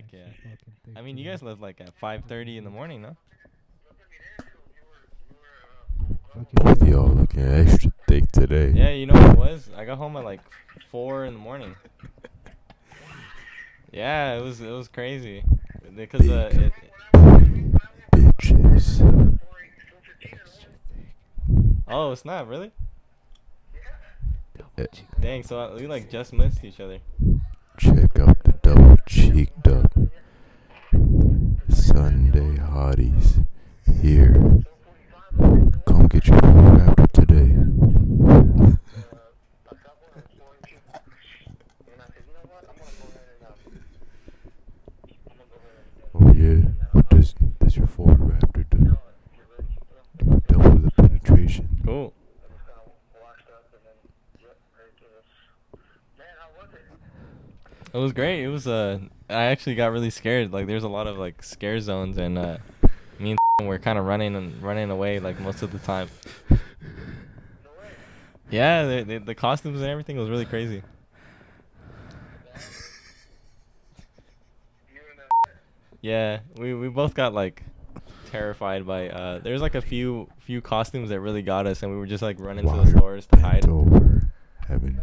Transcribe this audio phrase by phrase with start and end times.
[0.00, 0.96] Heck yeah.
[0.96, 3.16] I mean, you guys left like at 5:30 in the morning, no?
[6.28, 8.70] Fucking Both of y'all looking extra thick today.
[8.70, 9.70] Yeah, you know what it was?
[9.76, 10.40] I got home at like
[10.90, 11.74] four in the morning.
[13.92, 15.42] Yeah, it was it was crazy
[15.94, 16.72] because uh, it,
[18.12, 19.38] Bitches.
[21.88, 22.70] oh snap, really?
[24.78, 24.86] Eh,
[25.20, 27.00] Dang, so uh, we like just missed each other.
[27.78, 29.59] Check out the double cheeked up
[32.00, 33.44] Sunday hotties
[34.00, 34.32] here.
[35.86, 37.54] Come get your food after today.
[46.14, 48.96] Oh yeah, what does does your Ford Raptor do?
[50.16, 51.68] Do double the penetration.
[51.84, 52.14] Cool.
[57.89, 58.42] It was great.
[58.42, 60.52] It was uh I actually got really scared.
[60.52, 62.58] Like there's a lot of like scare zones and uh
[63.18, 66.08] me and were kind of running and running away like most of the time.
[68.50, 70.82] Yeah, the, the the costumes and everything was really crazy.
[76.02, 77.62] Yeah, we we both got like
[78.30, 81.98] terrified by uh there's like a few few costumes that really got us and we
[81.98, 83.68] were just like running to the stores to hide.
[83.68, 84.30] over,
[84.68, 84.98] having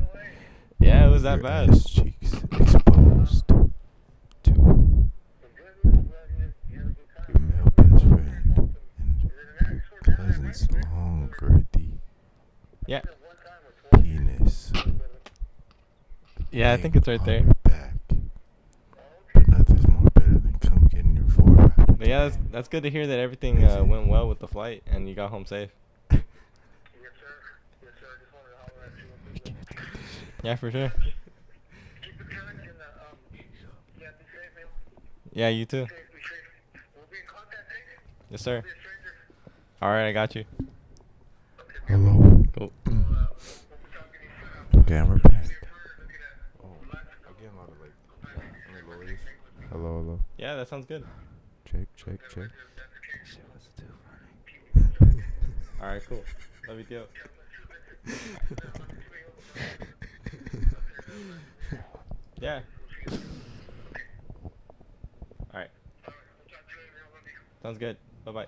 [0.80, 1.70] Yeah, it was that bad.
[1.70, 3.48] ass cheeks exposed
[4.44, 4.52] to
[6.70, 6.96] your
[7.40, 8.32] male best friend
[10.08, 11.90] and your long girthy
[12.86, 13.02] Yeah.
[13.94, 14.72] penis.
[16.52, 17.44] Yeah, I think it's right there.
[17.64, 17.94] back.
[19.34, 21.26] But nothing's more better than come getting your.
[21.98, 24.84] But yeah, that's that's good to hear that everything uh, went well with the flight
[24.88, 25.70] and you got home safe.
[30.44, 30.92] Yeah, for sure.
[35.34, 35.88] Yeah, you too.
[38.30, 38.64] Yes, sir.
[39.82, 40.44] All right, I got you.
[41.88, 42.44] Hello.
[42.58, 42.72] Cool.
[44.78, 45.46] Okay, oh, I'm back.
[46.64, 46.70] Oh,
[47.30, 47.94] again, a lot of like.
[48.24, 49.20] Let me lower this.
[49.70, 50.20] Hello, hello.
[50.38, 51.06] Yeah, that sounds good.
[51.66, 52.50] Check, check, check.
[53.24, 53.86] Shit was too
[54.98, 55.24] funny.
[55.82, 56.24] All right, cool.
[56.68, 57.04] Love you too.
[62.40, 62.62] Yeah.
[63.10, 63.20] All
[65.54, 65.70] right.
[67.64, 67.98] Sounds good.
[68.24, 68.46] Bye bye.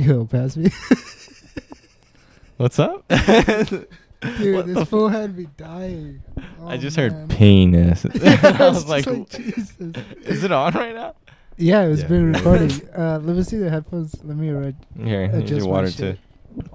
[0.06, 0.70] Yo, pass me.
[2.56, 3.06] What's up?
[3.08, 6.22] Dude, What the this f- fool had me dying.
[6.62, 7.10] I Oh, just man.
[7.20, 8.04] heard penis.
[8.04, 9.72] I I was like, Jesus.
[9.78, 11.14] is it on right now?
[11.56, 12.08] Yeah, it was Yeah.
[12.08, 12.70] being recording.
[12.96, 14.14] Uh, let me see the headphones.
[14.22, 14.76] Let me read.
[14.96, 16.18] Here, here's adjust your my water shit.
[16.54, 16.70] too.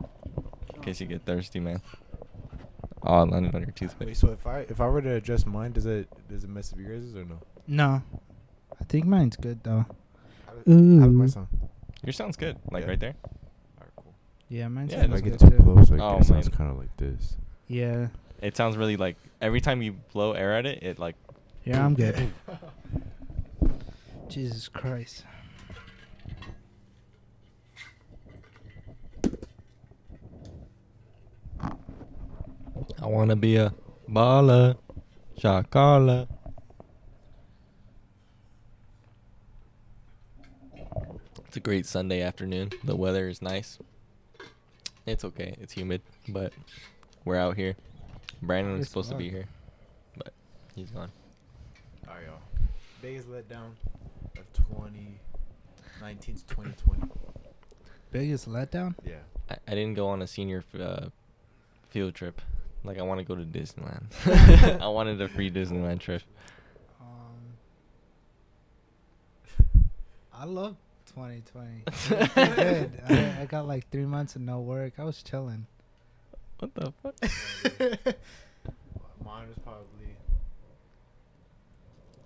[0.76, 1.82] In case you get thirsty, man.
[3.04, 4.08] Oh, it landed on your toothpick.
[4.08, 6.74] Wait, so if I if I were to adjust mine, does it does it mess
[6.74, 7.40] up yours or no?
[7.68, 8.02] No,
[8.80, 9.86] I think mine's good though.
[10.48, 11.28] How, does- how does my Ooh.
[12.06, 12.08] Sound?
[12.08, 12.58] Yours sounds good.
[12.72, 12.90] Like Yeah.
[12.90, 13.16] right there.
[13.78, 14.14] Alright, cool.
[14.50, 16.50] Yeah, mine's Yeah, If I sounds get good too close, I Oh, guess it sounds
[16.50, 16.58] man.
[16.58, 17.38] kind of like this.
[17.68, 18.08] Yeah,
[18.42, 21.16] It sounds really like every time you blow air at it, it like.
[21.64, 22.32] yeah, I'm good.
[24.30, 25.24] Jesus Christ.
[33.02, 33.74] I wanna be a
[34.10, 34.76] baller,
[35.40, 36.28] shakala.
[41.56, 42.72] It's a great Sunday afternoon.
[42.84, 43.80] The weather is nice.
[45.06, 45.56] It's okay.
[45.62, 46.52] It's humid, but
[47.24, 47.78] we're out here.
[48.42, 49.46] Brandon is It's supposed to be here,
[50.18, 50.34] but
[50.76, 51.14] he's gone.
[52.06, 52.42] Alright, y'all.
[53.02, 53.72] Biggest letdown
[54.38, 57.04] of 2019 to 2020.
[58.12, 58.94] Biggest letdown?
[59.06, 59.14] Yeah.
[59.50, 61.06] I, I didn't go on a senior f- uh,
[61.88, 62.42] field trip.
[62.84, 64.82] Like I want to go to Disneyland.
[64.82, 66.24] I wanted a free Disneyland trip.
[67.00, 67.54] Um,
[70.34, 70.76] I love
[71.16, 71.84] 2020.
[71.86, 72.92] It was pretty good.
[73.10, 74.94] I, I got like three months of no work.
[75.00, 75.66] I was chilling.
[76.60, 77.16] What the fuck?
[79.26, 80.12] Mine was probably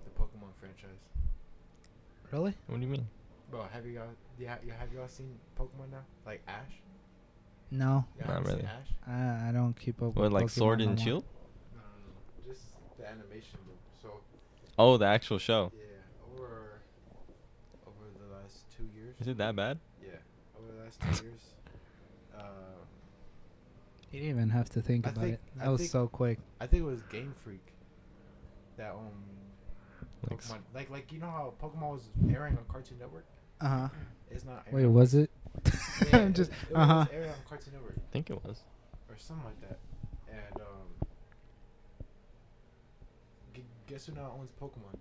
[0.03, 0.99] the Pokemon franchise.
[2.31, 2.53] Really?
[2.67, 3.07] What do you mean?
[3.51, 4.07] Bro, have you guys
[4.39, 6.03] yeah, yeah have you all seen Pokemon now?
[6.25, 6.71] Like Ash?
[7.71, 8.63] No, You Not haven't really.
[8.63, 8.87] Ash?
[9.07, 10.15] I, I don't keep up.
[10.15, 11.05] What, with like Pokemon Sword and more.
[11.05, 11.23] Shield?
[11.75, 11.87] No, no,
[12.47, 12.51] no.
[12.53, 12.65] Just
[12.97, 13.59] the animation,
[14.01, 14.11] bro.
[14.11, 14.19] So
[14.77, 15.71] Oh, the actual show.
[15.75, 15.83] yeah,
[16.33, 16.81] over
[17.87, 19.07] over the last two years.
[19.19, 19.79] Is it that bad?
[20.01, 20.11] Yeah,
[20.57, 21.41] over the last two years.
[22.37, 22.41] Uh,
[24.11, 25.41] You didn't even have to think I about think- it.
[25.59, 26.39] I That was think- so quick.
[26.61, 27.73] I think it was Game Freak.
[28.77, 29.11] That um,
[30.29, 33.25] Like, Pokemon, like like you know how Pokemon was airing on Cartoon Network.
[33.59, 33.87] Uh huh.
[34.31, 34.65] It's not.
[34.71, 35.29] Wait, airing on was it?
[36.13, 36.49] Yeah, I'm just.
[36.51, 37.05] it, it Uh huh.
[37.11, 38.61] airing on Cartoon Network I think it was.
[39.09, 39.79] or something like that.
[40.31, 41.07] And um,
[43.53, 44.95] G- Guess who now owns Pokemon?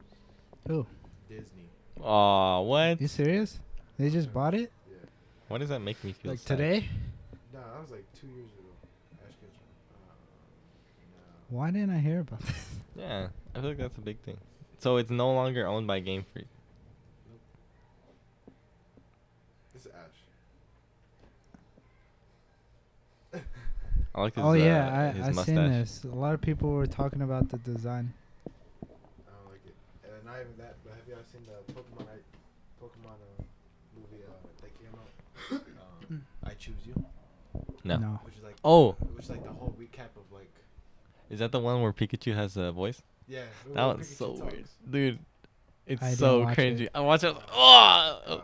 [0.66, 0.86] Who?
[1.28, 1.70] Disney.
[2.02, 3.00] Aw, what?
[3.00, 3.60] You serious?
[3.98, 4.96] They just bought it Yeah.
[5.48, 6.56] Why does that make me feel like sad?
[6.58, 6.88] today.
[7.52, 8.68] No, that was like two years ago.
[9.26, 9.58] Ash Ketchum.
[9.92, 10.14] Uh,
[11.50, 11.56] no.
[11.58, 12.54] Why didn't I hear about this?
[12.96, 14.36] Yeah, I feel like that's a big thing.
[14.80, 16.46] So it's no longer owned by Game Freak.
[19.72, 19.92] This is
[23.32, 23.40] Ash.
[24.14, 25.46] I like his, oh uh, yeah, his I I mustache.
[25.46, 26.04] seen this.
[26.04, 28.12] A lot of people were talking about the design.
[28.82, 28.88] I
[29.30, 29.76] don't like it.
[30.04, 32.18] And not even that, but have you ever seen the Pokemon I,
[32.84, 33.42] Pokemon uh,
[33.94, 35.62] movie uh, that came out?
[36.10, 37.04] um, I Choose You,
[37.84, 37.96] No.
[37.98, 38.20] No.
[38.24, 40.52] which is like Oh, which is like the whole recap of like
[41.30, 43.02] is that the one where Pikachu has a voice?
[43.28, 43.42] yeah.
[43.74, 44.52] That way one's Pikachu so talks.
[44.54, 45.18] weird, dude.
[45.86, 46.80] It's I so didn't watch cringy.
[46.82, 46.90] it.
[46.94, 47.36] I watch it.
[47.52, 48.42] Oh, ugh.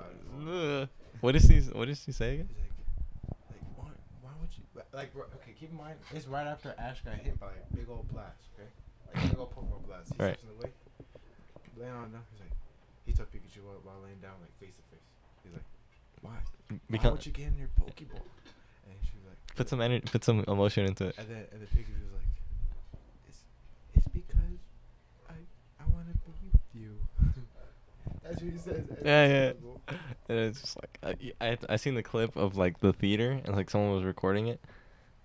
[0.48, 0.86] Uh,
[1.20, 1.60] what is he?
[1.72, 2.48] What does he say again?
[2.48, 2.72] He's like,
[3.50, 3.90] like why,
[4.22, 5.52] why would you like, like okay?
[5.58, 8.36] Keep in mind, it's right after Ash got hit by a big old blast.
[8.58, 8.68] Okay,
[9.14, 10.12] like a big old Pokemon blast.
[10.12, 10.34] He Right.
[10.36, 10.70] steps in the way,
[11.80, 12.22] laying on them.
[12.32, 12.52] He's like,
[13.06, 15.04] he took Pikachu while, while laying down, like face to face.
[15.44, 15.64] He's like,
[16.20, 16.36] why?
[16.70, 18.22] Why Because would you get in your Pokeball?
[18.86, 21.14] And she was like, put some energy, put some emotion into it.
[21.18, 22.28] and then and then Pikachu was like,
[23.28, 23.38] it's
[23.94, 24.58] it's because
[25.28, 25.34] I
[25.80, 26.96] I want to be with you.
[28.22, 28.88] That's what he says.
[28.88, 29.34] and Yeah, yeah.
[29.50, 29.80] adorable.
[30.28, 30.98] And it's just like
[31.40, 34.46] I, I I seen the clip of like the theater and like someone was recording
[34.48, 34.60] it,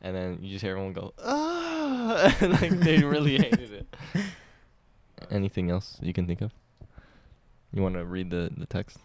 [0.01, 3.95] and then you just hear everyone go ah, and like they really hated it.
[5.31, 6.51] Anything else you can think of?
[7.71, 8.97] You want to read the the text?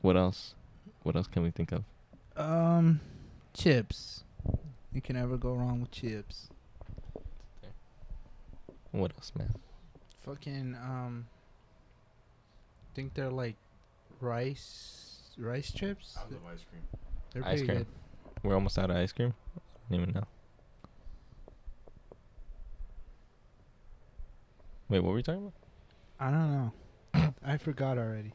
[0.00, 0.54] What else?
[1.02, 1.84] What else can we think of?
[2.36, 3.00] Um,
[3.54, 4.24] chips.
[4.92, 6.48] You can never go wrong with chips.
[8.92, 9.54] What else, man?
[10.24, 11.26] Fucking um.
[12.94, 13.56] Think they're like
[14.20, 16.16] rice rice chips.
[16.18, 16.82] I love ice cream.
[17.32, 17.78] They're Ice pretty cream.
[17.78, 17.86] good.
[18.42, 19.32] We're almost out of ice cream.
[19.56, 19.60] I
[19.94, 20.24] don't even know.
[24.88, 25.52] Wait, what were we talking about?
[26.18, 26.50] I don't
[27.14, 27.34] know.
[27.44, 28.32] I forgot already.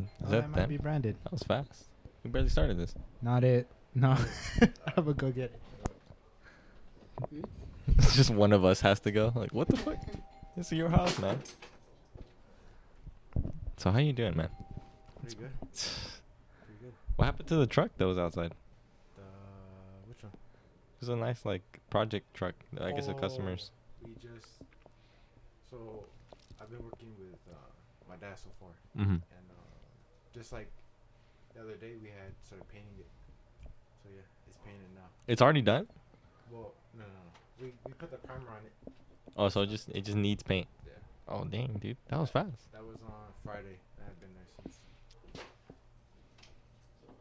[0.00, 0.68] Is Oh, that that might them?
[0.68, 1.16] be branded.
[1.24, 1.86] That was fast.
[2.24, 2.94] We barely started this.
[3.22, 3.66] Not it.
[3.94, 4.16] No.
[4.60, 5.52] I'm gonna go get
[7.32, 7.44] it.
[7.98, 9.32] It's just one of us has to go.
[9.34, 9.98] Like, what the fuck?
[10.56, 11.40] This is your house, man.
[13.76, 14.48] So how you doing, man?
[15.20, 15.50] Pretty good.
[15.72, 16.92] Pretty good.
[17.16, 18.52] What happened to the truck that was outside?
[19.16, 19.22] The
[20.08, 20.32] which one?
[20.32, 22.54] It was a nice like project truck.
[22.80, 23.70] I guess the customers.
[24.04, 24.46] Oh, We just
[25.70, 26.04] so
[26.60, 27.56] I've been working with uh,
[28.08, 28.70] my dad so far,
[29.04, 29.16] Mm-hmm.
[30.38, 30.70] Just like
[31.54, 33.10] the other day we had started painting it.
[34.02, 35.10] So yeah, it's painted now.
[35.26, 35.88] It's already done.
[36.50, 37.32] Well, no, no, no.
[37.60, 38.92] We we put the primer on it.
[39.36, 40.68] Oh, so it just it just needs paint.
[40.86, 40.92] Yeah.
[41.28, 42.72] Oh dang, dude, that was fast.
[42.72, 43.12] That was on
[43.44, 43.78] Friday.
[43.98, 44.78] That had been there since.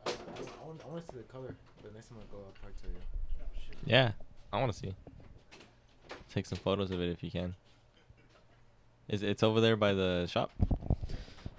[0.06, 1.56] I, I, I, want, I want to see the color.
[1.84, 2.98] The next time I go, I'll probably tell you.
[3.86, 4.12] Yeah,
[4.54, 4.94] I want to see.
[6.34, 7.56] Take some photos of it if you can.
[9.08, 10.52] Is it's over there by the shop?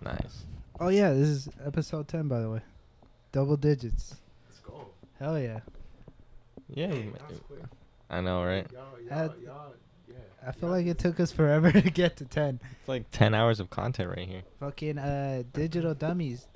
[0.03, 0.45] Nice.
[0.81, 2.61] Oh yeah, this is episode ten by the way.
[3.33, 4.15] Double digits.
[4.49, 4.87] Let's go.
[5.19, 5.61] Hell yeah.
[6.69, 7.61] Yeah, Hey, you that was might- quick.
[8.11, 8.67] I know, right?
[8.73, 9.73] Y'all, y'all, y'all,
[10.09, 10.15] yeah.
[10.47, 12.61] I feel y'all like it took us forever to get to ten.
[12.81, 14.43] It's like ten hours of content right here.
[14.61, 16.47] Fucking uh digital dummies.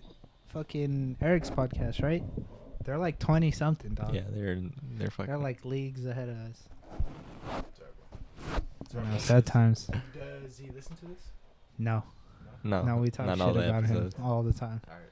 [0.49, 2.23] Fucking Eric's podcast, right?
[2.85, 4.15] They're like twenty something, dog.
[4.15, 4.61] Yeah, they're
[4.99, 5.27] they're fucking.
[5.33, 6.63] They're like leagues ahead of us.
[7.49, 8.59] Sorry, bro.
[8.59, 9.91] I Sorry, know, sad times.
[10.45, 11.23] Does he listen to this?
[11.79, 12.03] No.
[12.65, 14.15] No, No, we talk not shit all about episodes.
[14.17, 14.81] him all the time.
[14.89, 15.03] All right.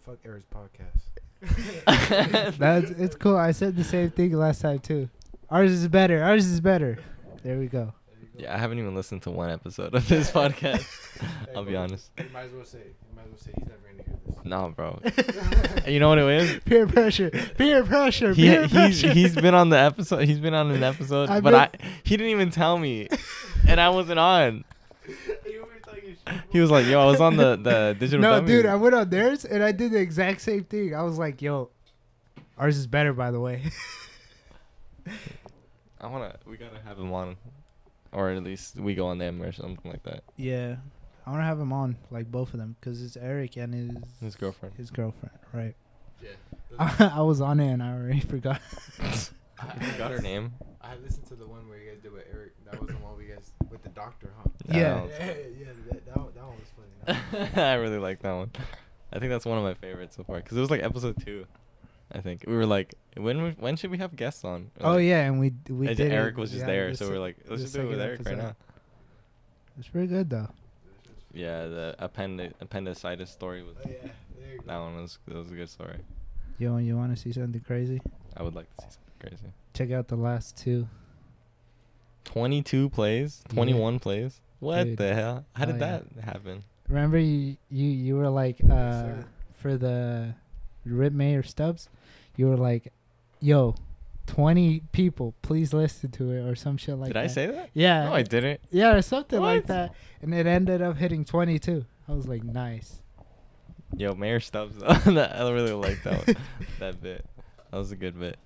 [0.07, 1.03] Fuck Eric's podcast.
[2.59, 3.37] That's it's cool.
[3.37, 5.09] I said the same thing last time too.
[5.51, 6.23] Ours is better.
[6.23, 6.99] Ours is better.
[7.43, 7.93] There we go.
[8.09, 8.43] There you go.
[8.45, 10.87] Yeah, I haven't even listened to one episode of this podcast.
[11.21, 12.11] Hey, I'll be honest.
[12.19, 12.79] You might as well say.
[12.79, 14.37] You might as well say he's never gonna hear this.
[14.45, 15.01] No, bro.
[15.91, 16.61] you know what it is?
[16.65, 17.31] Peer pressure.
[17.57, 18.33] Peer pressure.
[18.35, 19.13] He Peer he's pressure.
[19.13, 20.25] he's been on the episode.
[20.25, 23.09] He's been on an episode, I've but been- I he didn't even tell me,
[23.69, 24.65] and I wasn't on.
[25.47, 28.37] You were talking shit, He was like, "Yo, I was on the the digital." No,
[28.37, 30.95] Dummies." dude, I went on theirs and I did the exact same thing.
[30.95, 31.71] I was like, "Yo,
[32.59, 33.63] ours is better, by the way."
[36.01, 36.37] I wanna.
[36.47, 37.37] We gotta have him on,
[38.13, 40.23] or at least we go on them or something like that.
[40.37, 40.77] yeah,
[41.27, 43.91] I want to have him on, like both of them, because it's Eric and his
[44.21, 44.75] His girlfriend.
[44.77, 45.75] His girlfriend, right?
[46.23, 46.29] Yeah.
[46.79, 48.61] I, I was on it and I already forgot.
[49.61, 50.53] I, You got her name.
[50.83, 52.53] I listened to the one where you guys did with Eric.
[52.65, 54.49] That was the one we guys with the doctor, huh?
[54.71, 55.05] I Yeah.
[55.07, 55.67] Yeah, yeah.
[55.91, 57.19] That, that, one- that one was funny.
[57.33, 58.51] That one- I really like that one.
[59.13, 61.47] I think that's one of my favorites so far because it was like episode two.
[62.13, 64.71] I think we were like, when we, when should we have guests on?
[64.81, 66.11] We're oh like- yeah, and we we and did.
[66.13, 67.99] Eric it, was just yeah, there, the so we're like, let's just do it with
[67.99, 68.57] second Eric right now.
[69.79, 70.49] It's pretty good though.
[71.33, 74.09] Yeah, the appendi- appendicitis story was Oh, yeah.
[74.39, 74.65] There you go.
[74.67, 75.99] that one was that was a good story.
[76.59, 78.01] Yo, you want to see something crazy?
[78.37, 79.53] I would like to see something crazy.
[79.75, 80.89] Check out the last two.
[82.25, 83.55] 22 plays, Yeah.
[83.55, 84.41] 21 plays.
[84.59, 84.99] What Dude.
[84.99, 85.45] the hell?
[85.55, 86.01] How did Oh, yeah.
[86.17, 86.65] that happen?
[86.89, 88.67] Remember you you, you were like uh
[89.03, 89.25] sir.
[89.55, 90.35] for the
[90.85, 91.89] Rip Mayor Stubbs,
[92.37, 92.93] you were like,
[93.41, 93.75] "Yo,
[94.27, 97.21] twenty people, please listen to it" or some shit like did that.
[97.23, 97.71] Did I say that?
[97.75, 98.05] Yeah.
[98.07, 98.61] No, I didn't.
[98.71, 99.95] Yeah, or something like that.
[100.21, 101.85] And it ended up hitting 22.
[102.09, 103.03] I was like, nice.
[103.97, 104.83] Yo, Mayor Stubbs.
[104.87, 106.37] I really like that one,
[106.81, 107.25] that bit.
[107.71, 108.37] That was a good bit.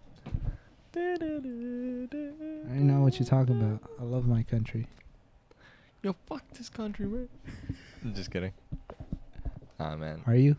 [0.97, 3.81] I know what you're talking about.
[4.01, 4.87] I love my country.
[6.03, 7.29] Yo, fuck this country, man.
[8.05, 8.53] I'm just kidding.
[9.81, 10.23] Ah, man.
[10.27, 10.57] Are you?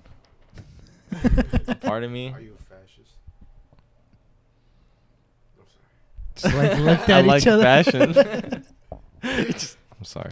[1.81, 2.33] Part of me.
[2.33, 3.15] Are you a fascist?
[5.57, 5.87] I'm sorry.
[6.35, 7.63] Just like looked I at like each other.
[7.63, 8.13] fashion.
[9.53, 10.31] Just- I'm sorry,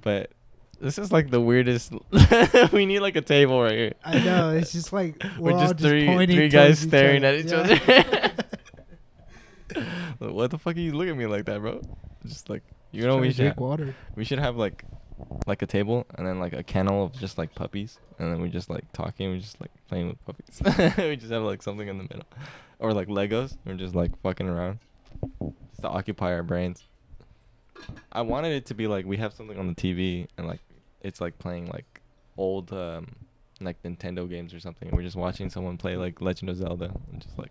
[0.00, 0.30] but
[0.80, 1.92] this is like the weirdest.
[2.72, 3.92] we need like a table right here.
[4.04, 4.50] I know.
[4.50, 7.36] It's just like We're we're all just three pointing three guys each staring other.
[7.36, 8.32] at each other.
[10.18, 11.80] What the fuck are you looking at me like that, bro?
[12.26, 13.94] Just like you know we should water.
[14.14, 14.84] we should have like
[15.46, 18.48] like a table and then like a kennel of just like puppies and then we
[18.48, 20.60] just like talking we just like playing with puppies.
[20.98, 22.26] we just have like something in the middle
[22.78, 23.56] or like Legos.
[23.64, 24.78] We're just like fucking around
[25.40, 26.84] just to occupy our brains.
[28.12, 30.60] I wanted it to be like we have something on the TV and like
[31.00, 32.00] it's like playing like
[32.36, 33.14] old um
[33.64, 34.90] like Nintendo games or something.
[34.92, 37.50] We're just watching someone play like Legend of Zelda and just like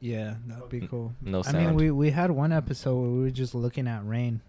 [0.00, 1.12] Yeah, that'd be N- cool.
[1.20, 4.40] no I mean, we we had one episode where we were just looking at rain.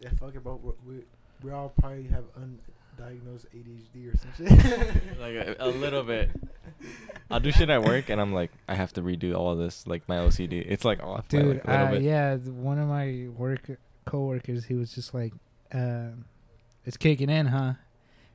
[0.00, 0.60] Yeah, fuck it, bro.
[0.62, 1.02] We, we,
[1.42, 5.18] we all probably have undiagnosed ADHD or some shit.
[5.20, 6.30] like a, a little bit.
[7.30, 10.06] I'll do shit at work and I'm like I have to redo all this like
[10.08, 10.64] my OCD.
[10.66, 12.02] It's like off by Dude, like a little uh, bit.
[12.02, 13.70] yeah, th- one of my work
[14.04, 15.32] coworkers, he was just like,
[15.72, 16.08] uh,
[16.84, 17.72] "It's kicking in, huh?"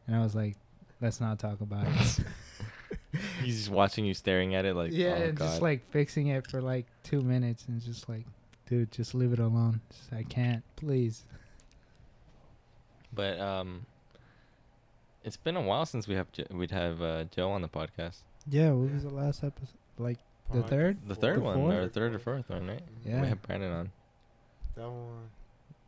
[0.07, 0.57] And I was like,
[1.01, 2.19] "Let's not talk about it."
[3.43, 5.37] He's just watching you staring at it like yeah, oh god.
[5.47, 8.25] just like fixing it for like two minutes, and just like,
[8.67, 9.81] dude, just leave it alone.
[9.89, 11.23] Just, I can't, please.
[13.13, 13.85] but um
[15.23, 18.19] it's been a while since we have Jo- we'd have uh, Joe on the podcast.
[18.49, 19.67] Yeah, what was the last episode?
[19.97, 20.97] Like the Probably third?
[21.07, 21.75] The third The one fourth?
[21.75, 22.81] or third or fourth one, right?
[23.05, 23.21] Yeah.
[23.21, 23.91] We have Brandon on.
[24.75, 25.29] That one.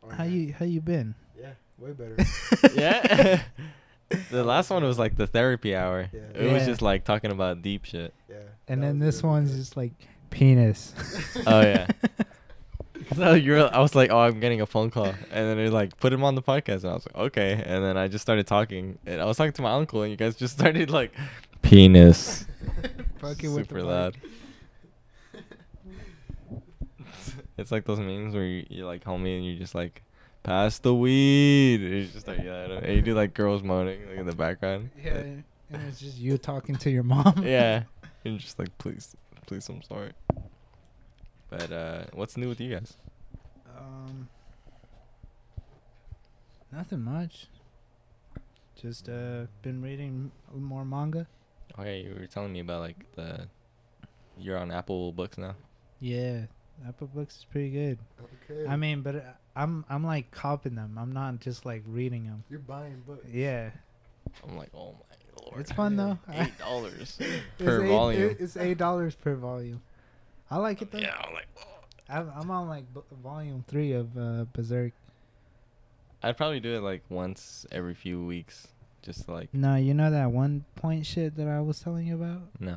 [0.04, 0.30] oh, How yeah.
[0.30, 1.14] you how you been?
[1.40, 2.16] Yeah, way better.
[2.74, 3.42] yeah.
[4.30, 6.08] The last one was like the therapy hour.
[6.12, 6.20] Yeah.
[6.34, 6.66] It was Yeah.
[6.68, 8.12] just like talking about deep shit.
[8.28, 8.36] Yeah.
[8.68, 9.92] And that then was this good, one's just like
[10.30, 10.94] penis.
[11.46, 11.86] Oh yeah.
[13.16, 15.98] So you're, I was like, oh, I'm getting a phone call, and then they're like,
[15.98, 18.46] put him on the podcast, and I was like, okay, and then I just started
[18.46, 21.12] talking, and I was talking to my uncle, and you guys just started like,
[21.60, 22.46] penis,
[23.20, 23.84] Fucking with the super mic.
[23.84, 24.16] loud.
[27.58, 30.02] it's like those memes where you, you're like homie, and you're just like,
[30.42, 33.62] pass the weed, and you just start yelling, at 'em, and you do like girls
[33.62, 34.90] moaning like in the background.
[35.02, 35.44] Yeah, and
[35.88, 37.42] it's just you talking to your mom.
[37.44, 37.84] yeah,
[38.24, 40.12] and just like, please, please, I'm sorry.
[41.50, 42.96] But uh, what's new with you guys?
[43.78, 44.28] Um,
[46.72, 47.46] nothing much.
[48.80, 51.26] Just uh, been reading more manga.
[51.78, 53.48] Oh yeah, you were telling me about like the
[54.38, 55.54] you're on Apple Books now.
[56.00, 56.46] Yeah,
[56.86, 57.98] Apple Books is pretty good.
[58.50, 58.66] Okay.
[58.68, 59.20] I mean, but uh,
[59.54, 60.96] I'm I'm like copying them.
[60.98, 62.44] I'm not just like reading them.
[62.50, 63.26] you're buying books.
[63.30, 63.70] Yeah,
[64.48, 65.60] I'm like, oh my lord.
[65.60, 66.18] it's fun though.
[66.32, 68.22] Eight dollars It's per eight- volume.
[68.30, 69.82] it- It's eight dollars per volume.
[70.50, 70.98] I like it though.
[70.98, 71.68] yeah, I'm like, oh.
[72.08, 74.92] I'm, I'm on like b- volume three of uh, Berserk.
[76.22, 78.68] I'd probably do it like once every few weeks,
[79.02, 82.42] just like No, you know that one point shit that I was telling you about
[82.60, 82.76] no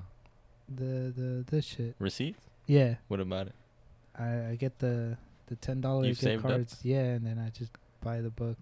[0.67, 1.95] the the this shit.
[1.99, 2.41] receipts.
[2.67, 3.53] Yeah, What about it?
[4.17, 5.17] I, I get the
[5.47, 6.51] the ten dollar gift saved up?
[6.51, 6.77] cards.
[6.83, 7.71] Yeah, and then I just
[8.01, 8.57] buy the book.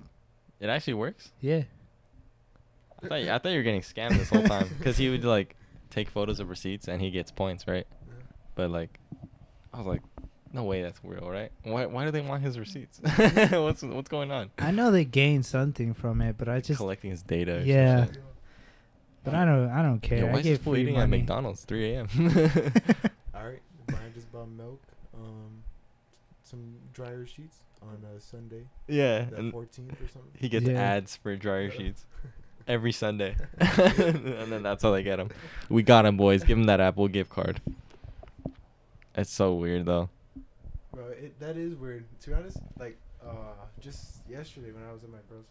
[0.60, 1.32] It actually works.
[1.42, 1.64] Yeah,
[3.02, 5.26] I thought you, I thought you were getting scammed this whole time because he would
[5.26, 5.56] like
[5.90, 7.86] take photos of receipts and he gets points, right?
[8.56, 9.00] But like,
[9.74, 10.02] I was like,
[10.54, 11.52] no way, that's real, right?
[11.64, 13.00] Why why do they want his receipts?
[13.52, 14.52] what's what's going on?
[14.60, 17.58] I know they gain something from it, but I just collecting his data.
[17.58, 18.06] or Yeah.
[19.24, 20.20] but I don't I don't care.
[20.20, 21.10] Yo, why I is this get fool free eating at.
[21.10, 22.08] McDonald's 3 a.m.?
[23.36, 23.62] All right.
[23.88, 24.82] Brian just bought milk,
[25.16, 25.63] um,
[26.54, 29.68] some dryer sheets on a Sunday, yeah, the and 14th
[30.04, 30.32] or something.
[30.40, 30.74] he gets Yeah.
[30.80, 32.06] ads for dryer sheets
[32.68, 35.30] every Sunday, and then that's how they get him.
[35.68, 36.44] We got him, boys.
[36.44, 37.60] Give him that Apple gift card.
[39.16, 40.10] It's so weird though.
[40.94, 42.06] Bro, it, that is weird.
[42.22, 45.46] To be honest, like uh, just yesterday when I was at my bro's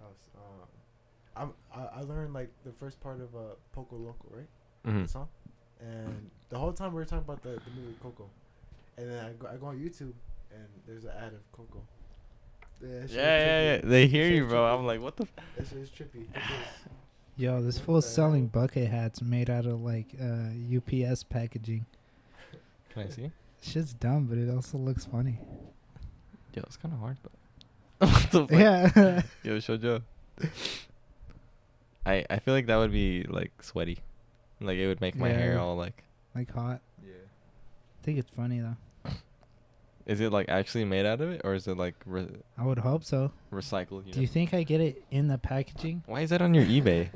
[0.00, 4.48] house, uh, I'm I, I learned like the first part of uh Poco Loco, right?
[4.84, 5.28] hmm The song,
[5.80, 8.30] and the whole time we were talking about the, the movie Coco,
[8.96, 10.12] and then I go I go on YouTube
[10.52, 11.82] and there's an ad of Coco.
[12.80, 13.78] Yeah, that shit is Yeah, yeah, yeah.
[13.80, 13.88] trippy.
[13.90, 14.58] They hear you, bro.
[14.60, 14.78] trippy.
[14.78, 15.24] I'm like, what the?
[15.24, 16.26] F- That shit is trippy.
[17.36, 18.62] Yo, this What fool's selling hell?
[18.62, 21.86] bucket hats made out of like uh, UPS packaging.
[22.92, 23.30] Can I see?
[23.62, 25.38] Shit's dumb, but it also looks funny.
[26.54, 28.06] Yo, it's kind of hard though.
[28.08, 28.46] what the?
[28.56, 29.22] Yeah.
[29.44, 30.02] Yo, Shoujo.
[32.06, 33.98] I I feel like that would be like sweaty.
[34.60, 36.02] Like it would make my hair all like.
[36.34, 36.80] like hot.
[37.04, 37.12] Yeah.
[37.14, 38.76] I think it's funny though.
[40.08, 42.78] Is it like actually made out of it, or is it like re- I would
[42.78, 43.30] hope so.
[43.52, 44.06] recycled?
[44.06, 46.02] You Do you think I get it in the packaging?
[46.06, 47.10] Why is that on your eBay?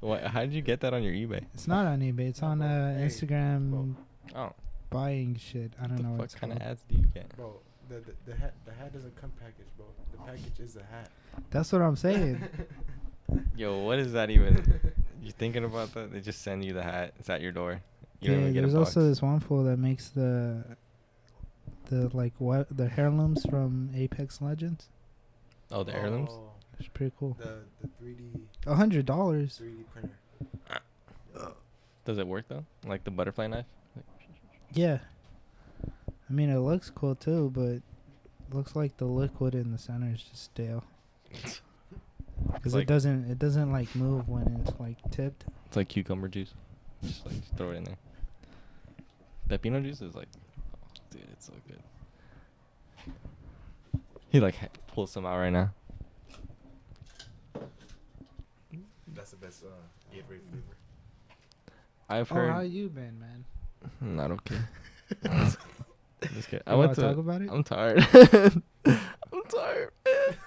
[0.00, 1.44] Why, how did you get that on your eBay?
[1.54, 2.28] It's not on eBay.
[2.30, 3.94] It's on uh, Hey, Instagram
[4.34, 4.52] Oh,
[4.90, 5.72] buying shit.
[5.80, 6.70] I don't the know what fuck it's kind of called.
[6.70, 7.36] ads do you get?
[7.36, 9.86] Bro, the, the the hat the hat doesn't come packaged, bro.
[10.12, 11.10] The package is the hat.
[11.50, 12.42] That's what I'm saying.
[13.56, 14.80] Yo, what is that even?
[15.22, 16.12] You thinking about that?
[16.12, 17.12] They just send you the hat.
[17.18, 17.82] It's at your door.
[18.20, 18.96] You don't yeah, even get a there's box.
[18.96, 20.64] also this one fool that makes the
[21.88, 24.88] the like what the heirlooms from Apex Legends.
[25.72, 26.30] oh, the heirlooms.
[26.32, 27.36] Oh, It's pretty cool.
[27.40, 29.60] the the 3D A hundred dollars.
[29.62, 30.18] 3D printer.
[32.04, 32.64] Does it work though?
[32.86, 33.66] Like the butterfly knife?
[34.72, 34.98] Yeah.
[35.84, 37.82] I mean, it looks cool too, but
[38.56, 40.84] looks like the liquid in the center is just stale.
[42.54, 45.44] Because like- it doesn't it doesn't like move when it's like tipped.
[45.66, 46.54] It's like cucumber juice.
[47.02, 47.96] Just like just throw it in there.
[49.48, 50.28] Pepino juice is like,
[51.10, 51.80] dude, it's so good.
[54.30, 55.70] He like ha- pulls some out right now.
[59.14, 59.68] That's the best uh,
[60.14, 60.76] Gatorade flavor.
[62.08, 62.70] I've Oh, how heard.
[62.70, 63.44] you been, man?
[64.00, 64.58] Not okay.
[66.34, 66.62] Just kidding.
[66.66, 67.00] I You went wanna to.
[67.00, 67.48] talk about it?
[67.50, 68.06] I'm tired.
[69.32, 69.92] I'm tired.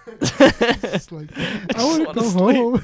[0.08, 2.56] It's like, I just wanna wanna go sleep.
[2.58, 2.84] home.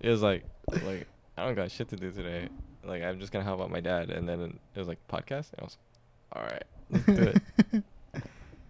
[0.00, 0.44] it was like,
[0.84, 1.06] like
[1.36, 2.48] I don't got shit to do today.
[2.84, 4.40] Like I'm just gonna help out my dad, and then
[4.74, 5.50] it was like podcast.
[5.52, 5.76] And I was,
[6.34, 7.32] all right, let's do
[7.74, 7.82] it.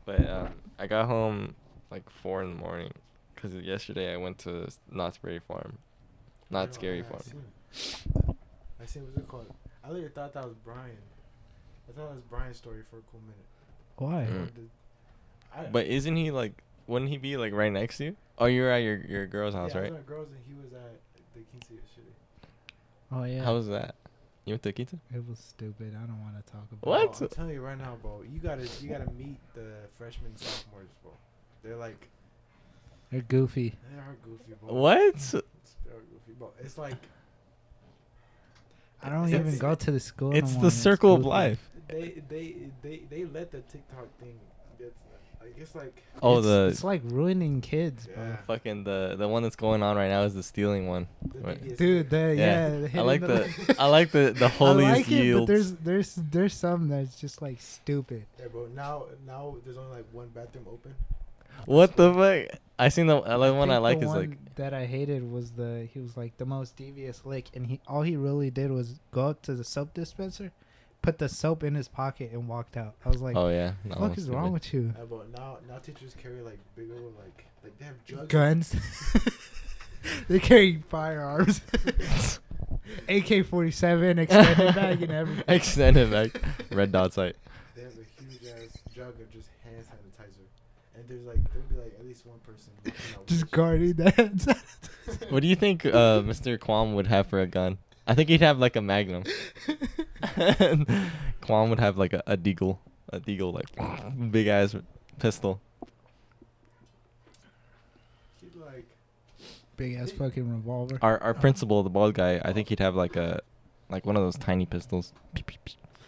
[0.04, 0.49] But um,
[0.81, 1.54] I got home
[1.90, 2.90] like four in the morning
[3.35, 5.78] because yesterday I went to s- Knott's Berry Farm,
[6.50, 7.23] not Oh, Scary yeah, Farm.
[7.23, 8.37] I seen,
[8.83, 9.47] I seen what's it called.
[9.85, 10.90] I literally thought that was Brian.
[11.88, 13.47] I thought that was Brian's story for a cool minute.
[13.97, 14.26] Why?
[14.28, 14.69] Mm.
[15.57, 16.62] I- But isn't he like?
[16.88, 18.16] Wouldn't he be like right next to you?
[18.38, 19.90] Oh, you were at your your girl's house, yeah, I right?
[19.92, 20.98] was at girls and he was at
[21.35, 22.14] the Quince yesterday.
[23.12, 23.44] Oh yeah.
[23.44, 23.94] How was that?
[24.44, 24.96] You went to Quinta?
[25.14, 25.94] it was stupid.
[25.96, 26.83] I don't want to talk about.
[26.83, 26.88] It.
[27.09, 27.18] What?
[27.18, 28.22] Bro, I'm telling you right now, bro.
[28.22, 31.12] You gotta you gotta meet the freshmen sophomores, bro.
[31.62, 32.09] They're like
[33.11, 33.74] They're goofy.
[33.92, 34.74] they are goofy, bro.
[34.74, 34.98] What?
[34.98, 35.40] It's- They're
[35.94, 36.50] goofy, bro.
[36.61, 36.96] It's like
[39.02, 40.31] I don't It's- even it's- go to the school.
[40.33, 41.68] no It's more, the and circle of life.
[41.88, 44.38] they they they they let the TikTok thing.
[45.42, 48.37] Get, like it's like Oh, it's, the it's like ruining kids, bro.
[48.46, 51.07] Fucking the the one that's going on right now is the stealing one.
[51.35, 51.76] the Right.
[51.76, 52.76] Dude, the, yeah.
[52.92, 53.26] Yeah, I like the-
[53.66, 57.16] the I like the the holiest I like it, but there's there's there's some that's
[57.20, 58.24] just like stupid.
[58.38, 58.68] Yeah, bro.
[58.74, 60.94] Now now there's only like one bathroom open.
[61.66, 62.59] What the fuck?
[62.78, 65.31] I seen the I like one I like the is one like that I hated
[65.31, 68.70] was the he was like the most devious lick, and he all he really did
[68.70, 70.50] was go up to the soap dispenser,
[71.03, 72.95] put the soap in his pocket, and walked out.
[73.05, 73.73] I was like, oh yeah.
[73.85, 76.95] "The that fuck is wrong with you?" Yeah, but now now teachers carry like bigger
[76.95, 78.29] like like they have jugs.
[78.29, 78.77] Guns.
[80.29, 81.61] they carry firearms.
[83.09, 85.45] AK forty seven extended bag and everything.
[85.49, 86.31] Extended back.
[86.71, 87.37] Red dot sight.
[87.77, 90.47] They have a huge ass jug of just hand sanitizer,
[90.97, 93.47] and there's like there'd be like at least one person walking out with Just that
[93.47, 93.51] shit.
[93.51, 94.57] guarding that.
[95.31, 96.59] What do you think uh, Mr.
[96.59, 97.79] Quam would have for a gun?
[98.07, 99.25] I think he'd have like a Magnum.
[101.41, 102.79] Quam would have like a, a deagle,
[103.12, 104.75] a deagle like big ass
[105.19, 105.61] pistol.
[108.41, 108.87] He'd like
[109.77, 110.99] Big ass fucking revolver.
[111.03, 113.41] Our our principal, the bald guy, I think he'd have like a
[113.88, 115.12] like one of those tiny pistols,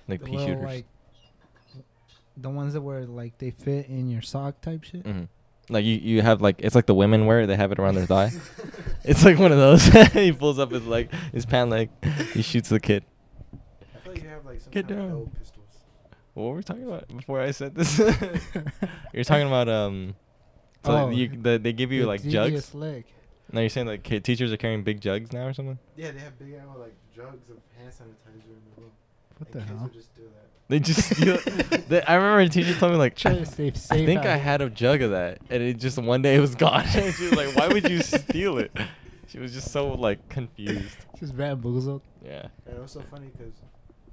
[0.08, 0.64] like the pea little, shooters.
[0.64, 0.86] like
[2.36, 5.06] the ones that were like they fit in your sock type shit.
[5.06, 5.24] hmm
[5.68, 7.46] Like you, you have like it's like the women wear it.
[7.46, 8.30] They have it around their thigh.
[9.06, 9.84] It's like one of those.
[10.14, 11.90] he pulls up his leg, his pant leg.
[12.32, 13.04] He shoots the kid.
[13.52, 15.10] I feel like you have like some Get kind down.
[15.10, 15.66] L pistols.
[16.32, 17.98] What were we talking about before I said this?
[19.12, 20.14] you're talking about um.
[20.86, 22.74] So Oh, you, the, they give you The like jugs.
[22.74, 23.04] lick.
[23.52, 25.78] No, you're saying like kid, teachers are carrying big jugs now or something.
[25.96, 28.90] Yeah, they have big ass like jugs of hand sanitizer in the room.
[29.38, 29.82] What and the hell?
[29.84, 30.44] would just do that.
[30.68, 31.36] They just steal.
[31.88, 34.36] they, I remember a teacher told me like, Try I, to stay I think I
[34.36, 36.84] had a jug of that, and it just one day it was gone.
[36.94, 38.72] and she was like, "Why would you steal it?"
[39.28, 40.96] She was just so like confused.
[41.18, 42.02] just bamboozled.
[42.24, 42.46] Yeah.
[42.66, 43.52] And it was so funny because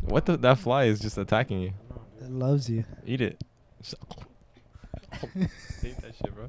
[0.01, 0.35] What the?
[0.35, 1.73] That fly is just attacking you.
[1.89, 2.01] Know.
[2.25, 2.83] It loves you.
[3.05, 3.41] Eat it.
[3.81, 3.95] Just-
[5.83, 6.47] Eat that shit, bro.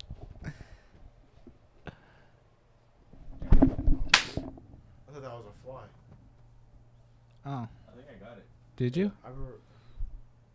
[3.50, 5.82] I thought that was a fly.
[7.44, 8.46] Oh, I think I got it.
[8.83, 9.12] Did you?
[9.25, 9.55] I remember,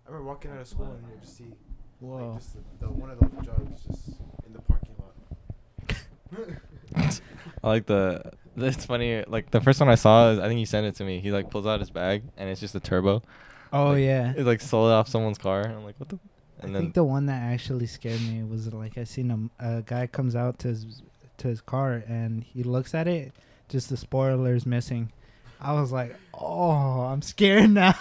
[0.06, 1.54] I remember walking out of school and you just see
[2.02, 2.32] Whoa.
[2.32, 6.52] like just the, the one of those jugs just in the parking lot.
[7.64, 8.34] I like the.
[8.58, 9.24] It's funny.
[9.26, 11.22] Like the first one I saw, is, I think he sent it to me.
[11.22, 13.24] He like pulls out his bag, and it's just a turbo.
[13.72, 14.34] Oh Like, yeah.
[14.36, 15.62] It like sold off someone's car.
[15.62, 16.20] And I'm like, what the?
[16.60, 19.66] And I then think the one that actually scared me was like I seen a,
[19.78, 21.02] a guy comes out to his
[21.38, 23.32] to his car and he looks at it,
[23.70, 25.14] just the spoiler's missing.
[25.60, 27.96] I was like, oh, I'm scared now.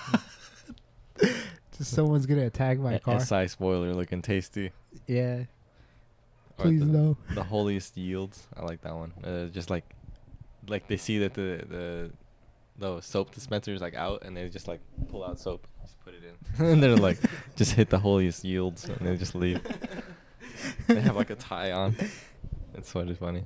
[1.78, 3.20] just someone's gonna attack my car.
[3.20, 4.72] SI spoiler looking tasty.
[5.06, 5.44] Yeah,
[6.56, 7.16] please the, no.
[7.34, 8.46] The holiest yields.
[8.56, 9.12] I like that one.
[9.24, 9.84] Uh, just like,
[10.68, 12.10] like they see that the the
[12.78, 16.14] the soap dispenser is like out, and they just like pull out soap, just put
[16.14, 17.18] it in, and they're like,
[17.56, 19.60] just hit the holiest yields, and they just leave.
[20.86, 21.96] they have like a tie on.
[22.74, 23.44] It's sort of funny.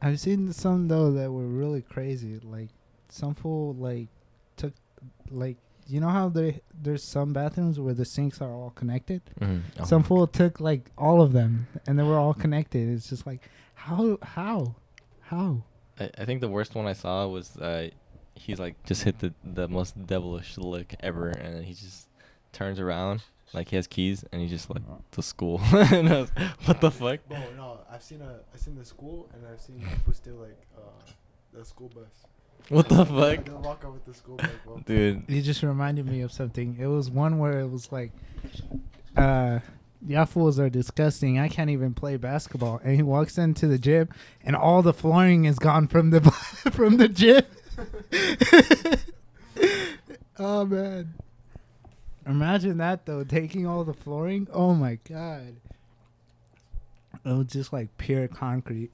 [0.00, 2.38] I've seen some though that were really crazy.
[2.42, 2.68] Like
[3.08, 4.08] some fool like
[4.56, 4.72] took
[5.30, 9.22] like you know how there there's some bathrooms where the sinks are all connected.
[9.40, 9.62] Mhm.
[9.80, 12.88] Oh some my fool took like all of them and they were all connected.
[12.88, 14.74] It's just like how how
[15.22, 15.62] how
[15.98, 17.90] I, I think the worst one I saw was uh,
[18.34, 22.08] he's like just hit the the most devilish lick ever, and then he just
[22.52, 25.60] turns around like he has keys, and he just like to school.
[25.72, 26.30] and I was,
[26.66, 27.20] what the fuck?
[27.28, 30.58] Bro, no, I've seen a, I've seen the school, and I've seen people steal like
[30.76, 31.10] uh,
[31.52, 32.04] the school bus.
[32.68, 34.82] What the fuck, walk with the school bus, bro.
[34.84, 35.24] dude?
[35.26, 36.76] You just reminded me of something.
[36.78, 38.12] It was one where it was like,
[39.16, 39.60] uh,
[40.06, 41.38] y'all fools are disgusting.
[41.38, 42.80] I can't even play basketball.
[42.84, 44.08] And he walks into the gym,
[44.44, 46.20] and all the flooring is gone from the
[46.72, 47.42] from the gym.
[50.38, 51.14] oh man!
[52.26, 54.46] Imagine that though, taking all the flooring.
[54.52, 55.56] Oh my god!
[57.24, 58.90] It was just like pure concrete.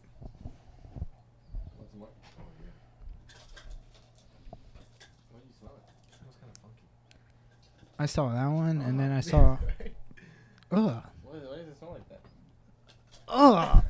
[7.98, 9.56] I saw that one, and then I saw.
[10.72, 11.02] Ugh.
[11.22, 12.20] Why, why does it smell like that?
[13.28, 13.84] Ugh.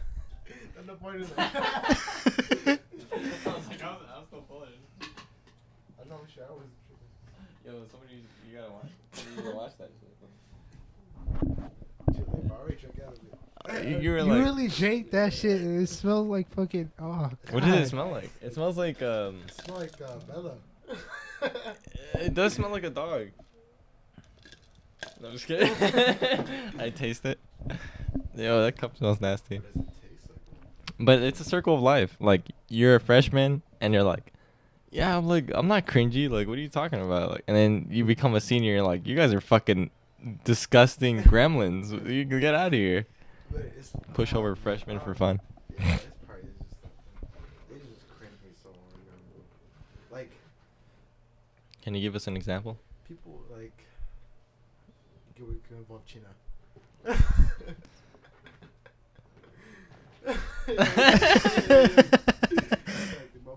[0.77, 1.41] That's the point of I
[3.55, 4.69] was like, I was, I was still pulling.
[5.01, 6.67] I know, shit, I was.
[7.65, 8.91] Yo, somebody, you gotta watch.
[9.37, 10.11] You gotta watch that shit.
[12.15, 13.21] Chill, I already drank out of
[13.77, 13.89] it.
[13.89, 15.61] You, you were You like, really shake that shit.
[15.63, 16.91] and It smells like fucking.
[16.99, 17.31] Oh.
[17.51, 18.31] what did it smell like?
[18.43, 19.41] It smells like um.
[19.49, 20.57] It smell like uh, Bella.
[22.21, 23.29] It does smell like a dog.
[25.25, 25.73] No, I'm just kidding.
[26.79, 27.39] I taste it.
[28.37, 29.57] Yo, that cup smells nasty.
[29.57, 30.97] What does it taste like?
[30.99, 32.15] But it's a circle of life.
[32.21, 34.35] Like you're a freshman and you're like,
[34.91, 36.29] yeah, I'm like I'm not cringy.
[36.29, 37.31] Like what are you talking about?
[37.31, 38.75] Like and then you become a senior.
[38.75, 39.89] You're like you guys are fucking
[40.45, 41.93] disgusting gremlins.
[42.07, 43.07] You can get out of here.
[43.51, 43.63] But
[44.13, 45.41] Push over freshmen for fun.
[45.79, 48.69] Yeah, it's probably just like, it just cringe me so
[50.13, 50.33] Like
[51.83, 52.77] Can you give us an example?
[53.09, 53.84] people like
[55.45, 56.29] can we can involve China.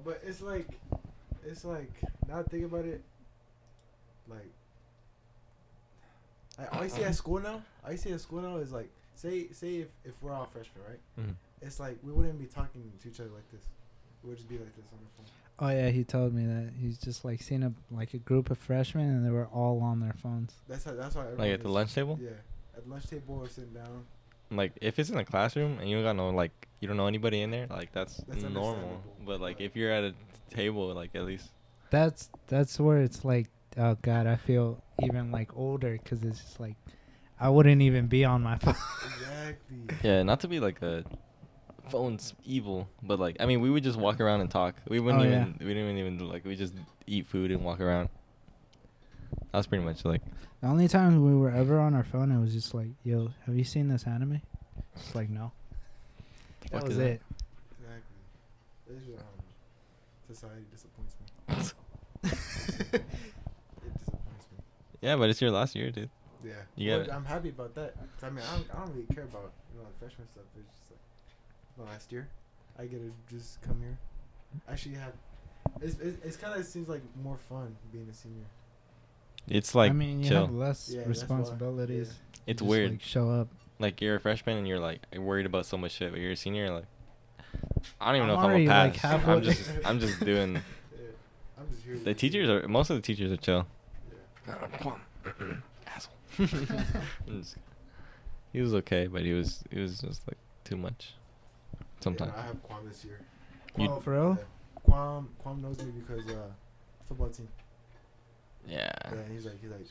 [0.04, 0.68] but it's like
[1.46, 1.92] it's like
[2.28, 3.02] now I think about it
[4.30, 4.52] like
[6.60, 9.76] I I see at school now I see at school now is like say say
[9.78, 11.36] if, if we're all freshmen right Mhm.
[11.62, 13.62] it's like we wouldn't be talking to each other like this
[14.24, 16.74] we would just be like this on the phone Oh yeah, he told me that
[16.80, 20.00] he's just like seen a like a group of freshmen and they were all on
[20.00, 20.54] their phones.
[20.68, 22.20] that's how that's how Like at the lunch table?
[22.22, 22.30] yeah
[22.76, 24.06] at the lunch table or sitting down
[24.52, 27.08] Like if it's in a classroom and you don't got no like you don't know
[27.08, 29.02] anybody in there, like that's, That's normal.
[29.26, 30.14] But like but- if you're at a
[30.52, 31.50] table, like at least
[31.90, 36.60] That's that's where it's like, oh god, I feel even like older because it's just
[36.60, 36.76] like,
[37.40, 38.76] I wouldn't even be on my phone.
[39.06, 41.04] exactly Yeah, not to be like a
[41.92, 44.76] phone's evil, but like I mean, we would just walk around and talk.
[44.88, 45.68] We wouldn't Oh, even yeah.
[45.68, 46.74] we didn't even do like we just
[47.06, 48.10] eat food and walk around.
[49.52, 50.22] That was pretty much like
[50.62, 53.56] The only time we were ever on our phone, it was just like, yo, have
[53.56, 54.42] you seen this anime?
[54.98, 55.52] Just like no.
[56.72, 57.22] That fuck was is it.
[57.80, 59.24] exactly um,
[60.28, 61.26] society disappoints me
[62.24, 63.04] it
[63.98, 64.58] disappoints me
[65.02, 66.10] Yeah, but it's your last year, dude.
[66.44, 67.96] yeah You Well, gotta- I'm happy about that.
[68.24, 70.78] I mean I don't, I don't really care about you know the freshman stuff it's
[70.80, 71.17] just like the
[71.86, 72.28] last year
[72.80, 73.98] I get to just come here
[74.70, 75.14] actually have
[75.82, 78.46] it's it's, it's kind of seems like more fun being a senior
[79.48, 80.46] It's like I mean, you chill.
[80.48, 82.08] have less Yeah, responsibilities.
[82.10, 82.42] yeah.
[82.48, 82.92] It's just, weird.
[82.92, 83.48] Like, show up.
[83.80, 86.36] Like you're a freshman and you're like worried about so much shit, but you're a
[86.36, 86.72] senior.
[86.72, 86.86] Like
[88.02, 89.12] I don't even I'm know if I'm already, gonna like, pass.
[89.12, 90.54] halfway- I'm just I'm just doing.
[90.94, 91.00] yeah.
[91.60, 93.68] I'm just here The teachers are most of the teachers are chill.
[94.48, 94.96] yeah.
[95.88, 96.16] Asshole.
[98.54, 101.14] He was okay, but he was he was just like too much.
[102.00, 102.32] Sometimes.
[102.36, 103.20] Yeah, I have Quam this year.
[103.78, 104.38] You- Quam- For real?
[104.40, 104.80] yeah.
[104.84, 106.48] Quam Quam knows me because uh,
[107.08, 107.48] football team.
[108.68, 108.92] Yeah.
[109.06, 109.82] Yeah, and he's like he's like.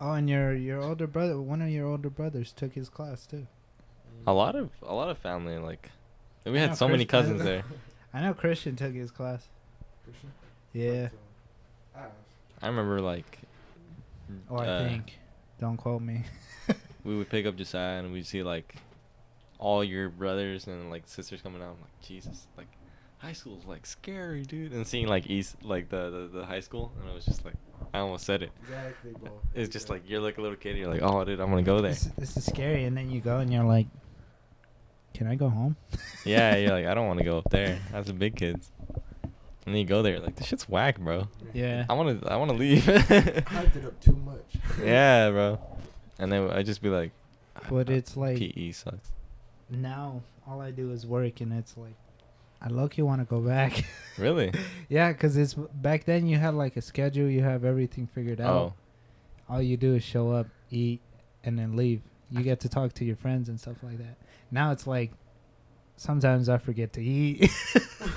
[0.00, 3.46] Oh, and your your older brother, one of your older brothers, took his class too.
[4.26, 5.90] A lot of a lot of family like
[6.44, 7.64] we Yeah, had so many Chris- cousins there.
[8.14, 9.46] I know Christian took his class.
[10.04, 10.32] Christian?
[10.72, 11.08] Yeah.
[11.92, 12.02] But, uh,
[12.62, 13.38] I- I remember like
[14.50, 15.18] Oh, I uh, think.
[15.60, 16.22] Don't quote me.
[17.04, 18.76] we would pick up Josiah and we'd see like
[19.58, 21.74] all your brothers and like sisters coming out.
[21.76, 22.68] I'm like, Jesus, like
[23.18, 24.72] high school's like scary, dude.
[24.72, 27.54] And seeing like East, like the, the, the high school, and I was just like,
[27.92, 28.50] I almost said it.
[28.62, 29.32] Exactly, bro.
[29.54, 30.76] It's just like you're like a little kid.
[30.76, 31.92] You're like, oh, dude, I'm gonna go there.
[31.92, 33.86] This, this is scary, and then you go and you're like,
[35.14, 35.76] "Can I go home?"
[36.24, 37.78] yeah, you're like, I don't want to go up there.
[37.92, 38.70] That's the big kids.
[39.66, 41.28] And then you go there, like this shit's whack, bro.
[41.52, 41.84] Yeah.
[41.90, 42.82] I wanna, I wanna leave.
[42.84, 44.56] hyped it up too much.
[44.82, 45.60] yeah, bro.
[46.18, 47.12] And then I just be like,
[47.68, 49.12] But it's like PE sucks.
[49.70, 51.94] Now all I do is work, and it's like
[52.60, 53.84] I low-key want to go back.
[54.18, 54.52] Really?
[54.88, 58.52] yeah, because it's back then you had like a schedule, you have everything figured out.
[58.52, 58.74] Oh,
[59.48, 61.00] All you do is show up, eat,
[61.44, 62.00] and then leave.
[62.28, 64.16] You get to talk to your friends and stuff like that.
[64.50, 65.12] Now it's like
[65.96, 67.48] sometimes I forget to eat.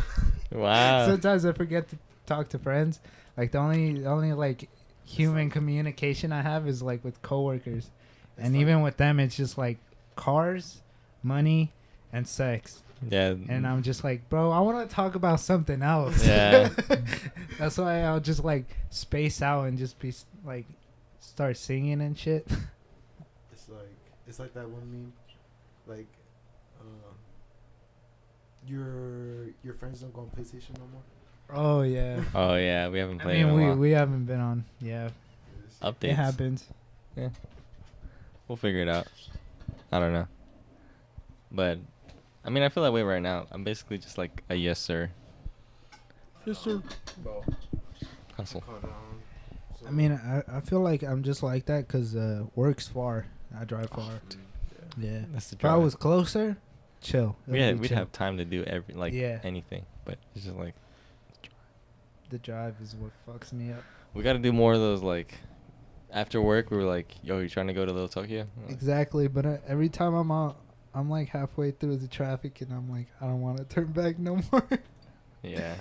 [0.52, 1.06] wow.
[1.06, 3.00] sometimes I forget to talk to friends.
[3.38, 4.68] Like the only the only like
[5.06, 7.92] human communication I have is like with coworkers.
[8.38, 9.78] It's and like- even with them it's just like
[10.16, 10.82] cars,
[11.23, 11.71] money,
[12.13, 12.84] and sex.
[13.10, 13.29] yeah.
[13.49, 16.25] And I'm just like, bro, I want to talk about something else.
[16.25, 16.69] Yeah.
[17.60, 20.13] That's why I'll just like space out and just be
[20.45, 20.65] like
[21.19, 22.47] start singing and shit.
[23.53, 23.89] It's like
[24.27, 25.13] it's like that one meme,
[25.88, 26.07] like,
[26.79, 27.13] uh,
[28.67, 31.01] your your friends don't go on PlayStation no more.
[31.53, 32.21] Oh yeah.
[32.34, 33.41] Oh yeah, we haven't played.
[33.41, 33.75] I mean, in a we while.
[33.75, 34.65] we haven't been on.
[34.79, 35.05] Yeah,
[35.65, 36.10] It's- Updates.
[36.12, 36.65] it happens.
[37.15, 37.29] Yeah.
[38.47, 39.07] We'll figure it out.
[39.91, 40.27] I don't know.
[41.52, 41.80] But
[42.46, 43.48] I mean, I feel that way right now.
[43.52, 45.12] I'm basically just like a yes sir.
[46.46, 46.82] Yes sir.
[47.24, 47.44] Bro,
[48.38, 48.62] Hustle.
[48.62, 48.92] calm down.
[49.80, 53.26] So- I mean, I I feel like I'm just like that because uh, work's far.
[53.60, 54.12] I drive far.
[54.30, 54.38] Mm,
[54.98, 55.20] Yeah.
[55.34, 55.84] That's the If I drive.
[55.84, 56.58] was closer,
[57.02, 57.36] chill.
[57.48, 57.98] It'd yeah, we'd chill.
[57.98, 59.40] have time to do every like Yeah.
[59.44, 60.74] anything, but it's just like
[62.30, 63.84] the drive is what fucks me up.
[64.14, 65.34] we got to do more of those like
[66.12, 66.72] after work.
[66.72, 69.58] We were like, "Yo, you trying to go to Little Tokyo?" Like, Exactly, but uh,
[69.68, 70.58] every time I'm out,
[70.93, 74.17] I'm like halfway through the traffic, and I'm like, I don't want to turn back
[74.19, 74.67] no more.
[75.43, 75.73] Yeah,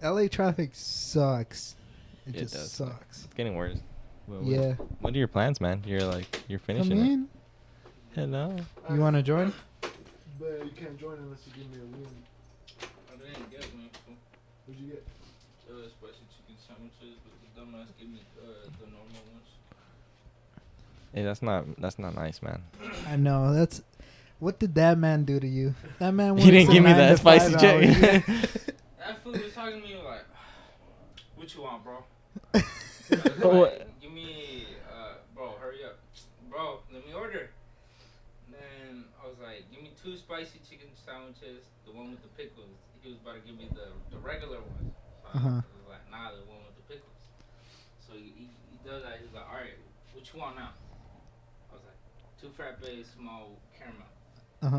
[0.00, 1.74] LA traffic sucks.
[2.24, 3.24] It, It just does sucks.
[3.24, 3.78] it's getting worse.
[4.26, 4.74] What, what- Yeah.
[5.00, 5.82] What are your plans, man?
[5.84, 7.12] You're like you're Come finishing it.
[7.12, 7.28] in.
[8.14, 8.54] Hello.
[8.88, 9.52] You want to join?
[10.38, 12.06] But you can't join unless you give me a win.
[12.80, 13.90] I didn't get one.
[14.66, 15.04] What'd you get?
[15.68, 19.48] Uh, spicy chicken sandwiches, but the dumbass gave me uh, the normal ones.
[21.12, 22.62] Hey, that's not that's not nice, man.
[23.08, 23.52] I know.
[23.52, 23.82] That's
[24.42, 25.72] what did that man do to you?
[26.00, 26.36] That man.
[26.36, 28.24] He didn't give me that spicy chicken.
[28.98, 30.22] That fool was talking to me like,
[31.34, 32.02] "What you want, bro?"
[33.42, 33.82] What?
[33.82, 35.98] like, Give me, uh, bro, hurry up,
[36.50, 36.78] bro.
[36.94, 37.50] Let me order.
[38.46, 42.30] And then I was like, "Give me two spicy chicken sandwiches, the one with the
[42.38, 44.94] pickles." He was about to give me the the regular one.
[45.22, 45.62] So Uh-huh.
[45.66, 47.22] I was like, "Nah, the one with the pickles."
[48.06, 49.18] So he, he, he does that.
[49.22, 49.78] He's like, "All right,
[50.14, 50.74] what you want now?"
[51.70, 51.98] I was like,
[52.38, 52.86] two frappes,
[53.18, 54.06] small caramel."
[54.62, 54.76] Uh huh.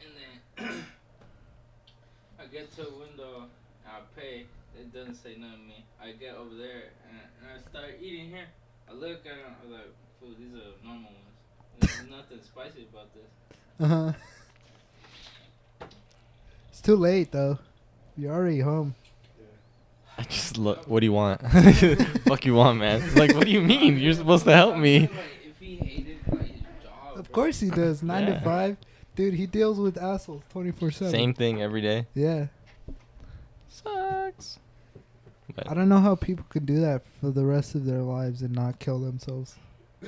[0.00, 0.12] And
[0.56, 0.68] then
[2.40, 3.44] I get to a window,
[3.84, 4.46] and I pay.
[4.78, 5.84] It doesn't say nothing to me.
[6.02, 8.44] I get over there and, and I start eating here.
[8.88, 9.54] I look at them.
[9.64, 9.88] I'm like,
[10.20, 11.80] "Food, these are normal ones.
[11.80, 14.12] There's nothing spicy about this." Uh huh.
[16.70, 17.58] It's too late though.
[18.16, 18.94] You're already home.
[20.18, 20.86] I just look.
[20.88, 21.40] What do you want?
[22.26, 23.02] Fuck you want, man?
[23.14, 23.98] Like, what do you mean?
[23.98, 25.00] You're supposed to help me.
[25.00, 25.10] Like,
[25.46, 28.02] if he hated like his job, Of course he does.
[28.02, 28.34] Nine Yeah.
[28.38, 28.76] to five,
[29.16, 29.34] dude.
[29.34, 31.12] He deals with assholes twenty four seven.
[31.12, 32.06] Same thing every day.
[32.14, 32.46] Yeah.
[33.68, 34.58] Sucks.
[35.54, 38.42] But I don't know how people could do that for the rest of their lives
[38.42, 39.56] and not kill themselves.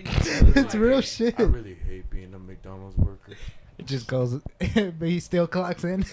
[0.56, 1.34] It's real shit.
[1.38, 3.32] I really hate being a McDonald's worker.
[3.78, 6.04] It just goes, but he still clocks in.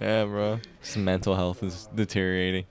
[0.00, 0.60] yeah, bro.
[0.82, 2.64] Just mental health is deteriorating.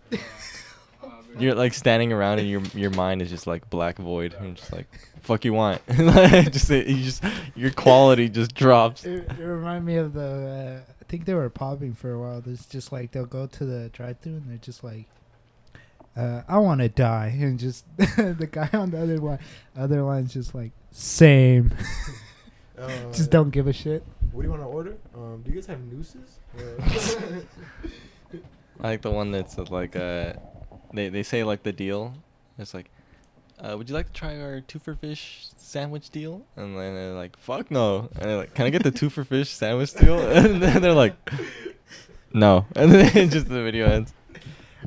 [1.38, 4.34] You're like standing around and your your mind is just like black void.
[4.39, 4.88] And just like,
[5.23, 5.81] fuck you want?
[5.88, 7.23] just you just
[7.55, 9.05] your quality just drops.
[9.05, 10.83] it, it reminded me of the.
[10.86, 12.41] Uh, I think they were popping for a while.
[12.41, 15.05] There's just like they'll go to the drive-through and they're just like,
[16.15, 19.39] uh, "I want to die," and just the guy on the other line,
[19.75, 21.73] other line's just like, "Same."
[22.77, 24.03] Uh, just don't give a shit.
[24.31, 24.97] What do you want to order?
[25.13, 26.39] Um, do you guys have nooses?
[28.81, 30.33] I like the one that's like uh,
[30.91, 32.15] they they say like the deal.
[32.57, 32.89] It's like,
[33.63, 36.45] uh, would you like to try our two for fish sandwich deal?
[36.56, 38.10] And then they're like, fuck no.
[38.15, 40.19] And they're like, can I get the two for fish sandwich deal?
[40.38, 41.15] And then they're like,
[42.34, 42.65] no.
[42.76, 44.13] And then just the video ends.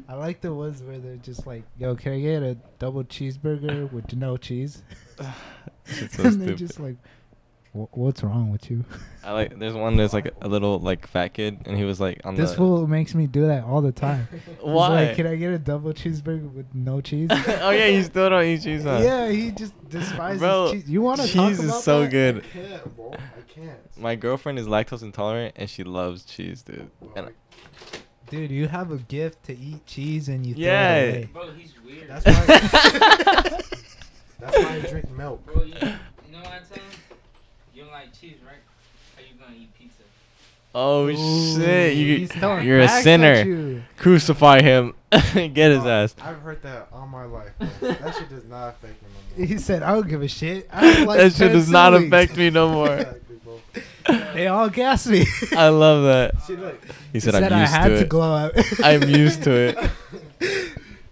[0.09, 3.91] I like the ones where they're just like, "Yo, can I get a double cheeseburger
[3.91, 4.83] with no cheese?"
[5.87, 7.16] Shit's so and they're just like, Wh-
[7.93, 8.85] what's wrong with you?
[9.25, 9.59] I like.
[9.59, 12.51] There's one There's like a little like fat kid, and he was like on this
[12.51, 12.57] the.
[12.57, 14.29] fool makes me do that all the time.
[14.47, 15.07] He's Why?
[15.07, 17.29] Like, Can I get a double cheeseburger with no cheese?
[17.33, 19.01] oh yeah, you still don't eat cheese, huh?
[19.03, 20.89] yeah, he just despises Bro, cheese.
[20.89, 22.11] You want to talk cheese is so that?
[22.11, 22.37] good.
[22.39, 23.13] I can't, bro.
[23.15, 23.99] I can't.
[23.99, 26.91] My girlfriend is lactose intolerant, and she loves cheese, dude.
[27.15, 27.31] And
[28.29, 30.95] Dude, you have a gift to eat cheese and you Yeah.
[30.95, 31.29] throw it away.
[31.33, 32.09] Bro, he's weird.
[32.11, 33.61] That's why.
[34.41, 35.47] that's why I drink milk.
[35.47, 35.81] Bro, you, you
[36.33, 36.86] know what I'm saying?
[37.77, 38.57] You don't like cheese, right?
[39.17, 40.03] How you gonna eat pizza?
[40.75, 42.27] oh Ooh, shit, You,
[42.63, 43.43] you're a sinner.
[43.45, 43.83] you.
[43.99, 44.95] Crucify him.
[45.13, 46.15] Get his Uh, ass.
[46.23, 47.53] I've heard that all my life.
[47.59, 49.47] that shit does not affect me no more.
[49.47, 52.37] He said, "I don't give a shit." I like that shit does not siblings." affect
[52.39, 53.15] me no more.
[54.35, 55.27] They all gas me.
[55.53, 56.41] I love that.
[56.45, 58.09] See, look, He He said, said I'm I used had to to it.
[58.09, 58.53] glow up.
[58.83, 59.91] I'm used to it.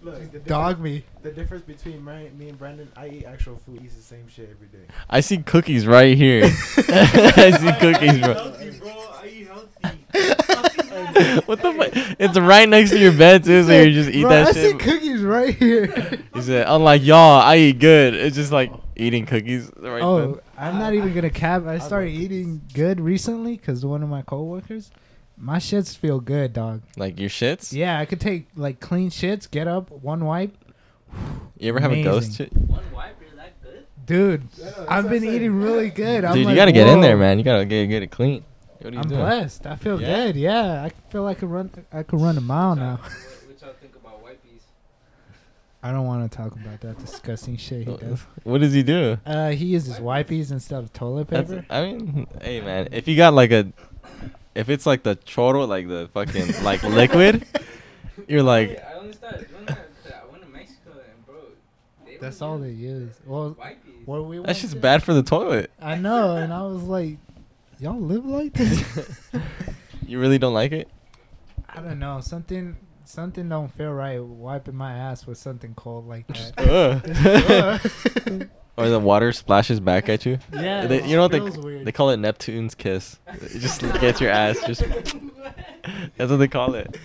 [0.01, 0.45] look.
[0.47, 1.03] Dog me.
[1.25, 3.79] The difference between my, me and Brandon, I eat actual food.
[3.79, 4.85] He eats the same shit every day.
[5.09, 6.43] I see cookies right here.
[6.77, 8.33] I see cookies, bro.
[8.79, 8.91] bro.
[9.23, 11.41] I eat healthy.
[11.47, 12.15] what the fuck?
[12.19, 14.73] It's right next to your bed too, so you just eat Bro, that I see
[14.75, 15.87] cookies right here.
[16.35, 18.13] He said, unlike y'all, I eat good.
[18.13, 20.39] It's just like eating cookies right oh, then.
[20.59, 21.65] I'm not even gonna cap.
[21.65, 22.21] I started cookies.
[22.23, 24.91] eating good recently because one of my coworkers,
[25.37, 26.83] my shits feel good, dog.
[26.97, 27.73] Like your shits?
[27.73, 30.55] Yeah, I could take like clean shits, get up, one wipe,
[31.57, 32.45] You ever have a ghost Amazing.
[32.47, 32.69] shit?
[32.69, 33.85] One wipe, is that good?
[34.05, 34.43] dude.
[34.87, 36.25] I've been eating really good.
[36.25, 37.21] I'm Dude, you like, gotta get in there, whoa.
[37.21, 37.37] man.
[37.39, 38.43] You gotta get get it clean.
[38.79, 39.21] What are you I'm doing?
[39.21, 39.65] blessed.
[39.65, 40.25] I feel Yeah?
[40.27, 40.35] good.
[40.35, 41.71] Yeah, I feel like I could run.
[41.91, 42.85] I could run a mile What now.
[42.85, 43.11] y'all- What,
[43.47, 44.61] what y'all think about wipies?
[45.81, 48.21] I don't want to talk about that disgusting shit he does.
[48.43, 49.17] What does he do?
[49.25, 51.65] Uh, he uses wipies instead of toilet That's, paper.
[51.69, 53.71] I mean, hey man, if you got like a,
[54.53, 57.45] if it's like the choro, like the fucking like liquid,
[58.27, 61.35] you're like, I only started doing that 'cause I went to Mexico and bro,
[62.05, 63.15] they That's all they use use.
[63.25, 63.75] Well, Wipies.
[64.05, 65.71] where we that's went just to- bad for the toilet.
[65.81, 67.17] I know, and I was like,
[67.79, 68.83] y'all live like this?
[70.07, 70.89] you really don't like it?
[71.69, 72.19] I don't know.
[72.21, 76.57] Something something don't feel right wiping my ass with something cold like that.
[76.57, 76.99] Uh.
[78.25, 78.41] Ugh.
[78.41, 78.45] Uh.
[78.77, 80.37] or the water splashes back at you.
[80.53, 81.85] yeah, They- you know what they weird.
[81.85, 83.19] they call it Neptune's kiss.
[83.27, 84.83] It just gets your ass just.
[86.17, 86.97] That's what they call it.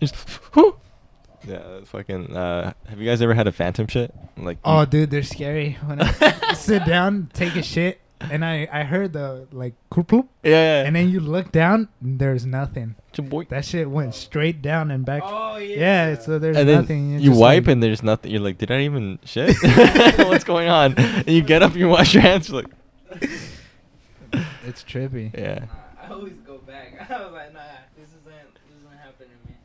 [0.00, 0.14] Just.
[0.54, 0.76] whew.
[1.50, 2.36] Yeah, fucking.
[2.36, 4.14] Uh, have you guys ever had a phantom shit?
[4.36, 4.58] Like.
[4.64, 5.76] Oh, dude, they're scary.
[5.86, 10.28] When I sit down, take a shit, and I I heard the like, cloop, cloop,
[10.44, 10.50] Yeah,
[10.82, 10.86] yeah.
[10.86, 12.94] and then you look down, and there's nothing.
[13.20, 13.44] Boy.
[13.50, 15.22] That shit went straight down and back.
[15.24, 16.10] Oh yeah.
[16.10, 17.10] yeah, so there's and then nothing.
[17.18, 18.30] You're you wipe like- and there's nothing.
[18.30, 19.56] You're like, did I even shit?
[20.28, 20.94] What's going on?
[20.96, 22.48] And you get up, you wash your hands.
[22.48, 22.72] You're like,
[24.64, 25.36] it's trippy.
[25.36, 25.64] yeah.
[26.00, 27.10] I always go back.
[27.10, 27.60] I was like, nah,
[27.96, 29.56] this isn't this isn't happening to me.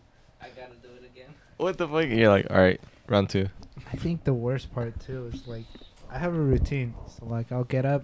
[0.42, 1.34] I gotta do it again.
[1.58, 2.08] What the fuck?
[2.08, 3.48] You're like, all right, round two.
[3.92, 5.66] I think the worst part too is like
[6.12, 6.94] I have a routine.
[7.18, 8.04] So like I'll get up,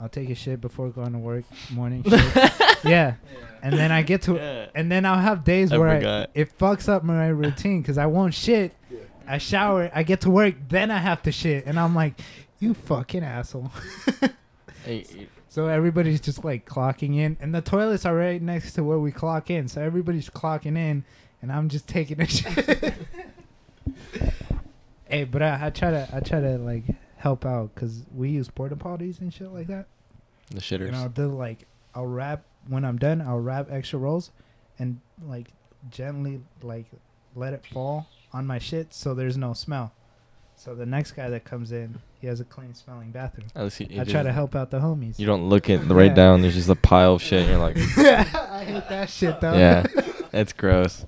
[0.00, 2.12] I'll take a shit before going to work, morning shit.
[2.34, 2.80] yeah.
[2.84, 3.14] Yeah.
[3.62, 4.66] And then I get to Yeah.
[4.74, 8.06] and then I'll have days I where I, it fucks up my routine cuz I
[8.06, 8.72] won't shit.
[8.90, 8.98] Yeah.
[9.26, 12.18] I shower, I get to work, then I have to shit and I'm like,
[12.58, 13.70] "You fucking asshole."
[14.84, 18.84] Hey, y- so everybody's just like clocking in and the toilets are right next to
[18.84, 19.66] where we clock in.
[19.68, 21.04] So everybody's clocking in
[21.42, 22.94] and I'm just taking a shit.
[25.08, 26.84] Hey, but I, I try to I try to like
[27.16, 29.86] help out because we use porta potties and shit like that.
[30.50, 30.88] the shitters.
[30.88, 33.22] And I'll do like I'll wrap when I'm done.
[33.22, 34.30] I'll wrap extra rolls,
[34.78, 35.48] and like
[35.90, 36.84] gently like
[37.34, 39.92] let it fall on my shit so there's no smell.
[40.56, 43.46] So the next guy that comes in, he has a clean smelling bathroom.
[43.54, 45.18] At least you, you I try to help out the homies.
[45.18, 46.14] You don't look it right Yeah.
[46.14, 46.42] down.
[46.42, 47.42] There's just a pile of shit.
[47.42, 49.54] And you're like, yeah, I hate that shit though.
[49.56, 49.86] yeah,
[50.34, 51.06] it's gross.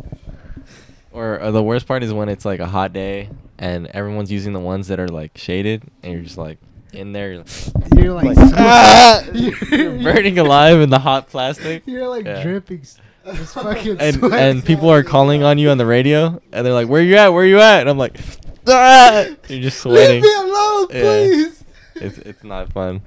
[1.13, 4.53] Or uh, the worst part is when it's like a hot day and everyone's using
[4.53, 6.59] the ones that are like shaded, and you're just like
[6.93, 7.49] in there, you're like,
[7.97, 9.23] You're like, ah!
[9.35, 11.83] You're- you're burning alive in the hot plastic.
[11.87, 12.43] You're like Yeah.
[12.43, 12.81] dripping.
[12.81, 12.99] s-
[13.35, 14.33] Just fucking and sweat.
[14.33, 17.29] and people are calling on you on the radio, and they're like, "Where you at?
[17.29, 18.19] Where you at?" And I'm like,
[18.67, 19.27] ah!
[19.49, 21.01] "You're just sweating." Leave me alone, Yeah.
[21.03, 21.65] please.
[21.97, 23.03] It's it's not fun.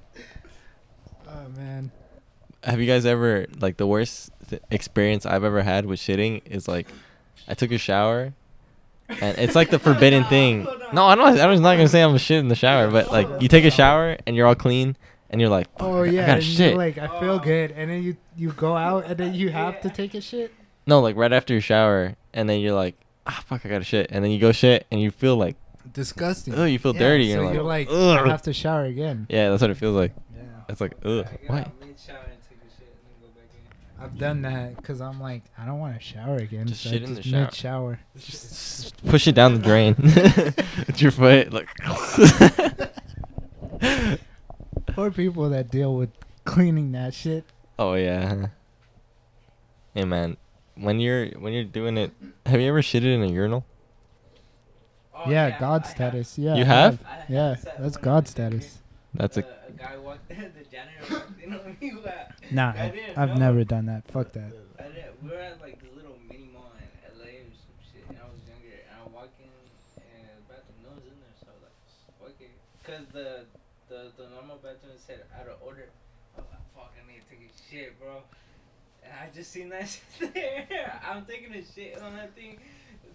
[1.27, 1.91] Oh man.
[2.63, 6.67] Have you guys ever like the worst th- experience I've ever had with shitting is
[6.67, 6.87] like,
[7.47, 8.33] I took a shower,
[9.09, 10.65] and it's like the forbidden thing.
[10.93, 11.37] No, I don't.
[11.39, 13.65] I was not gonna say I'm a shit in the shower, but like you take
[13.65, 14.95] a shower and you're all clean,
[15.29, 16.23] and you're like, Oh "Fuck, yeah.
[16.23, 19.05] I gotta and you're shit." like I feel good, and then you you go out,
[19.05, 20.53] and then you have to take a shit.
[20.87, 22.95] no, like right after your shower, and then you're like,
[23.27, 25.55] ah, fuck, I gotta shit, and then you go shit, and you feel like,
[25.91, 26.55] Disgusting.
[26.55, 27.31] oh, you feel Yeah, dirty.
[27.33, 29.27] So you're like, like, "Ugh." I have to shower again.
[29.29, 30.13] yeah, that's what it feels like.
[30.35, 30.41] Yeah.
[30.69, 31.65] It's like, ugh, I
[34.03, 36.67] I've done that because I'm like, I don't want to shower again.
[36.67, 37.89] Just so shit I in the just shower.
[37.89, 37.99] Mid-shower.
[38.17, 39.95] Just push it down the drain
[40.87, 41.69] with your foot, like.
[44.87, 46.09] Poor people that deal with
[46.45, 47.45] cleaning that shit.
[47.79, 48.47] Oh yeah.
[49.93, 50.37] Hey man,
[50.75, 52.11] when you're when you're doing it,
[52.45, 53.65] have you ever shitted in a urinal?
[55.15, 55.95] Oh, yeah, God I have.
[55.95, 56.37] status.
[56.37, 56.99] Yeah, You I have?
[57.05, 58.79] I had Yeah, that's God status.
[59.13, 61.93] That's a a guy walked the janitor walked in on me.
[62.53, 62.75] What?
[62.75, 63.35] Nah, I didn't I've know.
[63.49, 64.05] never done that.
[64.11, 64.53] Fuck that.
[64.77, 66.85] I did, we were at like this little mini mall in
[67.17, 69.49] LA or some shit, and I was younger, and I walked in,
[69.97, 71.77] and the bathroom, no one's in there, so I was like,
[72.21, 72.53] fuck it.
[72.85, 73.49] Cause the,
[73.89, 75.89] the, the normal bathroom said out of order.
[76.37, 78.21] I was like, fuck, I need to take a shit, bro.
[79.03, 79.89] And I just seen that
[80.19, 81.01] shit there.
[81.09, 82.59] I'm taking a shit on that thing.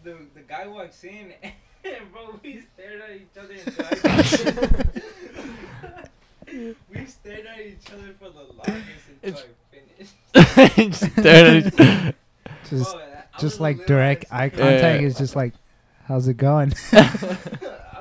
[0.03, 1.33] The, the guy walks in,
[1.85, 3.87] and bro, we stared at each other until
[5.95, 6.09] I
[6.59, 8.85] We stared at each other for the longest
[9.23, 9.43] until
[10.35, 10.91] I finished.
[11.01, 12.15] Just stared at each-
[12.71, 13.07] Just, oh, Bro,
[13.41, 15.07] just like direct eye contact Yeah.
[15.07, 15.55] is just like,
[16.07, 16.75] how's it going?
[16.93, 16.99] I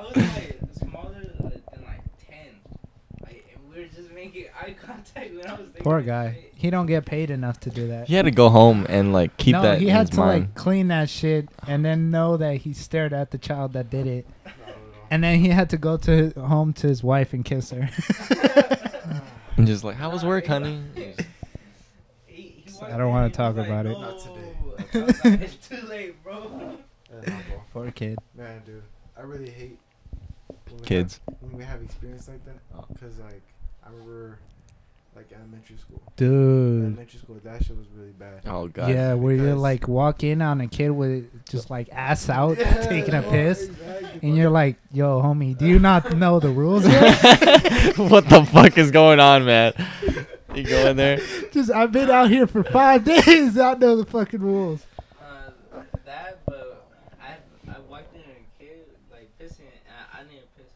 [0.02, 2.48] was like smaller uh, than like ten,
[3.22, 5.68] like, we were just making eye contact when I was.
[5.78, 6.38] Poor guy.
[6.54, 8.08] He don't get paid enough to do that.
[8.08, 10.16] he had to go home and like keep no, that he in had his to
[10.16, 10.40] mind.
[10.40, 14.06] like clean that shit and then know that he stared at the child that did
[14.08, 14.26] it.
[15.10, 17.88] And then he had to go to his, home to his wife and kiss her.
[19.56, 20.82] and just like, how was work, honey?
[20.94, 21.12] He,
[22.26, 24.00] he I don't wanna talk was about like, it.
[24.00, 24.56] Not today.
[24.94, 26.78] "No." I was like, it's too late, bro.
[27.12, 27.62] Yeah, no.
[27.72, 28.18] Poor kid.
[28.34, 28.82] Man, dude,
[29.16, 29.78] I really hate
[30.70, 31.20] when Kids.
[31.28, 32.58] have, when we have experience like that.
[32.74, 32.84] Oh.
[33.00, 33.42] Cause like
[33.84, 34.38] I remember,
[35.16, 36.00] like elementary school.
[36.16, 36.84] Dude.
[36.84, 38.42] Elementary school, that shit was really bad.
[38.46, 38.90] Oh god.
[38.90, 42.86] Yeah, where you like walk in on a kid with just like ass out Yeah,
[42.86, 46.84] taking a piss, exactly, and you're like, "Yo, homie, do you not know the rules?"
[47.96, 49.72] what the fuck is going on, man?
[50.54, 51.18] You go in there.
[51.52, 53.58] just I've been out here for five days.
[53.58, 54.84] I know the fucking rules.
[55.20, 56.86] Uh, that, but
[57.20, 57.36] I
[57.70, 60.66] I walked in on a kid like pissing, and I, I didn't piss.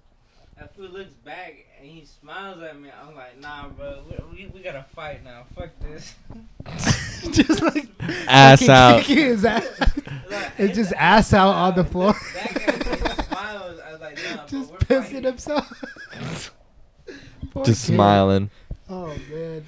[0.58, 2.90] That fool looks back and he smiles at me.
[2.90, 4.02] I'm like, nah, bro,
[4.42, 5.44] we, we, we gotta fight now.
[5.56, 6.14] Fuck this.
[7.30, 7.86] just like
[8.28, 9.02] Ass out.
[9.02, 9.66] kicking his ass.
[10.30, 12.14] Like, It's just ass out on the floor.
[12.34, 13.80] That guy just smiles.
[13.80, 15.22] I was like, nah, just pissing fighting.
[15.24, 15.84] himself.
[17.64, 17.94] Just kid.
[17.94, 18.50] smiling.
[18.88, 19.64] Oh man,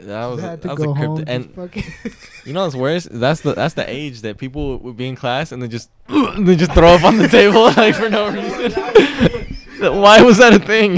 [0.00, 1.16] That was had to that was go a home.
[1.16, 1.32] crypto.
[1.32, 1.84] And
[2.44, 3.08] you know what's worse?
[3.10, 5.90] That's the that's the age that people would be in class and they just
[6.38, 8.72] they just throw up on the table like for no reason.
[10.00, 10.96] Why was that a thing?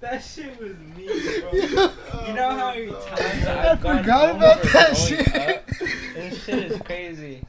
[0.00, 0.87] that shit was me, bro.
[2.28, 5.34] You know how many times I I've gone forgot home about that shit.
[5.34, 5.66] up?
[6.14, 7.42] This shit is crazy.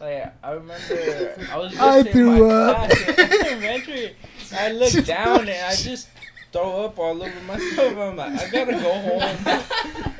[0.00, 2.90] Like I remember, I was just I in threw my up.
[2.90, 4.16] class in elementary.
[4.54, 6.08] I looked Just down and I just
[6.50, 7.96] throw up all over myself.
[7.98, 9.62] I'm like, I gotta go home.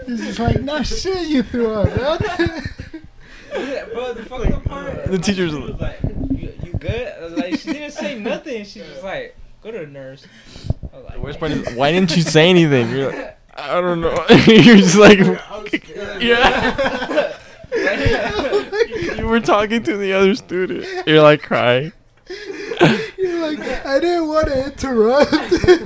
[0.06, 2.20] He's just like, no shit, you threw up.
[3.54, 5.04] Yeah, bro, the fucked up part.
[5.06, 5.98] The teacher's like,
[6.30, 7.14] you, you good?
[7.18, 8.64] I was like, she didn't say nothing.
[8.64, 10.26] She was like, go to the nurse.
[10.92, 12.90] Oh, like, the worst part is why didn't you say anything?
[12.90, 14.12] You're like, I don't know.
[14.46, 15.18] You're just like
[16.20, 17.36] yeah.
[19.16, 20.86] you were talking to the other student.
[21.06, 21.92] You're like crying.
[23.18, 25.32] You're like, I didn't want to interrupt.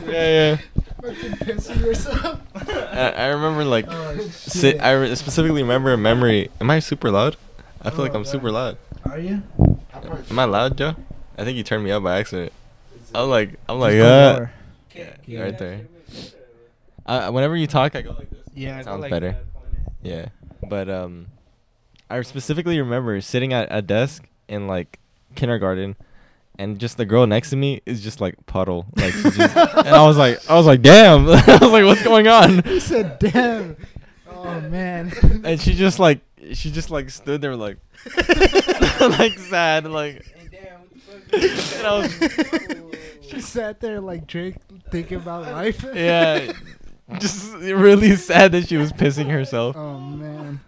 [0.06, 0.58] Yeah, yeah.
[1.02, 2.40] Fucking pissing yourself.
[2.54, 4.60] I, I remember like Oh, sit.
[4.76, 4.80] shit.
[4.82, 6.50] I re- specifically remember a memory.
[6.60, 7.36] Am I super loud?
[7.82, 8.30] I feel oh, like Oh, I'm God.
[8.30, 8.78] super loud.
[9.04, 9.42] Are you?
[10.30, 10.96] Am I loud, Joe?
[11.38, 12.52] I think you turned me up by accident.
[13.16, 14.32] Is I'm like, I'm like, Just go uh.
[14.34, 14.52] lower.
[15.26, 15.86] Yeah, right there.
[17.04, 18.40] I, whenever you talk, I go like this.
[18.54, 19.36] Yeah, Sounds better.
[20.02, 20.28] Yeah,
[20.68, 21.26] but um,
[22.08, 24.98] I specifically remember sitting at a desk in like
[25.34, 25.96] kindergarten,
[26.58, 30.06] and just the girl next to me is just like puddle, like, just, and I
[30.06, 32.62] was like, I was like, damn, I was like, what's going on?
[32.64, 33.76] He said, "Damn."
[34.28, 35.12] Oh man.
[35.44, 36.20] And she just like,
[36.54, 37.78] she just like stood there like,
[39.00, 40.24] like sad, like,
[41.16, 41.78] And damn, what the fuck?
[41.78, 44.56] And I was- she sat there like Drake,
[44.90, 45.84] thinking about life.
[45.94, 46.52] yeah,
[47.18, 49.76] just really sad that she was pissing herself.
[49.76, 50.60] Oh man.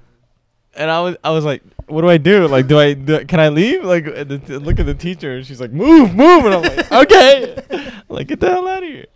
[0.75, 2.47] And I was, I was like, what do I do?
[2.47, 3.83] Like, do I, do, can I leave?
[3.83, 6.63] Like, uh, the, t- look at the teacher, and she's like, move, move, and I'm
[6.63, 9.07] like, okay, I'm like get the hell out of here.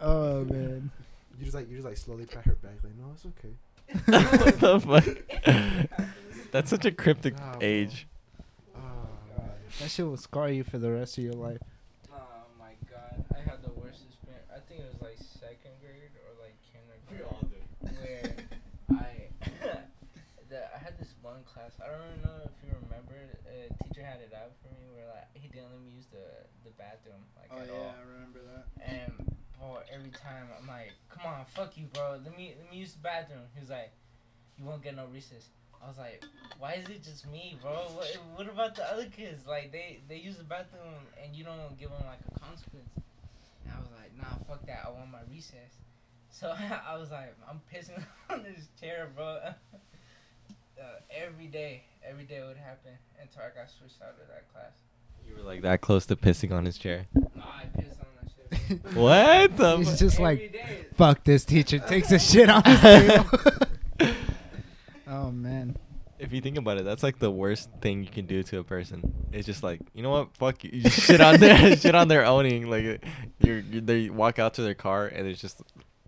[0.00, 0.90] Oh man.
[1.38, 3.54] You just like you just like slowly pat her back like no it's okay.
[4.40, 6.08] what the fuck?
[6.52, 8.06] That's such a cryptic Oh, age.
[9.78, 11.62] Oh, That shit will scar you for the rest of your life.
[12.10, 14.50] Oh my god, I had the worst experience.
[14.50, 17.62] I think it was like second grade or like kindergarten.
[17.78, 18.26] Where
[18.98, 19.30] I,
[20.50, 21.78] the, I had this one class.
[21.78, 23.14] I don't really know if you remember.
[23.46, 26.26] A teacher had it out for me where like he didn't let me use the
[26.66, 27.94] the bathroom like oh, at all.
[27.94, 28.66] Yeah, I remember that.
[28.82, 29.14] And
[29.62, 32.18] boy, every time I'm like, "Come on, fuck you, bro.
[32.18, 33.94] Let me let me use the bathroom." He was like,
[34.58, 36.24] "You won't get no recess." I was like,
[36.58, 37.72] "Why is it just me, bro?
[37.94, 39.46] What, what about the other kids?
[39.46, 42.90] Like they they use the bathroom and you don't give them like a consequence."
[43.64, 44.84] And I was like, "Nah, fuck that.
[44.86, 45.74] I want my recess."
[46.30, 46.54] So
[46.88, 49.38] I was like, I'm pissing on this chair, bro.
[50.80, 54.70] Uh, every day, every day would happen until I got switched out of that class.
[55.28, 57.06] You were like that close to pissing on his chair.
[57.14, 58.30] No, I pissed on that
[58.68, 58.94] shit.
[58.94, 59.76] What the?
[59.78, 60.86] He's just Every like, day.
[60.94, 61.80] fuck this teacher.
[61.80, 63.24] Takes a shit on his table.
[65.08, 65.76] Oh man.
[66.18, 68.64] If you think about it, that's like the worst thing you can do to a
[68.64, 69.14] person.
[69.32, 70.36] It's just like, you know what?
[70.36, 70.70] Fuck you.
[70.72, 72.68] You just shit on their shit on their owning.
[72.68, 72.96] Like, uh,
[73.40, 75.62] you're, they walk out to their car and it's just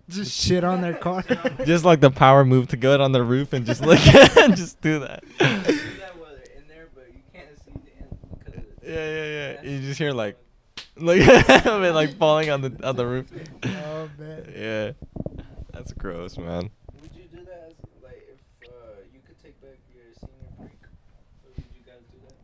[0.09, 1.23] Just shit on their car.
[1.65, 4.01] just like the power move to go on the roof and just like
[4.57, 5.23] just do that.
[5.23, 8.65] You can do that while they're in there, but you can't see the end because
[8.83, 9.71] Yeah, yeah, yeah.
[9.71, 10.37] You just hear like,
[10.97, 13.27] like, I mean, like falling on the on the roof.
[13.65, 14.53] Oh, man.
[14.57, 14.93] Yeah,
[15.73, 16.71] that's gross, man.
[17.01, 17.69] Would you do that?
[17.71, 20.79] As, like, if uh, you could take back your senior break,
[21.45, 22.35] would you guys do that?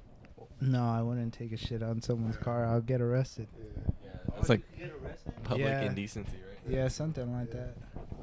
[0.66, 2.66] No, I wouldn't take a shit on someone's car.
[2.66, 3.46] I'll get arrested.
[3.58, 3.64] Yeah.
[4.04, 5.32] Yeah, Oh, that's like get arrested.
[5.44, 5.82] public Yeah.
[5.82, 6.74] indecency, right?
[6.74, 7.76] Yeah, something like that.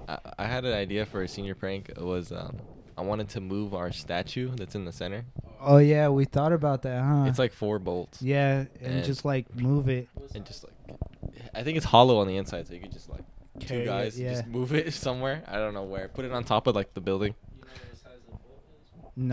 [0.07, 1.89] I, I had an idea for a senior prank.
[1.89, 2.57] It was um,
[2.97, 5.25] I wanted to move our statue that's in the center.
[5.61, 7.23] Oh yeah, we thought about that, huh?
[7.27, 8.21] It's like four bolts.
[8.21, 10.09] yeah, and, and- just like move it.
[10.35, 10.97] And just like,
[11.55, 13.21] I think it's hollow on the inside, so you could just like
[13.61, 14.33] Carry two it, guys yeah.
[14.33, 15.41] just move it somewhere.
[15.47, 16.09] I don't know where.
[16.09, 17.33] Put it on top of like the building.
[19.15, 19.23] You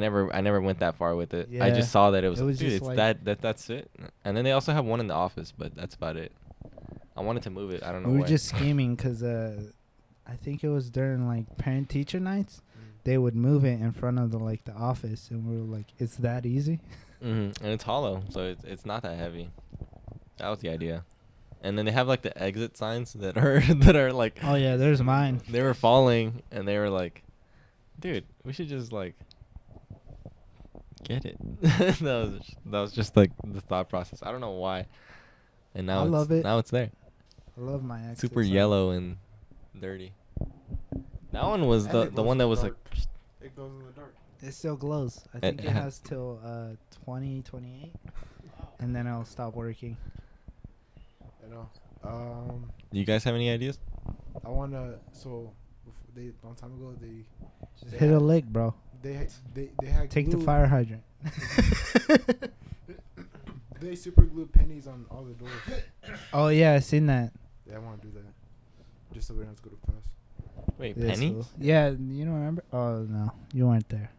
[0.00, 0.28] know what size the bolt is?
[0.28, 0.28] No.
[0.28, 1.48] I never I never went that far with it.
[1.60, 3.90] I just saw that it was, It was dude, it's like- that that that's it.
[4.24, 6.32] And then they also have one in the office, but that's about it.
[7.16, 7.82] I wanted to move it.
[7.82, 8.28] I don't know We were where.
[8.28, 9.62] just scheming because uh,
[10.26, 12.62] I think it was during like parent teacher nights.
[12.76, 13.04] Mm.
[13.04, 15.86] They would move it in front of the like the office, and we were like,
[15.98, 16.80] "It's that easy."
[17.20, 19.50] hmm And it's hollow, so it's it's not that heavy.
[20.38, 21.04] That was the idea.
[21.64, 24.76] And then they have like the exit signs that are that are like Oh yeah,
[24.76, 25.40] there's mine.
[25.48, 27.22] they were falling and they were like,
[28.00, 29.14] dude, we should just like
[31.04, 31.36] get it.
[31.62, 34.20] that was that was just like the thought process.
[34.22, 34.86] I don't know why.
[35.74, 36.44] And now I it's, love it.
[36.44, 36.90] Now it's there.
[37.56, 38.52] I love my exit Super sign.
[38.52, 39.16] yellow and
[39.78, 40.12] dirty.
[41.32, 42.96] That one was And the it the glows one in that the was like dark.
[43.42, 44.14] It goes in the dark.
[44.40, 45.24] It still glows.
[45.34, 46.68] I think it, ha- has till uh
[47.06, 47.92] 2028,
[48.80, 49.96] and then it'll stop working.
[51.44, 51.68] I know.
[52.04, 53.78] Um, Do you guys have any ideas?
[54.44, 54.94] I wanna.
[55.12, 55.52] So,
[56.14, 57.24] before they long time ago, they
[57.80, 58.74] Just They hit a had- lick, bro.
[59.02, 61.02] they they they had Take the fire hydrant.
[63.80, 65.52] they super glued pennies on all the doors.
[66.32, 67.32] oh yeah, I seen that.
[67.68, 70.04] Yeah, I want to do that, just so we don't have to go to class.
[70.78, 71.32] Wait, This pennies?
[71.32, 71.46] fool.
[71.58, 72.64] Yeah, you don't remember?
[72.72, 74.10] Oh no, you weren't there.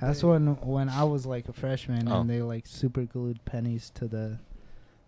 [0.00, 2.20] That's when when I was like a freshman Oh.
[2.20, 4.38] and they like super glued pennies to the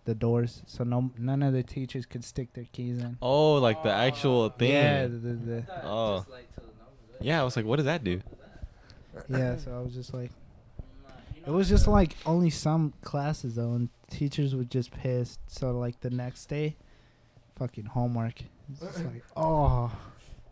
[0.05, 3.17] the doors, so no none of the teachers could stick their keys in.
[3.23, 4.49] Oh, like the actual oh.
[4.51, 4.71] thing.
[4.73, 6.17] Yeah, the, the, the- I Oh.
[6.19, 7.23] just, like, to the numbers, right?
[7.23, 8.21] Yeah, I was like, what does that do?
[9.29, 9.57] yeah.
[9.57, 10.31] So I was just like,
[11.47, 15.41] it was just like only some classes though, and teachers were just pissed.
[15.49, 16.77] So like the next day,
[17.57, 18.43] fucking homework.
[18.81, 19.91] It's like, oh,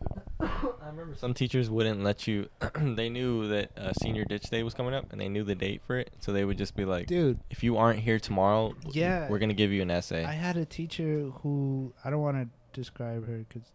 [0.40, 2.48] I remember some teachers wouldn't let you.
[2.80, 5.82] they knew that uh, senior ditch day was coming up, and they knew the date
[5.86, 7.38] for it, so they would just be like, dude.
[7.50, 9.28] "If you aren't here tomorrow, Yeah.
[9.28, 12.48] we're gonna give you an essay." I had a teacher who I don't want to
[12.78, 13.70] describe her because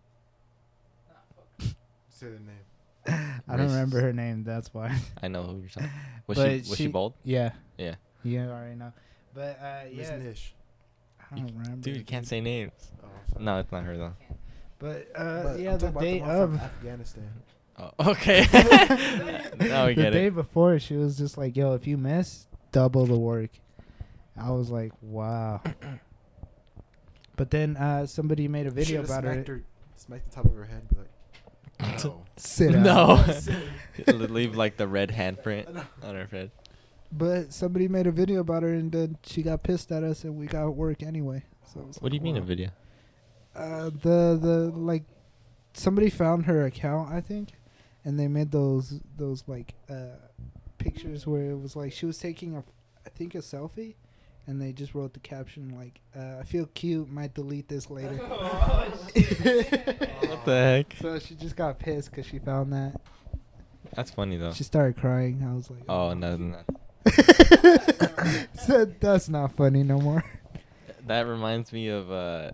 [2.10, 2.66] Say the name.
[3.48, 4.44] I don't remember her name.
[4.44, 4.98] That's why.
[5.22, 5.90] I know who you're talking.
[6.28, 7.14] Was But she was she bald?
[7.24, 7.52] Yeah.
[7.78, 7.96] Yeah.
[8.24, 8.92] You already know.
[9.34, 10.56] But uh, Miss yeah, Nish.
[11.32, 11.82] I don't remember.
[11.82, 12.72] Dude, you can't say names.
[13.04, 13.08] Oh.
[13.40, 14.14] No, it's not her though.
[14.80, 17.30] But uh, But yeah, I'm the talking about day one from of Afghanistan.
[17.78, 18.48] Oh, okay.
[19.60, 23.06] now we the get day before, she was just like, "Yo, if you miss, double
[23.06, 23.50] the work."
[24.38, 25.62] I was like, "Wow."
[27.36, 29.54] but then uh, somebody made a video Should've about smacked her.
[29.56, 29.64] her,
[29.98, 32.24] smack the top of her head, and be like, no.
[32.38, 32.84] Sit down.
[32.84, 33.26] No.
[34.08, 35.68] Leave like the red handprint
[36.02, 36.52] on her head.
[37.12, 40.38] But somebody made a video about her, and then she got pissed at us, and
[40.38, 41.44] we got work anyway.
[41.74, 42.70] So it was What do you like, mean a video?
[43.56, 45.04] Uh, the the like
[45.74, 47.50] somebody found her account, I think,
[48.04, 50.18] and they made those those like uh
[50.78, 52.64] pictures where it was like she was taking a
[53.06, 53.96] I think a selfie,
[54.48, 58.20] and they just wrote the caption like uh, I feel cute, might delete this later.
[58.22, 58.88] Oh.
[60.26, 60.96] What the heck?
[61.00, 63.00] so she just got pissed because she found that.
[63.96, 64.54] That's funny though.
[64.54, 65.48] She started crying.
[65.50, 66.58] I was like, Oh no, no.
[68.56, 70.24] Said that's not funny no more.
[71.08, 72.52] That reminds me of uh,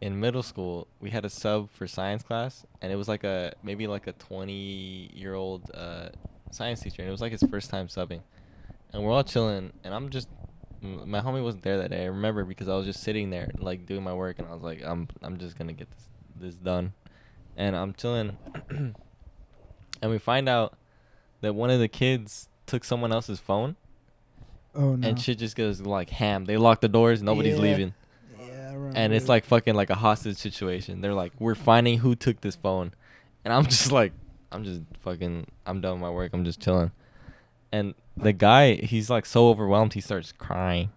[0.00, 3.52] in middle school we had a sub for science class, and it was like a
[3.62, 6.08] maybe like a twenty year old uh,
[6.50, 8.20] science teacher, and it was like his first time subbing,
[8.92, 10.28] and we're all chilling, and I'm just
[10.82, 12.02] my homie wasn't there that day.
[12.02, 14.62] I remember because I was just sitting there like doing my work, and I was
[14.62, 16.92] like, I'm I'm just gonna get this this done,
[17.56, 18.36] and I'm chilling,
[18.70, 18.94] and
[20.10, 20.74] we find out
[21.40, 23.76] that one of the kids took someone else's phone
[24.74, 25.08] Oh no.
[25.08, 26.44] and shit just goes like ham.
[26.44, 27.62] They lock the doors, nobody's Yeah.
[27.62, 27.94] leaving.
[28.96, 31.00] And it's like fucking like a hostage situation.
[31.00, 32.92] They're like, we're finding who took this phone,
[33.44, 34.12] and I'm just like,
[34.50, 36.32] I'm just fucking, I'm done with my work.
[36.32, 36.90] I'm just chilling,
[37.72, 40.90] and the guy, he's like so overwhelmed, he starts crying.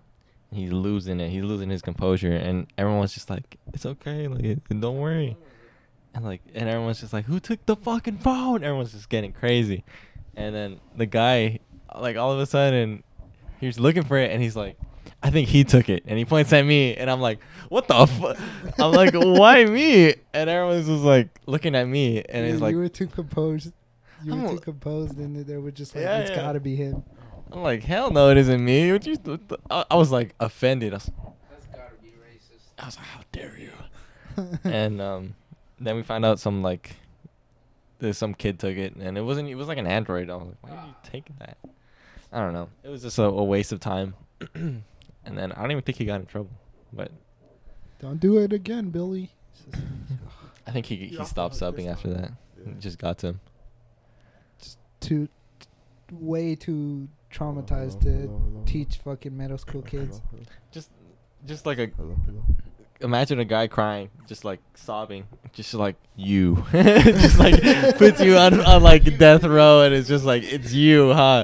[0.52, 1.30] He's losing it.
[1.30, 5.38] He's losing his composure, and everyone's just like, "It's okay, like, don't worry."
[6.16, 9.84] And like, and everyone's just like, "Who took the fucking phone?" Everyone's just getting crazy,
[10.36, 11.60] and then the guy,
[11.96, 13.04] like, all of a sudden,
[13.60, 14.78] he's looking for it, and he's like,
[15.22, 17.40] "I think he took it," and he points at me, and I'm like,
[17.70, 18.38] "What the fuck?"
[18.80, 22.72] I'm like, "Why me?" And everyone's just like looking at me, and you, it's like,
[22.72, 23.74] you were too composed.
[24.24, 26.36] You were I'm- too composed, and they were just like, Yeah, "It's yeah.
[26.38, 27.04] gotta be him."
[27.52, 29.16] I'm like, "Hell no, it isn't me." What you?
[29.24, 29.58] What the?
[29.70, 30.94] I, I was like offended.
[30.94, 31.12] I was,
[31.52, 32.64] That's gotta be racist.
[32.78, 33.72] I was like, "How dare you?"
[34.64, 35.36] and um,
[35.80, 36.96] then we found out some like
[38.00, 40.48] there's some kid took it and it wasn't it was like an android i was
[40.48, 41.58] like why are you taking that
[42.32, 44.14] i don't know it was just a, a waste of time
[45.30, 46.50] and then i don't even think he got in trouble
[46.92, 47.12] but
[48.00, 49.30] Don't do it again, Billy.
[50.68, 52.72] i think he he off the stopped subbing after that Yeah.
[52.72, 53.40] it just got to him
[54.62, 55.28] Just Too,
[56.12, 58.64] way too traumatized Hello, to hello, hello.
[58.66, 60.22] teach fucking middle school Hello, kids.
[60.32, 60.90] hello, just
[61.46, 62.44] just like a Hello, hello.
[63.02, 67.62] imagine a guy crying just like sobbing just like you just like
[67.98, 71.44] puts you on, on like death row and it's just like it's you huh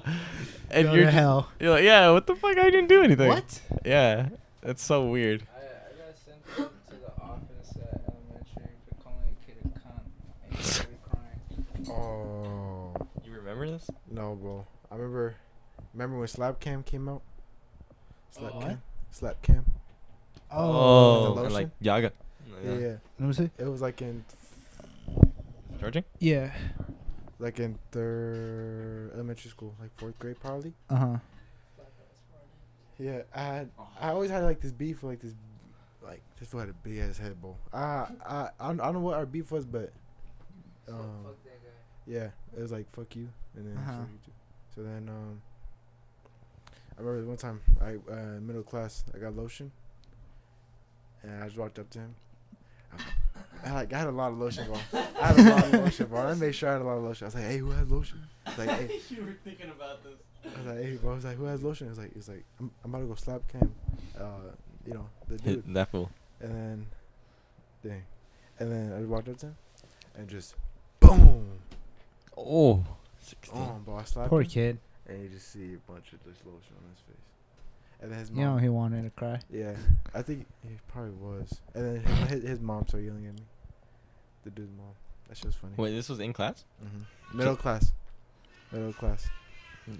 [0.71, 1.49] and Go you're to just- hell.
[1.59, 3.61] you're like yeah what the fuck i didn't do anything What?
[3.85, 4.29] yeah
[4.61, 6.45] that's so weird I, I got sent
[6.89, 10.05] to the office at elementary for calling a kid a cunt
[10.49, 11.87] and he started crying.
[11.89, 12.93] Oh
[13.23, 14.65] you remember this No, bro.
[14.91, 15.35] I remember.
[15.93, 17.21] Remember when Slap Cam came out?
[18.31, 18.59] Slap Oh.
[18.61, 18.81] Cam.
[19.11, 19.65] Slap Cam.
[20.51, 21.69] Oh, The oh, and like?
[21.81, 22.11] Yaga.
[22.63, 22.73] Yeah.
[22.77, 22.95] yeah.
[23.19, 23.49] Let me see.
[23.57, 24.23] It was like in
[25.79, 26.03] Charging?
[26.19, 26.51] Yeah.
[27.39, 30.73] Like in third elementary school, like fourth grade probably.
[30.89, 31.17] Uh huh.
[32.97, 33.69] Yeah, I had
[33.99, 35.33] I always had like this beef with like this
[36.01, 37.57] like this fool had a big ass head bowl.
[37.73, 39.91] I I I don't, I don't know what our beef was, but
[40.87, 42.07] um fuck that guy.
[42.07, 43.27] yeah, it was like fuck you
[43.57, 43.91] and then Uh-huh.
[43.91, 44.31] fuck you too.
[44.75, 45.41] So then um
[46.97, 49.71] I remember one time I uh middle class I got lotion
[51.21, 52.15] and I just walked up to him.
[53.65, 55.01] I, like I had a lot of lotion, bro.
[55.19, 56.19] I had a lot of lotion, bro.
[56.21, 57.25] I made sure I had a lot of lotion.
[57.25, 60.03] I was like, "Hey, who has lotion?" I was like, "Hey, you were thinking about
[60.03, 60.13] this.
[60.45, 61.11] I was like, hey, bro.
[61.11, 61.87] I was like, who has lotion?
[61.87, 63.73] He was like, he's like, I'm, I'm about to go slap Cam,
[64.19, 64.23] uh,
[64.85, 65.73] you know, the dude.
[65.73, 66.11] That fool.
[66.39, 66.85] And then,
[67.83, 68.03] dang,
[68.59, 69.55] and then I walked up to him,
[70.15, 70.53] and just,
[70.99, 71.47] boom,
[72.37, 72.83] Oh.
[73.21, 73.53] 16.
[73.59, 73.95] boom, bro.
[73.97, 74.77] I slapped Poor him, kid.
[75.07, 77.15] and you just see a bunch of this lotion on his face.
[78.01, 78.39] And then his mom.
[78.39, 79.39] You know he wanted to cry.
[79.49, 79.73] yeah,
[80.13, 81.59] I think he probably was.
[81.73, 83.41] And then his, his, his mom started yelling at me.
[84.45, 84.85] The dude's mom.
[85.27, 85.73] That shit was funny.
[85.75, 86.63] Wait, this was in class?
[86.79, 87.91] hmm Middle class.
[88.71, 89.27] Middle class.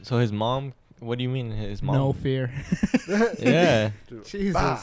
[0.03, 0.73] So his mom.
[0.99, 1.95] What do you mean his mom?
[1.95, 2.51] No fear.
[3.39, 3.89] Yeah.
[4.07, 4.53] Dude, Jesus.
[4.53, 4.79] bah!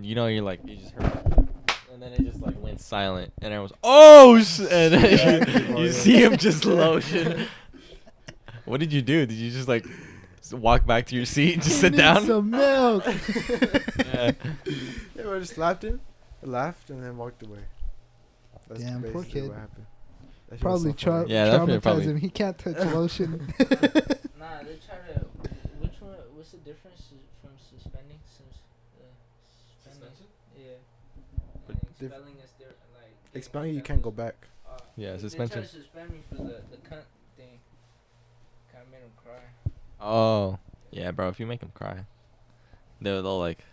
[0.00, 1.48] You know, you're like you just heard,
[1.92, 5.68] and then it just like went silent, and I was oh, sh-, and then Yeah.
[5.76, 7.46] you, you see him just lotion.
[8.64, 9.26] what did you do?
[9.26, 9.84] Did you just like
[10.52, 12.24] walk back to your seat and just sit Need down?
[12.26, 13.04] Some milk.
[13.06, 14.32] yeah.
[15.14, 16.00] Yeah, I just slapped him,
[16.42, 17.58] laughed, and then walked away.
[18.68, 19.48] That's Damn, poor kid.
[19.48, 19.86] What happened.
[20.50, 22.16] That Probably so tra- Yeah, that traumatized probably- him.
[22.18, 23.52] He can't touch lotion.
[24.38, 25.26] Nah, they try to.
[25.80, 26.14] Which one?
[26.34, 28.18] What's the difference sus- from suspending?
[28.24, 28.58] Sus,
[29.00, 29.04] uh,
[29.84, 30.28] suspending.
[30.56, 30.72] Yeah.
[31.66, 32.68] But Like, diff- expelling is there.
[32.94, 33.12] Like.
[33.34, 34.46] Expelling, you can't go back.
[34.68, 35.60] Uh, Yeah, they- suspension.
[35.62, 37.04] They tried to suspend me for the the cunt
[37.36, 37.58] thing.
[38.72, 39.42] Kind of made him cry.
[40.00, 40.58] Oh,
[40.90, 41.28] yeah, bro.
[41.28, 42.04] If you make him cry,
[43.02, 43.64] they'll they'll like.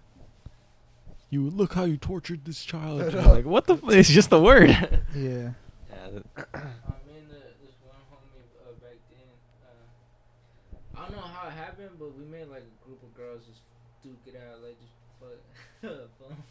[1.29, 3.01] You look how you tortured this child.
[3.05, 3.75] And you're like what the?
[3.75, 3.89] F-?
[3.89, 4.69] It's just a word.
[5.15, 5.51] yeah.
[5.89, 6.09] yeah.
[6.13, 9.27] that- Uh, me and the, this one homie uh, back then.
[9.65, 13.43] Uh, I don't know how it happened, but we made like a group of girls
[13.45, 13.61] just
[14.03, 15.41] duke it out, like just fuck,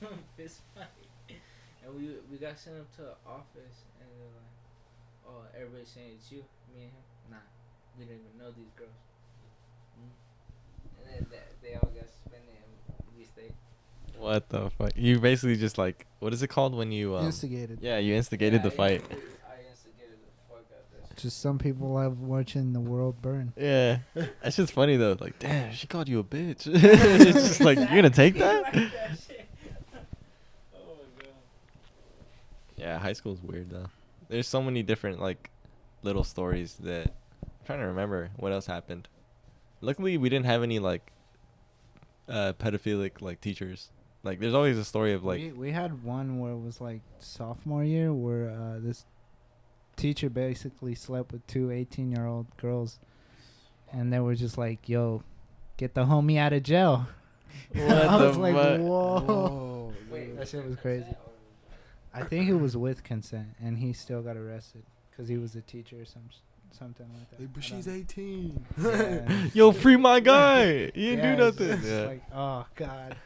[0.00, 0.90] full fist fight.
[1.84, 4.54] And we we got sent up to the office, and they're like,
[5.28, 6.42] "Oh, everybody's saying it's you,
[6.74, 7.46] me and him." Nah,
[7.98, 9.00] we didn't even know these girls.
[10.00, 10.12] Mm.
[10.98, 12.72] And then that, they all got suspended, and
[13.16, 13.52] we stayed.
[14.18, 14.92] What the fuck?
[14.96, 17.80] You basically just like what is it called when you um, Instigated.
[17.82, 19.00] Yeah, you instigated Yeah, the I fight.
[19.02, 21.16] instigated- I instigated the fuck out of that.
[21.20, 23.52] Just some people love watching the world burn.
[23.56, 23.98] Yeah,
[24.42, 25.16] that's just funny though.
[25.20, 26.62] Like, damn, she called you a bitch.
[26.66, 28.62] it's just like you're gonna take that.
[28.64, 29.18] Like that
[30.74, 30.78] oh
[31.18, 31.32] my god.
[32.76, 33.86] Yeah, high school's weird though.
[34.28, 35.50] There's so many different like
[36.02, 37.08] little stories that
[37.42, 39.06] I'm trying to remember what else happened.
[39.80, 41.10] Luckily, we didn't have any like
[42.28, 43.90] uh pedophilic like teachers.
[44.24, 47.00] Like, there's always a story of like we, we had one where it was like
[47.18, 49.04] sophomore year where uh, this
[49.96, 52.98] teacher basically slept with two 18 year old girls
[53.92, 55.22] and they were just like yo
[55.76, 57.06] get the homie out of jail
[57.72, 58.80] what I was like fuck?
[58.80, 59.92] whoa Whoa.
[60.10, 61.14] Wait, That shit was crazy.
[62.12, 65.60] I think it was with consent, and he still got arrested because he was a
[65.60, 66.22] teacher or some
[66.70, 67.40] something like that.
[67.40, 67.94] Like, but she's know.
[67.94, 68.66] 18.
[68.82, 69.46] Yeah.
[69.52, 70.64] Yo, free my guy.
[70.94, 71.80] You didn't Yeah, do nothing.
[71.90, 72.06] Yeah.
[72.06, 73.16] Like, oh god.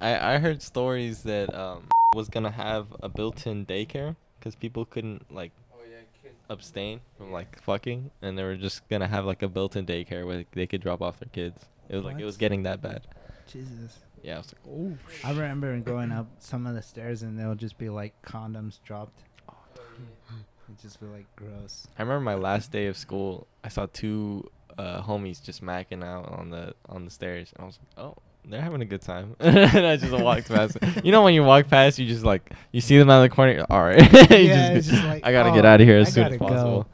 [0.00, 5.32] I I heard stories that um was gonna have a built-in daycare because people couldn't
[5.32, 9.48] like Oh yeah, abstain from like fucking, and they were just gonna have like a
[9.48, 11.64] built-in daycare where they could drop off their kids.
[11.88, 13.06] It was like it was getting that bad.
[13.46, 13.98] Jesus.
[14.22, 14.96] Yeah, I was like, oh.
[15.24, 19.22] I remember going up some of the stairs, and there'll just be like condoms dropped.
[19.48, 19.54] Oh.
[20.68, 21.86] It'd just be like gross.
[21.98, 23.46] I remember my last day of school.
[23.64, 27.66] I saw two uh, homies just macking out on the on the stairs, and I
[27.66, 30.76] was like, "Oh, they're having a good time." and I just walked past.
[31.02, 33.34] You know when you walk past, you just like you see them out of the
[33.34, 33.64] corner.
[33.70, 36.08] All right, You Yeah, it's just like, I gotta oh, get out of here as
[36.08, 36.46] I soon as gotta go.
[36.48, 36.88] possible.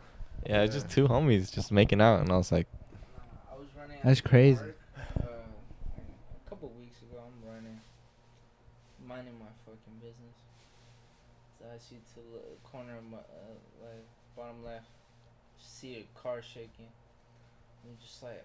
[0.46, 2.66] Yeah, it's just two homies just making out, and I was like,
[3.50, 3.96] I was running.
[4.04, 4.60] That's crazy.
[4.60, 4.76] work,
[5.16, 5.22] Uh,
[6.46, 7.80] a couple weeks ago, I'm running,
[9.08, 10.36] minding my fucking business.
[11.58, 14.04] So I see to the corner of my uh, like
[14.36, 14.86] bottom left,
[15.58, 16.92] see a car shaking.
[17.84, 18.44] I'm just like,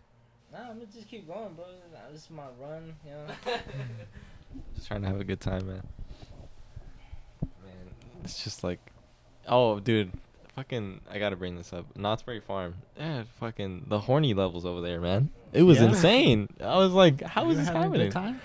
[0.51, 1.65] nah, I'm gonna just keep going, bro.
[1.93, 3.25] Nah, This is my run, you know.
[4.75, 5.83] just trying to have a good time, man.
[7.63, 7.73] Man,
[8.23, 8.79] it's just like,
[9.47, 10.11] oh, dude,
[10.55, 11.85] fucking, I gotta bring this up.
[11.95, 15.29] Knott's Berry Farm, yeah, fucking the horny levels over there, man.
[15.53, 15.87] It was Yeah.
[15.89, 16.49] insane.
[16.59, 18.07] I was like, how You is this having a happening?
[18.07, 18.41] good time?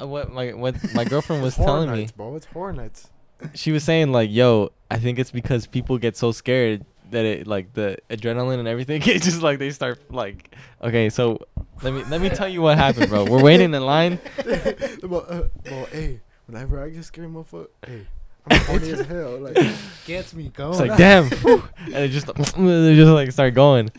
[0.00, 2.36] Uh, what my what my girlfriend was It's horror telling me, nights, bro.
[2.36, 3.08] It's horror nights.
[3.54, 7.46] she was saying like, yo, I think it's because people get so scared that it
[7.46, 9.02] like the adrenaline and everything.
[9.06, 11.38] It's just like they start like, okay, so
[11.82, 13.24] let me let me tell you what happened, bro.
[13.24, 14.18] We're waiting in line.
[15.02, 18.06] well, uh, well, hey, whenever I get scared, motherfucker, hey,
[18.50, 19.38] I'm horny as hell.
[19.38, 19.56] Like,
[20.06, 20.70] Gets me going.
[20.70, 21.24] It's like damn,
[21.86, 23.90] and it just they just like start going,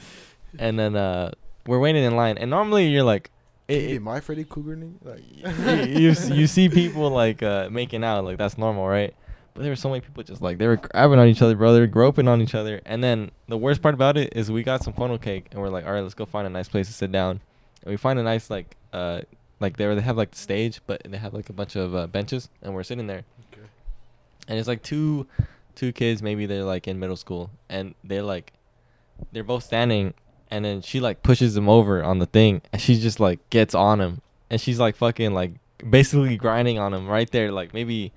[0.58, 1.32] and then uh
[1.68, 3.30] we're waiting in line, and normally you're like,
[3.68, 7.70] it, hey, it- my Freddy Krueger you, Like, you s- you see people like uh
[7.70, 9.14] making out like that's normal, right?
[9.60, 12.28] There were so many people just like they were grabbing on each other, brother, groping
[12.28, 15.18] on each other, and then the worst part about it is we got some funnel
[15.18, 17.42] cake, and we're like, all right, let's go find a nice place to sit down,
[17.84, 19.22] and we find a nice like uh
[19.60, 22.08] like there they have like the stage, but they have like a bunch of uh,
[22.08, 23.68] benches, and we're sitting there, okay.
[24.48, 25.28] and it's like two
[25.80, 28.52] two kids maybe they're like in middle school and they're like
[29.32, 30.14] they're both standing
[30.52, 33.74] and then she like pushes him over on the thing and she just like gets
[33.74, 35.54] on him and she's like fucking like
[35.90, 38.12] basically grinding on him right there like maybe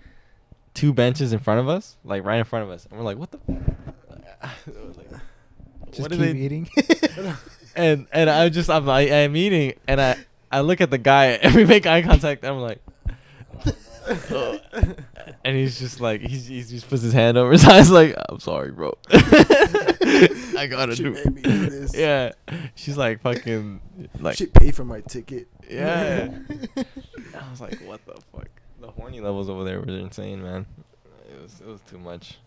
[0.74, 3.18] two benches in front of us like right in front of us and we're like
[3.18, 4.24] what the like,
[5.90, 6.68] Just what keep they eating.
[7.76, 10.16] and and I just I'm like I'm eating and I
[10.50, 12.80] I look at the guy and we make eye contact and I'm like
[14.30, 14.58] "Oh."
[15.44, 18.40] and he's just like he's he just puts his hand over his eyes like I'm
[18.40, 21.94] sorry bro I gotta She do made me do this.
[21.94, 22.32] yeah
[22.74, 23.80] she's like fucking
[24.18, 25.46] like She paid for my ticket.
[25.70, 26.30] yeah
[26.76, 28.48] I was like what the fuck
[28.82, 30.66] the horny levels over there were insane man.
[31.30, 32.38] It was it was too much.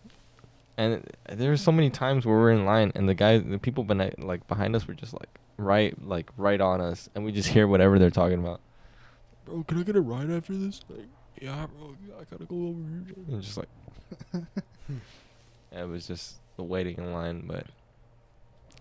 [0.76, 3.42] And it, there were so many times where we we're in line and the guys
[3.44, 7.24] the people bene- like behind us were just like right like right on us and
[7.24, 8.60] we just hear whatever they're talking about.
[9.46, 10.82] Bro can i get a ride after this?
[10.88, 11.08] Like
[11.40, 13.24] yeah bro i gotta go over here.
[13.28, 13.68] And just like
[15.72, 17.66] it was just the waiting in line but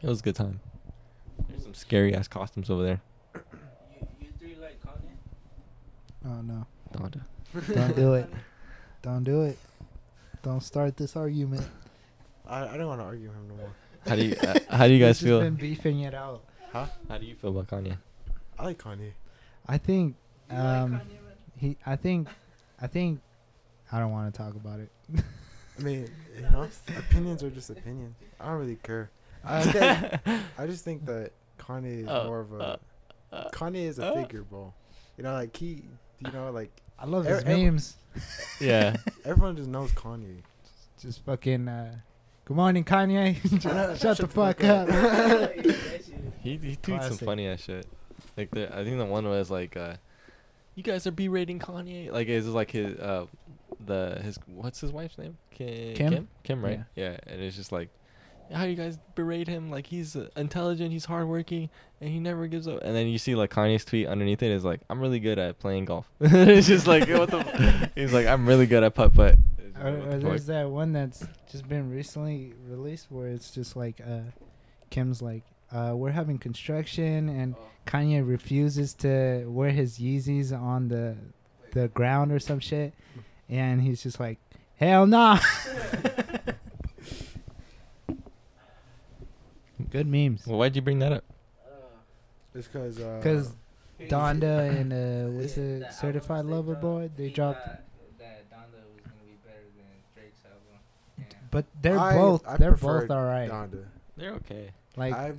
[0.02, 0.60] it was a good time.
[1.50, 3.02] There's some scary ass costumes over there.
[3.34, 5.16] You, you three like Kanye?
[6.26, 6.66] oh no!
[6.92, 7.16] Don't.
[7.74, 8.30] Don't do it.
[9.02, 9.58] Don't do it.
[10.44, 11.66] Don't start this argument.
[12.48, 13.72] I, I don't want to argue with him no more.
[14.08, 16.44] how do you uh, how do you guys We've feel Just been beefing it out.
[16.72, 16.86] Huh?
[17.10, 17.98] how do you feel about kanye
[18.58, 19.12] I like Kanye.
[19.68, 20.16] I think.
[20.52, 21.34] You like Um, Kanye, man?
[21.58, 21.78] he.
[21.86, 22.28] I think.
[22.80, 23.20] I think.
[23.92, 24.92] I don't want to talk about it.
[25.78, 28.16] I mean, you know, opinions are just opinions.
[28.40, 29.10] I don't really care.
[29.44, 32.78] I think, I just think that Kanye is Uh, more of a uh,
[33.32, 34.14] uh, Kanye is a uh.
[34.22, 34.74] figure, bro.
[35.18, 35.84] You know, like he,
[36.20, 37.98] you know, like I love his er- memes.
[38.62, 40.38] yeah everyone just knows Kanye.
[41.02, 41.68] Just fucking.
[41.68, 41.96] Uh,
[42.46, 43.36] Good morning, Kanye.
[43.62, 44.88] Shut Shut, the fuck up.
[44.88, 45.66] That.
[46.42, 47.88] He he tweets some funny ass shit.
[48.38, 49.96] Like the I think the one was like, uh,
[50.76, 53.26] "You guys are berating Kanye." Like it's like his uh,
[53.84, 55.38] the his what's his wife's name?
[55.52, 55.96] Kim.
[55.96, 56.14] Kim?
[56.14, 56.82] Kim, Kim right?
[56.96, 57.18] Yeah.
[57.26, 57.90] and it's just like,
[58.52, 59.70] how you guys berate him?
[59.70, 61.70] Like he's uh, intelligent, he's hardworking,
[62.02, 62.80] and he never gives up.
[62.84, 65.60] And then you see like Kanye's tweet underneath it is like, "I'm really good at
[65.60, 67.40] playing golf." it's just like what the.
[67.40, 70.48] f- He's like, "I'm really good at putt putt." It's Or, or there's fuck?
[70.48, 74.20] that one that's just been recently released where it's just like uh,
[74.90, 77.62] Kim's like, uh, we're having construction and Oh.
[77.86, 81.16] Kanye refuses to wear his Yeezys on the
[81.74, 82.94] the ground or some shit,
[83.50, 84.40] and he's just like,
[84.78, 85.40] hell nah.
[89.96, 90.46] Good memes.
[90.46, 91.24] Well, why'd you bring that up?
[91.66, 91.72] Uh,
[92.54, 97.10] it's because because uh, Donda and uh, what's it, the certified lover dropped, boy?
[97.16, 97.66] They dropped.
[98.20, 100.82] That Donda was gonna be better than Drake's album.
[101.18, 101.24] Yeah.
[101.50, 103.50] But they're I, both I they're both all right.
[103.50, 103.86] Donda.
[104.18, 104.72] They're okay.
[104.98, 105.38] Like, I've,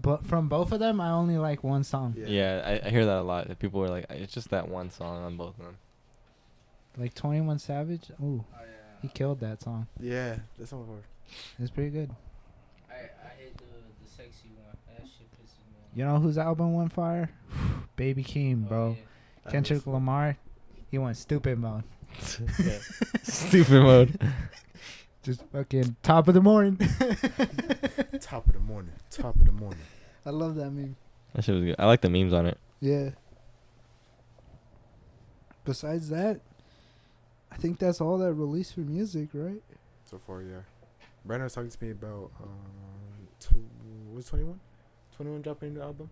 [0.00, 2.14] but from both of them, I only like one song.
[2.16, 3.48] Yeah, yeah I, I, hear that a lot.
[3.48, 5.76] That people are like, it's just that one song on both of them.
[6.96, 8.10] Like Twenty One Savage.
[8.22, 8.66] Ooh, oh, yeah.
[9.02, 9.88] he killed that song.
[9.98, 11.02] Yeah, that's song was.
[11.58, 12.10] It's pretty good.
[12.88, 13.64] I, I hate the
[15.98, 17.28] you know whose album went fire?
[17.96, 18.96] Baby Keem, Oh, bro.
[19.44, 19.50] yeah.
[19.50, 20.36] Kendrick listen- Lamar,
[20.92, 21.82] he went stupid mode.
[23.24, 24.20] Stupid mode.
[25.24, 26.76] Just fucking top of the morning.
[28.20, 28.92] Top of the morning.
[29.10, 29.80] Top of the morning.
[30.24, 30.94] I love that meme.
[31.34, 31.76] That shit was good.
[31.80, 32.58] I like the memes on it.
[32.80, 33.10] Yeah.
[35.64, 36.40] Besides that,
[37.50, 39.62] I think that's all that released for music, right?
[40.04, 40.60] So far, yeah.
[41.24, 44.60] Brandon was talking to me about um, tw- what's twenty one?
[45.18, 46.08] Twenty one dropping a new album.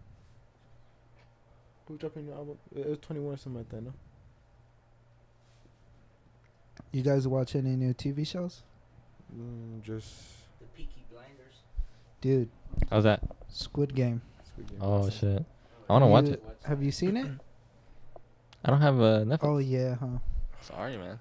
[1.86, 2.58] Who dropping a new album?
[2.74, 3.82] It was twenty one or something like that.
[3.82, 3.92] No.
[6.92, 8.62] You guys watch any new TV shows?
[9.34, 10.08] Mm, just
[10.60, 11.62] The Peaky Blinders.
[12.20, 12.48] Dude,
[12.90, 13.20] How's that?
[13.48, 14.22] Squid Game.
[14.44, 14.78] Squid Game.
[14.82, 15.44] Oh That's shit.
[15.88, 16.42] I wanna watch it.
[16.64, 17.26] Have you seen it?
[18.64, 19.38] I don't have a Netflix.
[19.44, 20.06] Oh yeah, huh?
[20.62, 21.20] Sorry, man.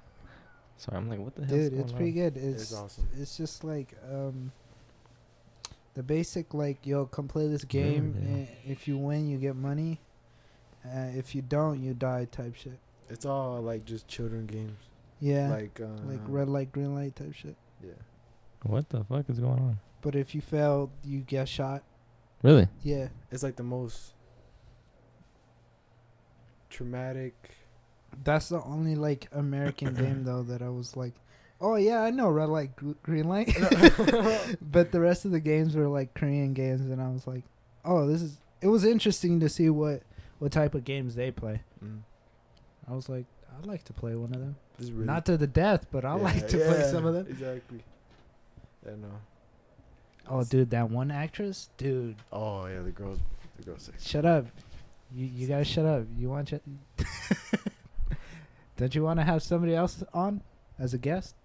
[0.77, 1.55] Sorry, I'm like, what the hell?
[1.55, 1.75] Is that?
[1.75, 2.35] Dude, it's pretty good.
[2.35, 3.07] It's It's awesome.
[3.19, 4.51] it's just like um
[5.95, 8.33] the basic like yo come play this game Riverdale.
[8.35, 9.99] and if you win you get money
[10.85, 12.77] uh, if you don't you die type shit
[13.09, 14.77] It's all like just children games.
[15.19, 17.93] yeah like, Like uh, red light green light type shit Yeah.
[18.63, 19.77] What the fuck is going on?
[20.01, 21.83] but if you fail you get shot
[22.43, 22.67] Really?
[22.83, 24.13] yeah It's like the most
[26.69, 27.33] traumatic.
[28.23, 31.13] that's the only like american game though that i was like
[31.61, 32.71] oh yeah i know red light
[33.03, 33.47] green light
[34.61, 37.43] but the rest of the games were like korean games and i was like
[37.85, 40.01] oh this is it was interesting to see what
[40.39, 41.99] what type of games they play Mm.
[42.89, 43.25] i was like
[43.57, 46.03] i'd like to play one of them This is really Not to the death, but
[46.03, 47.25] I Yeah, like to play some of them.
[47.29, 47.81] Exactly.
[48.85, 49.07] Yeah, no.
[50.29, 53.19] Oh, dude, that one actress, dude, Oh yeah, the girls,
[53.57, 54.45] the girls shut up.
[55.15, 56.03] You you guys shut up.
[56.19, 56.65] You want ch-
[58.77, 60.41] Don't you want to have somebody else on
[60.77, 61.35] as a guest?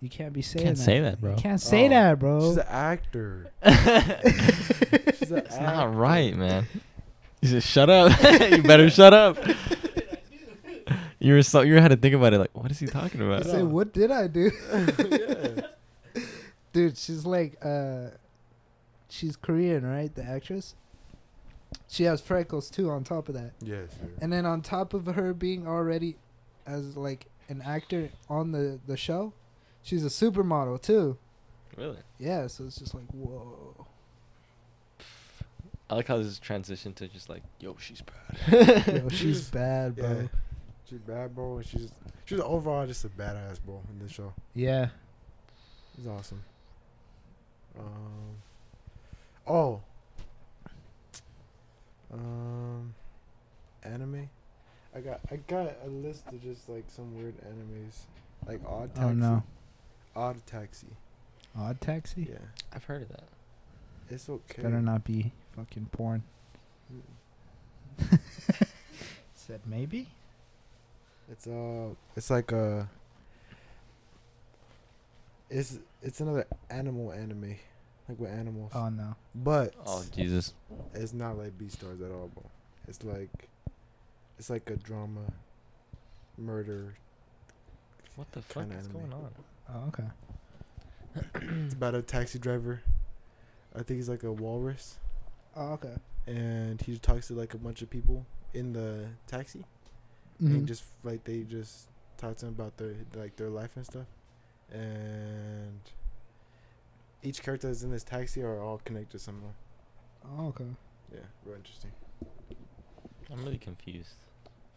[0.00, 0.82] You can't be saying Can't that.
[0.82, 1.30] say that, bro.
[1.32, 2.40] You can't say Oh, that, bro.
[2.48, 3.50] She's an actor.
[3.62, 5.60] it's She's an actor.
[5.62, 6.66] not right, man.
[7.40, 8.12] You said, shut up.
[8.50, 9.38] you better shut up.
[11.18, 13.24] You were so you had to think about it like, what is he talking I
[13.24, 13.46] about?
[13.46, 14.50] say, what did I do?
[14.98, 16.22] yeah.
[16.72, 18.08] Dude, she's like, uh,
[19.08, 20.14] she's Korean, right?
[20.14, 20.74] The actress.
[21.88, 22.90] She has freckles too.
[22.90, 23.90] On top of that, Yes.
[23.92, 24.08] sir.
[24.20, 26.16] and then on top of her being already
[26.66, 29.32] as like an actor on the the show,
[29.86, 31.16] she's a supermodel too.
[31.76, 31.98] Really?
[32.18, 33.86] Yeah, so it's just like whoa.
[35.88, 38.86] I like how this transition to just like, yo, she's bad.
[38.88, 40.20] Yo, she's bad, bro.
[40.22, 40.28] Yeah.
[40.90, 41.58] She's bad, bro.
[41.58, 41.92] And she's
[42.24, 44.32] she's overall just a badass, bro, in this show.
[44.52, 44.88] Yeah.
[45.96, 46.42] It's awesome.
[47.78, 48.42] Um.
[49.46, 49.80] Oh.
[52.12, 52.94] Um.
[53.84, 54.28] Anime.
[54.92, 58.06] I got I got a list of just like some weird animes,
[58.48, 59.08] like Odd Taxi.
[59.08, 59.42] Oh no.
[60.16, 60.86] Odd Taxi.
[61.56, 62.26] Odd Taxi.
[62.30, 62.38] Yeah,
[62.72, 63.24] I've heard of that.
[64.10, 64.62] it's okay.
[64.62, 66.22] Better not be fucking porn.
[68.00, 68.18] Mm.
[69.34, 70.08] Said maybe.
[71.30, 72.88] It's uh, it's like a.
[75.50, 77.56] It's it's another animal anime,
[78.08, 79.14] like with animals, Oh no.
[79.34, 80.54] but Oh Jesus.
[80.94, 82.42] it's not like Beastars at all, bro.
[82.88, 83.48] It's like,
[84.38, 85.20] it's like a drama,
[86.36, 86.94] murder.
[88.16, 89.00] What the fuck Kinda is anime.
[89.02, 89.30] going on?
[89.72, 90.04] Oh okay.
[91.64, 92.82] It's about a taxi driver.
[93.74, 94.98] I think he's like a walrus,
[95.54, 95.94] Oh okay.
[96.26, 99.64] and he talks to like a bunch of people in the taxi,
[100.40, 100.66] and Mhm.
[100.66, 101.88] just like they just
[102.18, 104.06] talk to him about their like their life and stuff,
[104.72, 105.80] and
[107.22, 109.48] each character that's in this taxi are all connected somehow.
[110.38, 110.64] Oh okay.
[111.12, 111.92] Yeah, real interesting.
[113.32, 114.16] I'm really confused.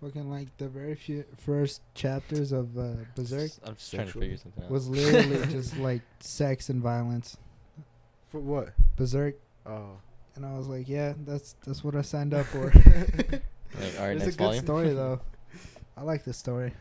[0.02, 4.38] Fucking like the very few first chapters of uh, Berserk I'm just trying to figure
[4.38, 4.72] something out.
[4.72, 7.36] was literally just like sex and violence.
[8.30, 8.70] For what?
[8.95, 9.36] Berserk,
[9.66, 9.97] Oh,
[10.36, 12.72] and I was like, yeah, that's that's what I signed up for.
[13.80, 14.64] Like, all right, it's a good volume.
[14.66, 15.22] story though.
[15.95, 16.74] I like the story.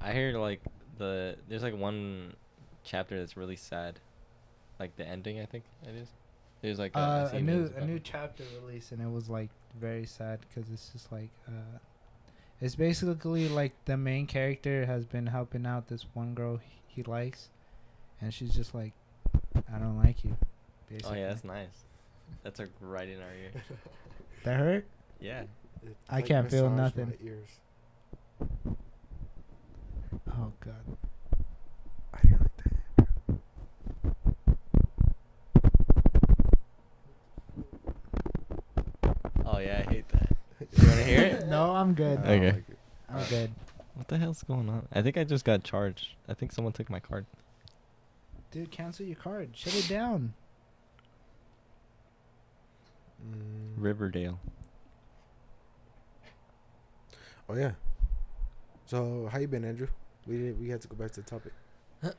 [0.00, 0.60] I heard like
[0.98, 2.34] the there's like one
[2.82, 4.00] chapter that's really sad,
[4.80, 5.40] like the ending.
[5.40, 6.08] I think it is.
[6.62, 9.50] There's like a, I Uh, a new a new chapter release, and it was like
[9.78, 11.78] very sad because it's just like uh,
[12.60, 17.02] it's basically like the main character has been helping out this one girl he, he
[17.04, 17.50] likes,
[18.20, 18.92] and she's just like,
[19.72, 20.36] I don't like you.
[21.04, 21.84] Oh yeah, that's nice.
[22.42, 23.52] That's like right in our ear.
[24.44, 24.86] that hurt.
[25.20, 25.42] Yeah.
[25.84, 27.18] It, I can't feel massaged my nothing.
[27.24, 27.48] Ears.
[30.30, 30.96] Oh god.
[32.14, 32.68] I didn't like that.
[41.80, 42.18] I'm good.
[42.18, 42.52] I don't Okay.
[42.52, 42.78] like it.
[43.08, 43.50] I'm good.
[43.94, 44.86] What the hell's going on?
[44.92, 46.08] I think I just got charged.
[46.28, 47.26] I think someone took my card.
[48.50, 49.50] Dude, cancel your card.
[49.54, 50.34] Shut it down.
[53.24, 53.74] Mm.
[53.76, 54.38] Riverdale.
[57.48, 57.72] Oh yeah.
[58.86, 59.88] So how you been, Andrew?
[60.26, 61.52] We did, we had to go back to the topic.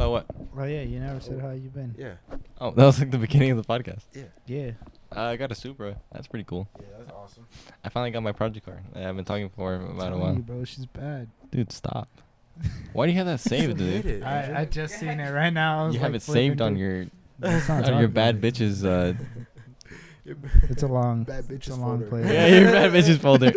[0.00, 0.26] Oh what?
[0.56, 1.92] Oh yeah, you never said how you been.
[1.98, 2.14] Yeah.
[2.60, 4.04] Oh, that was like the beginning of the podcast.
[4.14, 4.22] Yeah.
[4.46, 4.70] Yeah.
[5.14, 5.96] Uh, I got a Supra.
[6.12, 6.68] That's pretty cool.
[6.78, 7.46] Yeah, that's awesome.
[7.84, 8.80] I finally got my project card.
[8.94, 10.34] I've been talking for about a while.
[10.34, 11.28] you, bro, she's bad.
[11.50, 12.08] Dude, stop.
[12.92, 14.04] Why do you have that saved, dude?
[14.06, 15.84] it, I, I just seen it right now.
[15.84, 17.06] I was You have like it saved flipping on through- your
[17.52, 18.54] Let's not on talk your about bad it.
[18.54, 18.84] bitches.
[18.84, 19.14] Uh,
[20.68, 21.24] It's a long.
[21.24, 22.10] Bad it's a bitches long folder.
[22.26, 22.32] playlist.
[22.34, 23.52] yeah, your bad bitches folder.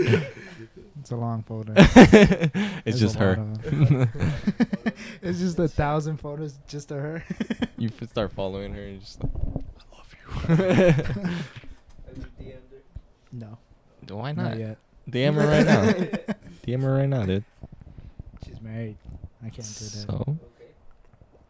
[1.01, 1.73] It's a long folder.
[1.75, 3.41] it's There's just a lot her.
[3.41, 4.09] of 'em.
[5.21, 7.25] it's just a thousand photos just of her.
[7.77, 9.33] you f- start following her and just like,
[10.47, 11.35] I love you.
[13.31, 13.57] No,
[14.09, 14.59] Why not not?
[14.59, 14.77] yet.
[15.09, 16.33] DM her right now.
[16.65, 17.43] DM her right now, dude.
[18.45, 18.97] She's married.
[19.41, 20.05] I can't do that.
[20.07, 20.37] So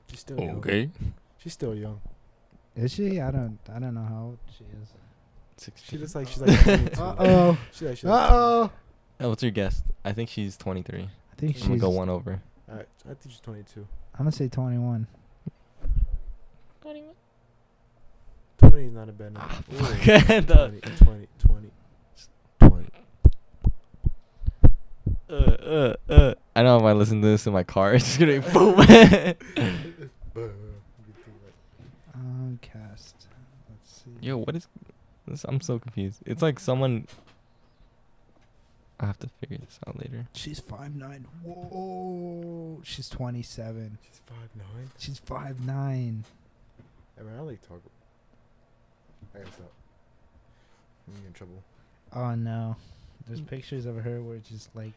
[0.09, 0.57] She's still young.
[0.57, 0.89] okay.
[1.37, 1.99] She's still young.
[2.75, 3.19] Is she?
[3.19, 3.57] I don't.
[3.73, 4.89] I don't know how old she is.
[4.89, 5.99] She Sixteen.
[6.01, 7.01] looks like she's like 22.
[7.01, 7.57] Uh oh.
[7.73, 8.71] She like, she's Uh like oh.
[9.19, 9.83] Oh, what's your guess?
[10.03, 11.01] I think she's 23.
[11.03, 11.07] I
[11.37, 11.67] think I'm she's.
[11.67, 12.41] gonna go one over.
[12.69, 13.81] Alright, I think she's 22.
[14.13, 15.05] I'm gonna say 21.
[18.71, 19.49] 20 is not a bad number.
[19.51, 20.01] Ah, Ooh, fuck.
[20.47, 21.71] 20, 20, 20,
[22.59, 22.87] 20.
[25.29, 26.33] Uh, uh, uh.
[26.55, 28.49] I know if I listen to this in my car, it's just gonna be
[30.33, 30.55] boom.
[32.13, 33.27] Um, cast.
[33.69, 34.11] Let's see.
[34.21, 34.67] Yo, what is
[35.27, 35.43] this?
[35.43, 36.21] I'm so confused.
[36.25, 37.07] It's like someone.
[39.01, 40.27] I have to figure this out later.
[40.33, 41.25] She's five nine.
[41.43, 42.79] Whoa.
[42.83, 43.97] She's 27.
[44.03, 44.89] She's 5'9.
[44.99, 46.23] She's five nine.
[47.19, 47.81] I mean, I like talk.
[49.35, 49.71] I gotta stop.
[51.07, 51.63] I'm gonna get in trouble.
[52.13, 52.75] Oh no.
[53.27, 54.93] There's pictures of her where it's just like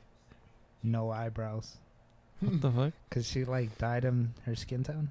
[0.83, 1.77] no eyebrows.
[2.41, 2.93] What the fuck?
[3.11, 5.11] Cause she like dyed him her skin tone.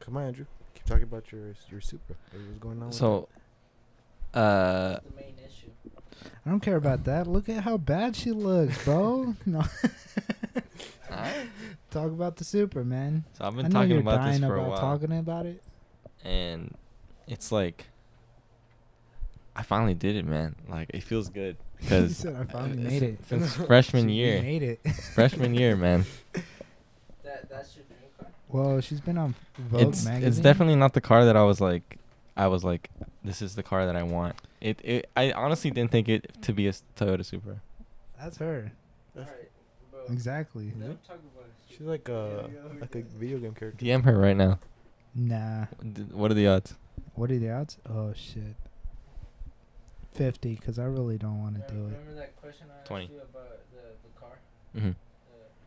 [0.00, 0.46] Come on, Andrew.
[0.74, 2.16] Keep talking about your your Supra.
[2.32, 2.88] What was going on?
[2.88, 3.28] with So,
[4.34, 5.70] uh, the main issue.
[6.44, 7.26] I don't care about that.
[7.26, 9.34] Look at how bad she looks, bro.
[9.46, 9.62] no.
[11.90, 13.24] Talk about the Supra, man.
[13.32, 15.46] so I've I been know talking you're about this dying for a while, talking about
[15.46, 15.62] it.
[16.24, 16.74] And
[17.26, 17.86] it's like
[19.56, 20.54] I finally did it, man.
[20.68, 23.18] Like it feels good because said I finally made it.
[23.26, 24.42] since freshman She year.
[24.42, 24.80] made it.
[25.14, 26.04] Freshman year, man.
[27.24, 28.28] That that's your dream car.
[28.48, 30.28] well, she's been on Vogue it's magazine.
[30.28, 31.96] it's definitely not the car that I was like.
[32.36, 32.88] I was like,
[33.24, 34.36] this is the car that I want.
[34.60, 35.10] It it.
[35.16, 37.60] I honestly didn't think it to be a Toyota Supra.
[38.18, 38.72] That's her.
[39.14, 39.46] That's- Alright.
[40.10, 40.72] Exactly.
[40.78, 41.52] Let him talk about it.
[41.68, 42.48] She's like a
[42.80, 43.84] like a video game character.
[43.84, 44.58] DM her right now.
[45.14, 45.66] Nah.
[46.12, 46.74] What are the odds?
[47.14, 47.78] What are the odds?
[47.88, 48.56] Oh shit.
[50.12, 51.98] Fifty, cause I really don't want to Remember, do it.
[51.98, 53.04] remember that question I 20.
[53.04, 54.38] asked you about the, the car?
[54.76, 54.88] Mm-hmm.
[54.88, 54.90] Uh,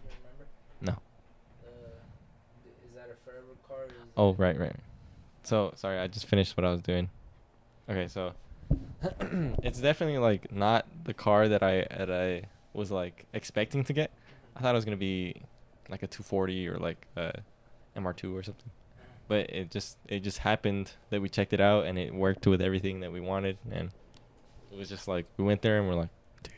[0.04, 0.46] you remember?
[0.82, 0.92] No.
[1.64, 1.66] Uh,
[2.86, 3.78] is that a forever car?
[3.78, 4.76] Or is Oh right, right.
[5.44, 7.10] So sorry, I just finished what I was doing.
[7.90, 8.34] Okay, so
[9.64, 14.12] it's definitely like not the car that I that I was like expecting to get.
[14.56, 15.36] I thought it was gonna be
[15.90, 17.34] like a 240 or like a
[17.98, 18.72] MR2 or something.
[19.28, 22.62] But it just it just happened that we checked it out and it worked with
[22.62, 23.92] everything that we wanted and
[24.72, 26.10] it was just like we went there and we're like,
[26.42, 26.54] dude,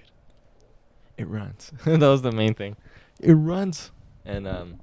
[1.18, 1.72] it runs.
[1.86, 2.76] that was the main thing.
[3.20, 3.92] It runs.
[4.26, 4.80] And um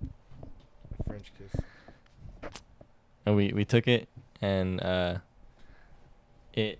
[1.06, 1.60] French kiss.
[3.26, 4.08] and we we took it
[4.40, 5.18] and uh
[6.52, 6.78] it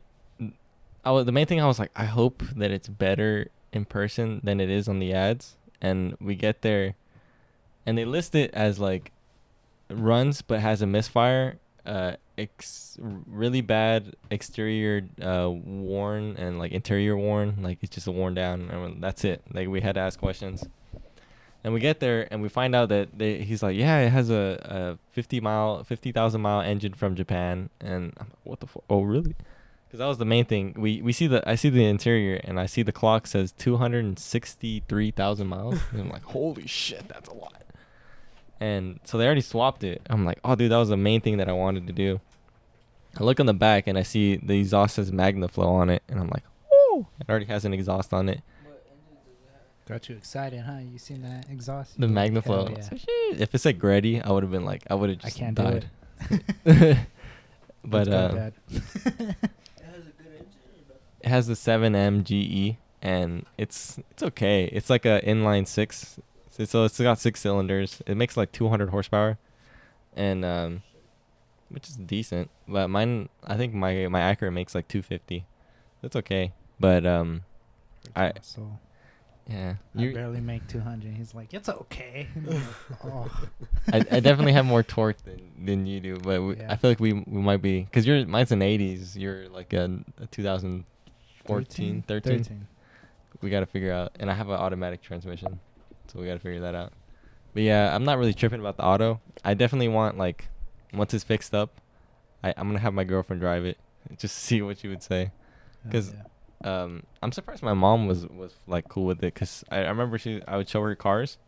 [1.04, 4.40] I was, the main thing I was like I hope that it's better in person
[4.44, 6.94] than it is on the ads and we get there
[7.84, 9.10] and they list it as like
[9.94, 17.16] runs but has a misfire uh ex- really bad exterior uh worn and like interior
[17.16, 20.64] worn like it's just worn down and that's it like we had to ask questions
[21.64, 24.30] and we get there and we find out that they, he's like, yeah, it has
[24.30, 27.70] a, a 50 mile, 50,000 mile engine from Japan.
[27.80, 28.82] And I'm like, what the fuck?
[28.90, 29.36] Oh, really?
[29.86, 30.74] Because that was the main thing.
[30.76, 35.46] We we see the I see the interior and I see the clock says 263,000
[35.46, 35.78] miles.
[35.92, 37.61] and I'm like, holy shit, that's a lot.
[38.62, 40.02] And so they already swapped it.
[40.08, 42.20] I'm like, oh, dude, that was the main thing that I wanted to do.
[43.18, 46.20] I look on the back and I see the exhaust says MagnaFlow on it, and
[46.20, 48.40] I'm like, oh, it already has an exhaust on it.
[48.64, 49.88] What engine does it have?
[50.00, 50.78] Got you excited, huh?
[50.92, 52.00] You seen that exhaust?
[52.00, 52.70] The MagnaFlow.
[52.76, 52.80] yeah.
[52.82, 55.36] So shit, If it said Greddy, I would have been like, I would have just
[55.36, 55.90] I can't do died.
[56.66, 56.98] it.
[57.84, 63.98] but uh, It has a good engine or it has the 7M GE, and it's
[64.12, 64.66] it's okay.
[64.66, 66.20] It's like a inline six,
[66.52, 68.02] so, so it's got six cylinders.
[68.06, 69.38] It makes like 200 horsepower,
[70.14, 70.82] and um,
[71.70, 72.50] which is decent.
[72.68, 75.44] But mine, I think my my Acura makes like 250.
[76.02, 76.52] That's okay.
[76.78, 77.42] But um,
[78.14, 78.78] I- so
[79.48, 81.14] yeah, I you, barely make 200.
[81.14, 82.28] He's like, it's okay.
[82.46, 83.28] Like, oh.
[83.92, 86.70] I, I definitely have more torque than, than you do, but we, Yeah.
[86.72, 89.16] I feel like we we might be because you're mine's an 80s.
[89.16, 92.38] You're like a, a 2014, 13.
[92.44, 92.66] 13.
[93.40, 95.58] We got to figure out, and I have an automatic transmission,
[96.08, 96.92] so we got to figure that out.
[97.54, 99.20] But yeah, I'm not really tripping about the auto.
[99.44, 100.48] I definitely want like
[100.92, 101.80] once it's fixed up,
[102.42, 103.78] I I'm gonna have my girlfriend drive it,
[104.18, 105.32] just to see what she would say.
[105.84, 106.12] because.
[106.12, 106.84] yeah.
[106.84, 110.18] um I'm surprised my mom was was like cool with it because I, I remember
[110.18, 111.38] she I would show her cars,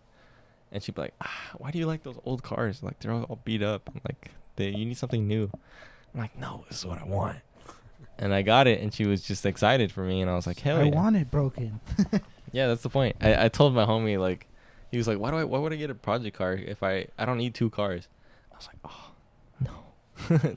[0.73, 2.83] and she'd be like, ah, "Why do you like those old cars?
[2.83, 3.89] Like they're all, all beat up.
[3.93, 5.51] I'm like, they, you need something new."
[6.15, 7.39] I'm like, "No, this is what I want."
[8.19, 10.61] And I got it, and she was just excited for me, and I was like,
[10.61, 11.81] "Hell I yeah!" want it broken.
[12.53, 13.17] Yeah, that's the point.
[13.21, 14.47] I, I told my homie like,
[14.93, 15.43] he was like, "Why do I?
[15.45, 18.07] Why would I get a project car if I I don't need two cars?"
[18.53, 20.57] I was like, "Oh, no."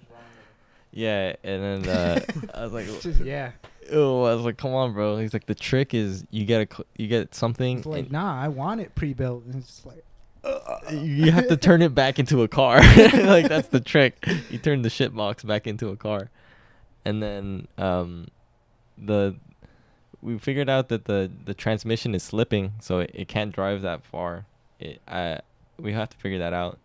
[0.91, 2.19] yeah, and then uh,
[2.53, 3.51] I was like, Just- yeah.
[3.91, 5.17] Oh, I was like, come on, bro.
[5.17, 7.77] He's like, the trick is you get a, you get something.
[7.77, 9.45] It's like, nah, I want it pre-built.
[9.45, 10.03] And it's just like,
[10.91, 12.79] you have to turn it back into a car.
[12.79, 14.23] like that's the trick.
[14.49, 16.29] You turn the shit box back into a car,
[17.07, 18.27] and then um,
[18.97, 19.35] the
[20.21, 24.03] we figured out that the the transmission is slipping, so it, it can't drive that
[24.03, 24.45] far.
[24.77, 25.39] It I
[25.79, 26.79] we have to figure that out,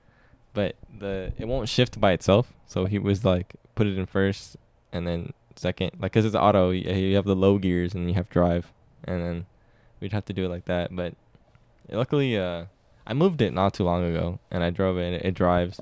[0.54, 2.52] but the it won't shift by itself.
[2.66, 4.56] So he was like, put it in first,
[4.92, 6.70] and then second, like, cause it's auto.
[6.70, 9.46] You, you have the low gears and you have drive, and then
[9.98, 10.94] we'd have to do it like that.
[10.94, 11.14] But
[11.90, 12.66] luckily, uh,
[13.08, 15.14] I moved it not too long ago, and I drove it.
[15.14, 15.80] It, it drives,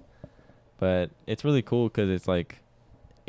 [0.78, 2.59] but it's really cool because it's like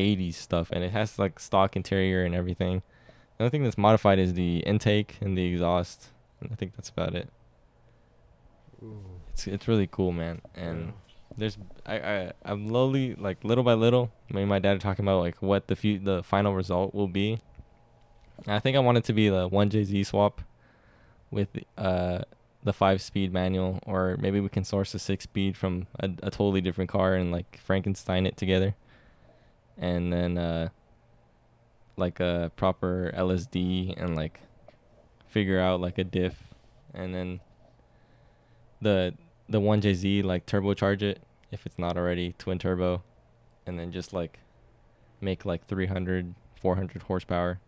[0.02, 2.82] 80s stuff, and it has like stock interior and everything.
[3.38, 6.90] The only thing that's modified is the intake and the exhaust, and I think that's
[6.90, 7.30] about it.
[9.32, 10.42] It's it's really cool, man.
[10.56, 10.94] And
[11.38, 14.12] there's I I I'm slowly like little by little.
[14.30, 17.08] Me and my dad are talking about like what the few the final result will
[17.08, 17.40] be.
[18.46, 20.42] And I think I want it to be the one JZ swap
[21.30, 22.24] with uh
[22.64, 26.30] the five speed manual, or maybe we can source a six speed from a, a
[26.30, 28.76] totally different car and like Frankenstein it together,
[29.82, 30.70] and then uh
[31.98, 34.40] like a proper LSD and like
[35.28, 36.36] figure out like a diff,
[36.94, 37.42] and then
[38.82, 39.14] the
[39.50, 41.22] the one JZ like turbocharge it
[41.52, 43.04] if it's not already twin turbo,
[43.66, 44.40] and then just like
[45.20, 47.60] make like 300 400 horsepower,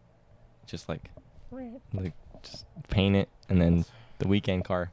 [0.66, 1.09] just like
[1.93, 3.86] like just paint it and then
[4.20, 4.91] the weekend car.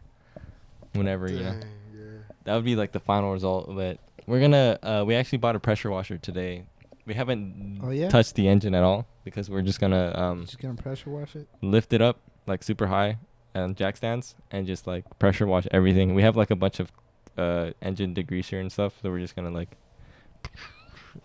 [0.94, 1.60] Whenever you know.
[1.94, 2.00] Yeah.
[2.44, 5.60] that would be like the final result but we're gonna uh we actually bought a
[5.60, 6.64] pressure washer today
[7.06, 8.08] we haven't Oh, yeah?
[8.08, 11.46] touched the engine at all because we're just gonna um just gonna pressure wash it.
[11.62, 13.18] lift it up like super high
[13.54, 16.92] and jack stands and just like pressure wash everything we have like a bunch of
[17.38, 19.76] uh engine degreaser and stuff so we're just gonna like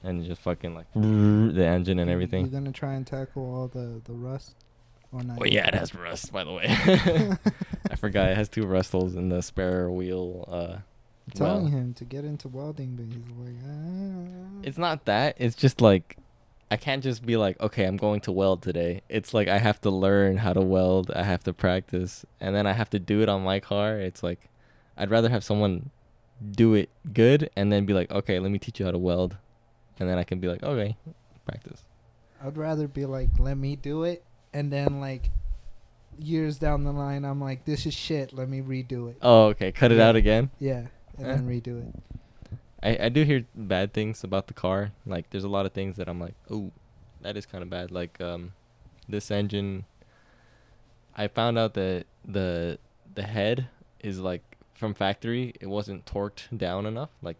[0.03, 4.01] and just fucking like the engine and everything You gonna try and tackle all the
[4.05, 4.55] the rust?
[5.11, 5.37] Or not?
[5.39, 6.65] well yeah it has rust by the way
[7.91, 10.77] i forgot it has two rust holes in the spare wheel uh
[11.27, 11.71] I'm telling well.
[11.71, 14.61] him to get into welding, but he's like, ah.
[14.63, 15.35] It's not that.
[15.39, 16.17] It's just like
[16.71, 19.01] I can't just be like, okay, I'm going to weld today.
[19.09, 21.11] It's like I have to learn how to weld.
[21.15, 23.99] I have to practice, and then I have to do it on my car.
[23.99, 24.49] It's like
[24.97, 25.89] I'd rather have someone
[26.51, 29.37] do it good and then be like, okay, let me teach you how to weld,
[29.99, 30.95] and then I can be like, okay,
[31.45, 31.83] practice.
[32.43, 34.23] I'd rather be like, let me do it,
[34.53, 35.29] and then like
[36.17, 38.33] years down the line, I'm like, this is shit.
[38.33, 39.17] Let me redo it.
[39.21, 40.09] Oh, okay, cut it Yeah.
[40.09, 40.49] out again.
[40.59, 40.87] Yeah,
[41.17, 41.35] and Eh.
[41.35, 41.95] then redo it.
[42.83, 44.91] I, I do hear bad things about the car.
[45.05, 46.71] Like there's a lot of things that I'm like, oh,
[47.21, 47.91] that is kind of bad.
[47.91, 48.53] Like um,
[49.09, 49.85] this engine.
[51.17, 52.77] I found out that the
[53.13, 53.67] the head
[54.01, 54.43] is like
[54.73, 55.53] from factory.
[55.59, 57.09] It wasn't torqued down enough.
[57.21, 57.37] Like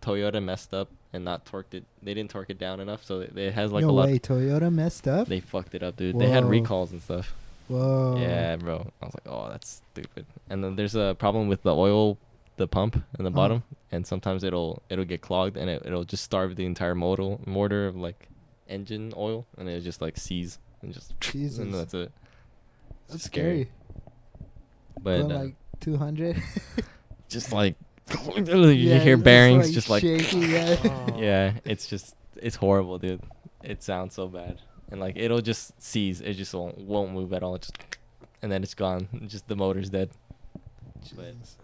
[0.00, 1.84] Toyota messed up and not torqued it.
[2.02, 4.06] They didn't torque it down enough, so it, it has like no a lot.
[4.06, 5.26] way, Toyota messed up.
[5.28, 6.18] They fucked it up, dude.
[6.18, 7.34] They had recalls and stuff.
[7.66, 8.16] Whoa.
[8.18, 8.90] Yeah, bro.
[9.02, 10.24] I was like, oh, that's stupid.
[10.48, 12.16] And then there's a problem with the oil,
[12.58, 13.34] the pump in the Oh.
[13.34, 17.38] bottom, and sometimes it'll it'll get clogged and it, it'll just starve the entire motor
[17.46, 18.28] motor of like
[18.68, 21.58] engine oil, and it'll just like seize and just Jesus.
[21.58, 22.12] and that's it.
[23.04, 23.64] It's That's scary.
[23.64, 23.68] scary.
[25.02, 26.36] But Going uh, like 200.
[27.28, 27.76] just like
[28.36, 30.38] you hear bearings just like shaky.
[30.48, 30.76] Yeah.
[30.84, 31.16] Oh.
[31.18, 33.20] yeah, it's just it's horrible, dude.
[33.62, 34.60] It sounds so bad,
[34.90, 36.20] and like it'll just seize.
[36.20, 37.54] It just won't won't move at all.
[37.56, 37.76] It just
[38.42, 39.08] and then it's gone.
[39.26, 40.10] Just the motor's dead.
[41.16, 41.56] But Jesus.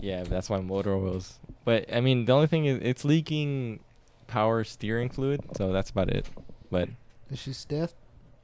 [0.00, 1.38] Yeah, that's why motor oils.
[1.64, 3.80] But I mean, the only thing is it's leaking
[4.26, 6.26] power steering fluid, so that's about it.
[6.70, 6.88] But
[7.30, 7.92] Is she stiff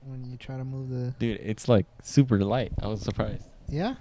[0.05, 1.15] when you try to move the?
[1.19, 2.73] dude, it's like super light.
[2.83, 3.45] I was surprised.
[3.69, 3.95] Yeah.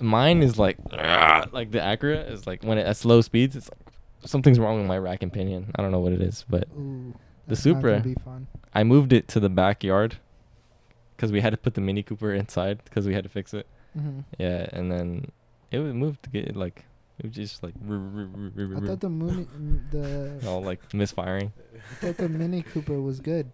[0.00, 3.94] Mine is like like the Acura is like when it at slow speeds, it's like
[4.24, 5.70] something's wrong with my rack and pinion.
[5.74, 7.14] I don't know what it is, but Ooh.
[7.46, 8.04] The Supra.
[8.72, 10.18] I moved it to the backyard
[11.16, 13.66] because we had to put the Mini Cooper inside because we had to fix it.
[13.92, 15.32] hmm Yeah, and then
[15.70, 16.84] it would move to get like
[17.18, 21.52] it was just like I thought the Mooney, mm, the all like misfiring.
[21.74, 23.50] I thought the Mini Cooper was good.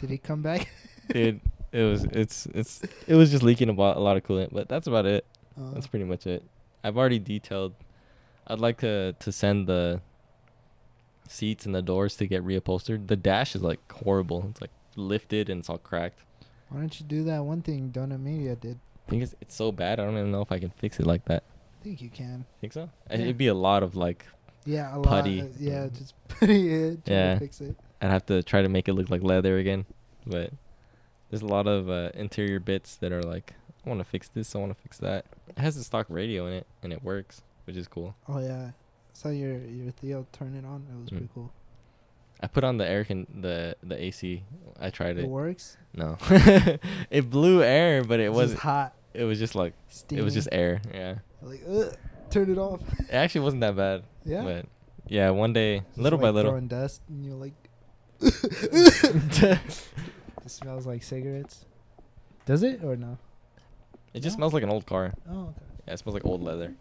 [0.00, 0.68] Did he come back?
[1.12, 1.40] Dude,
[1.72, 4.86] it was it's it's it was just leaking about a lot of coolant, but that's
[4.86, 5.24] about it.
[5.60, 6.44] Uh, That's pretty much it.
[6.84, 7.74] I've already detailed.
[8.46, 10.00] I'd like to to send the
[11.28, 13.08] seats and the doors to get reupholstered.
[13.08, 14.46] The dash is like horrible.
[14.50, 16.20] It's like lifted and it's all cracked.
[16.68, 18.78] why don't you do that one thing Donut Media did?
[19.10, 19.98] I think it's it's so bad.
[19.98, 21.42] I don't even know if I can fix it like that.
[21.80, 22.44] I think you can.
[22.60, 22.88] Think so?
[23.10, 23.16] Yeah.
[23.18, 24.24] It'd be a lot of like
[24.64, 25.42] Yeah, a Putty.
[25.42, 25.50] lot.
[25.58, 27.00] Yeah, just putty it.
[27.06, 27.34] Yeah.
[27.34, 27.76] to fix it.
[28.00, 29.84] I'd have to try to make it look like leather again,
[30.26, 30.52] but
[31.28, 33.54] there's a lot of uh, interior bits that are like
[33.84, 35.24] I want to fix this, I want to fix that.
[35.48, 38.14] It has a stock radio in it and it works, which is cool.
[38.28, 38.70] Oh yeah,
[39.12, 40.86] saw your your Theo turn it on.
[40.88, 41.12] It was Mm.
[41.12, 41.50] pretty cool.
[42.42, 44.44] I put on the air con the the AC.
[44.80, 45.28] I tried It it.
[45.28, 45.76] works.
[45.94, 46.16] No,
[47.10, 48.94] it blew air, but it It's was hot.
[49.14, 50.20] It was just like Steamy.
[50.20, 50.80] it was just air.
[50.92, 51.94] Yeah, like Ugh,
[52.30, 52.80] turn it off.
[53.00, 54.02] it actually wasn't that bad.
[54.24, 54.42] yeah.
[54.44, 54.66] But
[55.08, 56.52] yeah, one day, Just little by little.
[56.52, 57.54] Throwing dust, and you're like.
[58.22, 59.58] it
[60.46, 61.64] smells like cigarettes.
[62.46, 63.18] Does it or no?
[64.14, 64.40] It just No?
[64.42, 65.12] smells like an old car.
[65.30, 65.60] Oh, okay.
[65.86, 66.74] Yeah, it smells like old leather.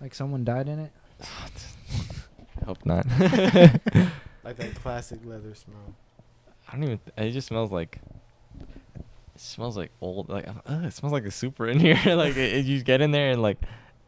[0.00, 0.92] Like someone died in it.
[1.20, 3.04] I hope not.
[4.44, 5.94] Like that classic leather smell.
[6.68, 7.00] I don't even.
[7.16, 7.98] It just smells like.
[9.38, 10.28] It smells like old.
[10.28, 11.94] Like uh, it smells like a super in here.
[12.16, 13.58] like it, it- you get in there and like,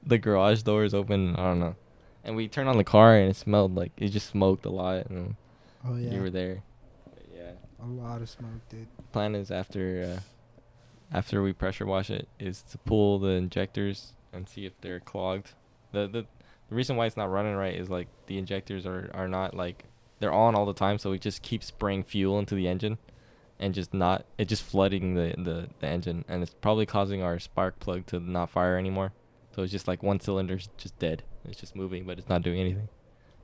[0.05, 1.37] the garage door is open.
[1.37, 1.77] I don't know,
[2.25, 5.07] and we turned on the car and it smelled like it just smoked a lot.
[5.07, 5.37] And
[5.87, 6.11] Oh yeah.
[6.11, 6.63] you were there.
[7.15, 7.53] But yeah.
[7.83, 8.89] A lot of smoke, dude.
[9.13, 10.21] Plan is after, uh,
[11.17, 15.53] after we pressure wash it, is to pull the injectors and see if they're clogged.
[15.93, 16.27] The the
[16.69, 19.85] the reason why it's not running right is like the injectors are are not like
[20.19, 22.99] they're on all the time, so we just keep spraying fuel into the engine,
[23.61, 27.39] and just not it just flooding the the the engine, and it's probably causing our
[27.39, 29.13] spark plug to not fire anymore.
[29.55, 31.23] So it's just like one cylinder's just dead.
[31.45, 32.89] It's just moving, but it's not doing anything.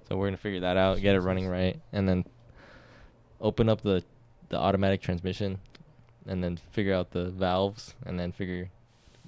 [0.08, 2.24] So we're gonna figure that out, get it running right, and then
[3.40, 4.02] open up the
[4.48, 5.58] the automatic transmission,
[6.26, 8.70] and then figure out the valves, and then figure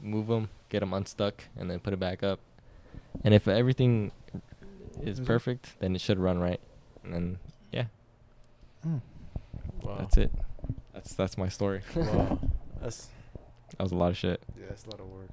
[0.01, 2.39] move them, get them unstuck, and then put it back up.
[3.24, 4.12] And if everything
[5.02, 6.60] is Is perfect, then it should run right.
[7.05, 7.39] And then
[7.73, 7.85] yeah,
[8.86, 9.01] Mm.
[9.82, 9.97] Wow.
[9.98, 10.31] that's it.
[10.93, 11.82] That's that's my story.
[11.97, 12.39] Wow.
[12.81, 13.09] That's
[13.77, 14.40] That was a lot of shit.
[14.59, 15.28] yeah, that's a lot of work.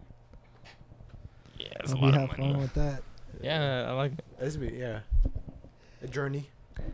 [1.59, 3.01] Yeah, Hope you have fun with that.
[3.41, 4.25] Yeah, I like it.
[4.39, 4.99] It's be yeah.
[6.01, 6.49] A journey.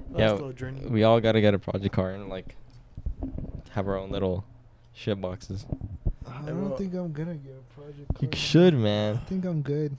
[0.09, 0.85] Nice Yeah, little journey.
[0.88, 2.55] we all gotta get a project car and like
[3.72, 4.45] have our own little
[4.93, 5.65] shit boxes.
[6.27, 8.13] I don't well- think I'm gonna get a project.
[8.13, 8.30] Car.
[8.31, 9.15] You should, man.
[9.15, 9.97] I think I'm good.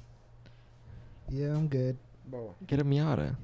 [1.28, 1.96] Yeah, I'm good.
[2.26, 3.36] Bro, Get a Miata.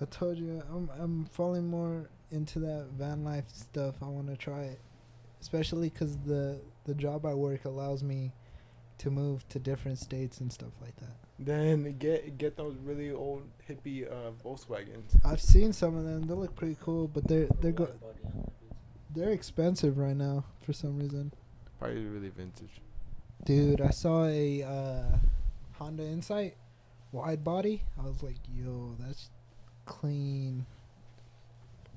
[0.00, 3.96] I told you I'm I'm falling more into that van life stuff.
[4.02, 4.80] I want to try it,
[5.40, 8.32] especially 'cause the the job I work allows me
[8.98, 11.16] to move to different states and stuff like that.
[11.38, 15.14] then get get those really old hippie uh, Volkswagens.
[15.24, 16.22] I've seen some of them.
[16.26, 17.94] They look pretty cool, but they're they're go-
[19.14, 21.32] they're expensive right now for some reason.
[21.78, 22.80] Probably really vintage.
[23.44, 25.16] Dude, I saw a uh,
[25.74, 26.56] Honda Insight
[27.12, 27.84] wide body.
[27.98, 29.30] I was like, yo, that's
[29.86, 30.66] clean.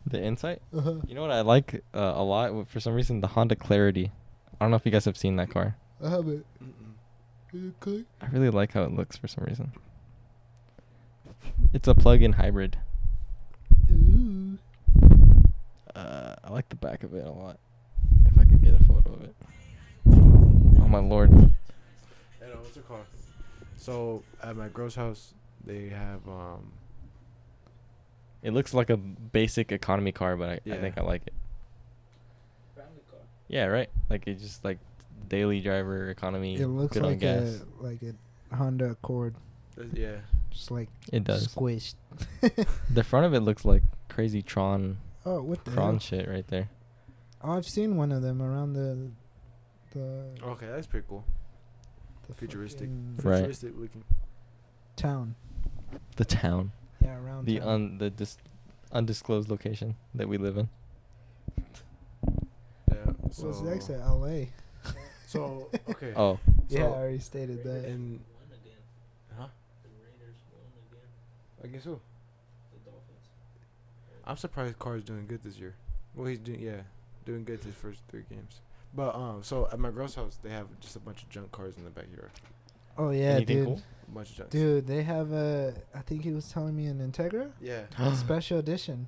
[0.05, 0.61] The Insight.
[0.75, 0.95] Uh-huh.
[1.07, 4.11] You know what I like uh, a lot for some reason the Honda Clarity.
[4.59, 5.75] I don't know if you guys have seen that car.
[6.03, 6.45] I have it.
[6.63, 7.53] Mm-mm.
[7.53, 8.05] Is it clean?
[8.21, 9.71] I really like how it looks for some reason.
[11.73, 12.77] It's a plug-in hybrid.
[13.91, 14.57] Ooh.
[15.95, 17.57] Uh, I like the back of it a lot.
[18.25, 19.35] If I could get a photo of it.
[20.07, 21.31] Oh my lord.
[21.31, 23.05] Hey, no, what's it called?
[23.77, 25.33] So at my girl's house,
[25.65, 26.71] they have um.
[28.43, 31.33] It looks like a basic economy car, but I, I think I like it.
[32.75, 33.19] Family car.
[33.47, 33.89] Yeah, right.
[34.09, 34.79] Like it just like
[35.29, 36.55] daily driver economy.
[36.55, 37.61] It looks good on like gas.
[37.79, 39.35] a like a Honda Accord,
[39.75, 40.17] that's- Yeah.
[40.49, 41.47] just like It does.
[41.47, 41.95] squished.
[42.89, 45.99] The front of it looks like crazy Tron, oh, what the Tron hell?
[45.99, 46.69] shit right there.
[47.43, 49.11] Oh, I've seen one of them around the
[49.91, 51.23] the, Okay, that's pretty cool.
[52.27, 52.87] the Futuristic.
[52.89, 53.37] fucking Right.
[53.37, 54.03] Futuristic looking.
[54.95, 55.35] town.
[56.15, 56.71] The town,
[57.01, 57.67] Yeah, around the town.
[57.67, 58.37] un the dis-
[58.91, 60.69] undisclosed location that we live in.
[62.91, 62.95] Yeah.
[63.31, 63.47] So.
[63.47, 64.49] What's next at L.A.?
[65.27, 66.13] So okay.
[66.15, 67.85] Oh, yeah, I So- already stated that.
[67.85, 68.77] And Won again.
[69.37, 69.47] huh?
[69.83, 70.61] The Raiders won
[70.91, 71.69] again.
[71.69, 71.99] Against who?
[72.73, 73.29] The Dolphins.
[74.25, 75.75] I'm surprised Carr's doing good this year.
[76.15, 76.81] Well, he's doing yeah,
[77.25, 78.59] doing good his first three games.
[78.93, 81.77] But um, so at my girl's house, they have just a bunch of junk cars
[81.77, 82.31] in the backyard.
[82.97, 83.65] Oh yeah, anything dude.
[83.65, 83.81] cool?
[84.07, 84.49] A bunch junk.
[84.49, 85.73] Dude, they have a.
[85.95, 87.83] I think he was telling me an Integra Yeah.
[88.15, 89.07] special edition.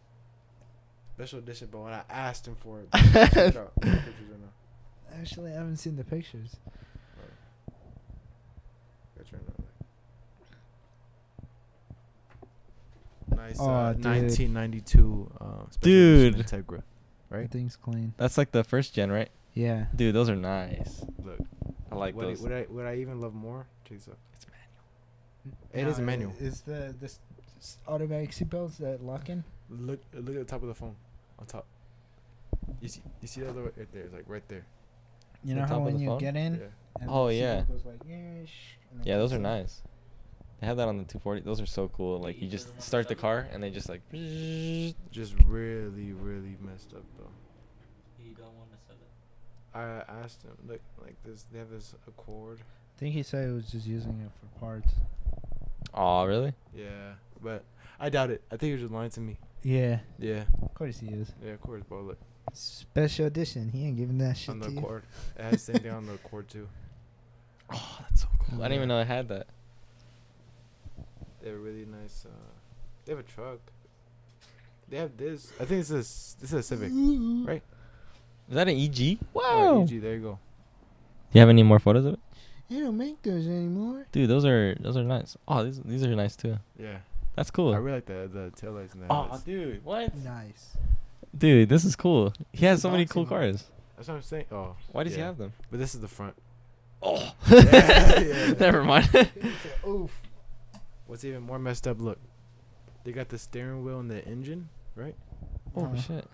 [1.16, 1.68] Special edition.
[1.72, 3.72] But when I asked him for it, check it out.
[3.84, 5.16] Check pictures right now.
[5.20, 6.56] Actually, I haven't seen the pictures.
[9.18, 9.64] Got your number.
[13.36, 13.60] Nice.
[13.60, 14.06] Aw, uh, dude.
[14.06, 16.36] 1992 uh, special Dude.
[16.36, 16.82] Integra.
[17.30, 17.40] Right?
[17.40, 18.14] Everything's clean.
[18.18, 19.30] That's like the first gen, right?
[19.54, 19.86] Yeah.
[19.96, 21.04] Dude, those are nice.
[21.24, 21.40] Look,
[21.92, 22.42] I like what I, those.
[22.42, 23.68] what I what I even love more.
[23.84, 24.18] Check this out.
[24.34, 24.46] It's
[25.74, 26.34] It is a manual.
[26.40, 27.20] Is the this
[27.60, 29.44] s- automatic seatbelts that lock in?
[29.70, 30.96] Look look at the top of the phone,
[31.40, 31.66] on top.
[32.82, 34.04] You see you see that other right there?
[34.04, 34.66] It's like right there.
[35.44, 36.20] You The know top how of when the you phone?
[36.20, 36.66] get in, Yeah.
[37.02, 37.62] and Oh, the yeah.
[37.62, 38.50] seatbelt goes like, "Yeesh,"
[38.92, 39.44] and then Yeah, those kicks are in?
[39.44, 39.84] nice.
[40.60, 41.42] They have that on the 240.
[41.42, 42.20] Those are so cool.
[42.20, 44.02] Like you just start the car and they just like.
[45.12, 47.32] Just really really messed up though.
[48.24, 49.76] You don't want to sell it.
[49.76, 51.44] I asked him look like this.
[51.52, 52.60] They have this Accord.
[52.96, 54.94] I think he said he was just using it for parts.
[55.94, 56.54] Oh, really?
[56.76, 57.64] Yeah, but
[58.00, 58.42] I doubt it.
[58.52, 59.38] I think he was just lying to me.
[59.64, 61.32] Yeah, Yeah, of course he is.
[61.44, 62.02] yeah, of course, bro.
[62.02, 62.18] Look
[62.54, 63.70] Special edition.
[63.70, 65.02] He ain't giving that shit on the to you.
[65.38, 66.68] It has the same thing on the Accord too.
[67.72, 68.60] Oh, that's so cool.
[68.62, 69.48] I didn't even know I had that.
[71.42, 72.26] They have a really nice.
[72.26, 72.30] Uh,
[73.06, 73.60] they have a truck.
[74.90, 75.52] They have this.
[75.60, 76.92] I think this is this is a Civic.
[77.48, 77.64] Right.
[78.50, 79.18] Is that an EG?
[79.36, 80.02] Oh, EG.
[80.02, 80.32] There you go.
[81.32, 82.20] Do you have any more photos of it?
[82.74, 84.08] They don't make those anymore.
[84.12, 85.38] Dude, those are those are nice.
[85.48, 86.58] Oh, these these are nice too.
[86.80, 86.98] Yeah.
[87.36, 87.72] That's cool.
[87.72, 89.44] I really like the the taillights and the Oh, headlights.
[89.44, 90.16] dude, what?
[90.16, 90.76] Nice.
[91.38, 92.34] Dude, this is cool.
[92.52, 93.30] He has so many cool one.
[93.30, 93.66] cars.
[93.96, 94.46] That's what I'm saying.
[94.52, 94.76] Oh.
[94.92, 95.28] Why does he yeah.
[95.28, 95.54] have them?
[95.70, 96.34] But this is the front.
[97.04, 98.54] Oh, Yeah, yeah.
[98.60, 99.30] never mind.
[99.88, 100.12] Oof.
[101.06, 102.02] What's even more messed up?
[102.02, 102.18] Look,
[103.04, 105.16] they got the steering wheel and the engine, right?
[105.76, 106.26] oh Uh, shit!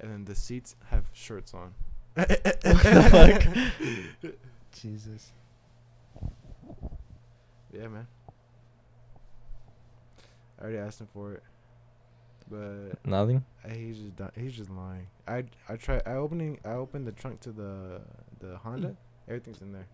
[0.00, 1.74] And then the seats have shirts on.
[4.72, 5.32] Jesus.
[7.72, 8.06] Yeah, man.
[10.58, 11.42] I already asked him for it,
[12.50, 13.44] but Nothing.
[13.64, 15.06] uh, he's just done, he's just lying.
[15.26, 18.02] I I try I opening I opened the trunk to the
[18.40, 18.94] the Honda.
[19.28, 19.86] Everything's in there.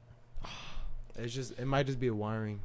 [1.16, 2.60] It's just it might just be a wiring.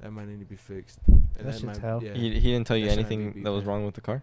[0.00, 1.00] That might need to be fixed.
[1.06, 2.02] That that shit's might, hell.
[2.02, 2.14] Yeah.
[2.14, 3.68] He, he didn't tell you That shit had to anything be that was bad.
[3.68, 4.22] wrong with the car.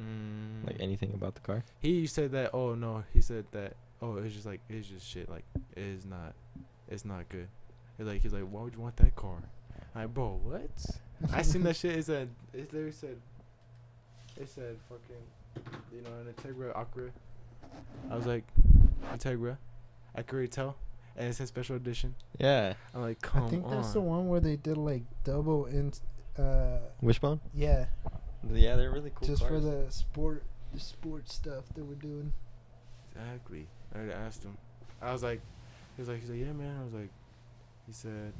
[0.00, 0.64] Mm.
[0.66, 1.64] Like anything about the car.
[1.80, 2.50] He said that.
[2.54, 3.74] Oh no, he said that.
[4.00, 5.28] Oh, it's just like it's just shit.
[5.28, 5.44] Like
[5.76, 6.34] it is not.
[6.88, 7.48] It's not good.
[7.96, 9.36] He's like he's like, why would you want that car?
[9.94, 10.70] I'm like, bro, what?
[11.32, 11.96] I seen that shit.
[11.96, 13.16] It said it literally said.
[14.40, 17.10] It said fucking, you know, an Integra Acura.
[18.10, 18.44] I was like,
[19.12, 19.56] Integra,
[20.14, 20.76] I could already tell,
[21.16, 22.14] and it said special edition.
[22.38, 22.74] Yeah.
[22.94, 23.48] I'm like, come on.
[23.48, 23.70] I think on.
[23.72, 25.92] that's the one where they did like double in.
[26.38, 27.40] Uh, Wishbone.
[27.52, 27.86] yeah,
[28.48, 29.26] Yeah, they're really cool.
[29.26, 32.32] just for the sport, the sport stuff that we're doing.
[33.14, 33.66] Exactly.
[33.94, 34.56] I already asked him.
[35.00, 35.40] I was like,
[35.96, 36.76] he was like, he's like, yeah, man.
[36.80, 37.10] I was like,
[37.86, 38.32] he said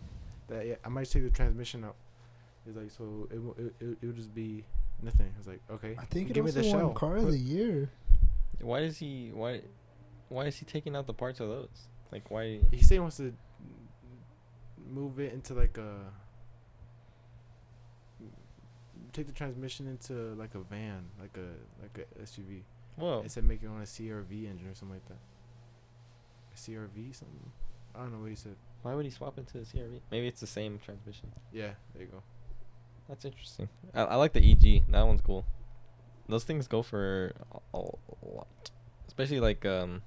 [0.48, 1.96] that yeah, I might take the transmission out.
[2.66, 4.64] He's like, so it will it, it, it would just be
[5.02, 5.32] nothing.
[5.34, 5.96] I was like, okay.
[5.98, 6.90] I think it give me also the won shell.
[6.92, 7.90] car of Put- the year.
[8.60, 9.30] Why does he?
[9.32, 9.60] Why?
[10.28, 11.68] Why is he taking out the parts of those?
[12.12, 12.60] Like why?
[12.70, 13.32] He said he wants to
[14.90, 15.94] move it into like a
[19.12, 22.62] take the transmission into like a van, like a like a SUV.
[22.98, 23.22] Whoa.
[23.24, 25.18] It said make it on a CRV engine or something like that.
[26.52, 27.52] A CRV something.
[27.94, 28.56] I don't know what he said.
[28.82, 30.00] Why would he swap into the CRV?
[30.10, 31.32] Maybe it's the same transmission.
[31.52, 32.22] Yeah, there you go.
[33.08, 33.68] That's interesting.
[33.94, 34.84] I, I like the EG.
[34.90, 35.44] That one's cool.
[36.28, 37.80] Those things go for a, a
[38.22, 38.70] lot,
[39.06, 40.02] especially like um,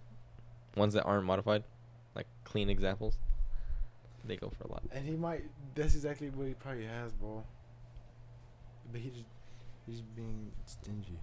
[0.75, 1.63] ones that aren't modified,
[2.15, 3.17] like clean examples.
[4.23, 4.83] They go for a lot.
[4.91, 5.43] And he might.
[5.73, 7.43] That's exactly what he probably has, bro.
[8.91, 9.25] But he just,
[9.87, 11.19] he's being stingy.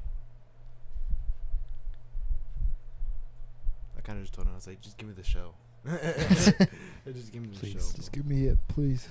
[4.09, 5.55] Kind of just told him I was like, just give me the shell.
[5.87, 7.73] just give me the Please.
[7.73, 7.93] shell.
[7.95, 8.23] Just bro.
[8.23, 9.07] give me it, please.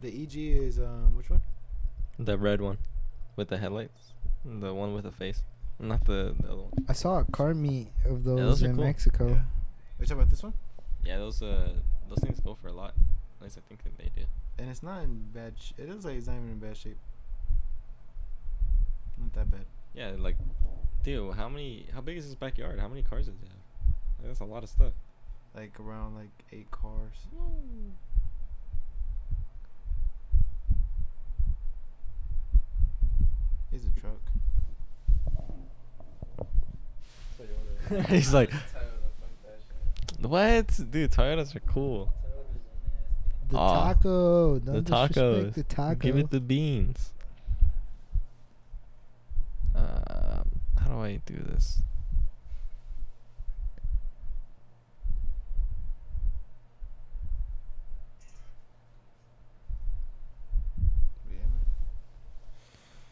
[0.00, 1.42] The EG is um which one?
[2.18, 2.78] The red one,
[3.36, 4.12] with the headlights,
[4.44, 5.42] the one with the face,
[5.80, 6.72] not the, the other one.
[6.88, 8.84] I saw a car meet of those, those in cool.
[8.84, 9.26] Mexico.
[9.28, 9.34] Yeah.
[9.34, 9.38] Are
[10.00, 10.54] you talking about this one?
[11.04, 11.72] Yeah, those uh,
[12.08, 12.94] those things go for a lot.
[13.40, 14.26] At least I think that they do.
[14.58, 15.54] And it's not in bad.
[15.58, 16.98] Sh- it looks like it's not even in bad shape.
[19.18, 19.66] Not that bad.
[19.94, 20.36] Yeah, like,
[21.02, 21.86] dude, how many?
[21.94, 22.78] How big is his backyard?
[22.78, 23.56] How many cars does he have?
[24.18, 24.92] Like, that's a lot of stuff.
[25.54, 27.26] Like around like eight cars.
[33.70, 34.20] He's a truck.
[38.08, 38.60] He's like, Toyota,
[39.20, 39.30] fuck
[40.20, 41.10] that what, dude?
[41.10, 42.06] Toyotas are cool.
[42.06, 42.60] Toyotas are
[42.94, 43.48] nasty.
[43.48, 44.58] The Aw, taco.
[44.58, 45.54] Don't the tacos.
[45.54, 45.94] The taco.
[45.96, 47.12] Give it the beans.
[49.74, 50.11] Um,
[50.92, 51.80] how do I do this?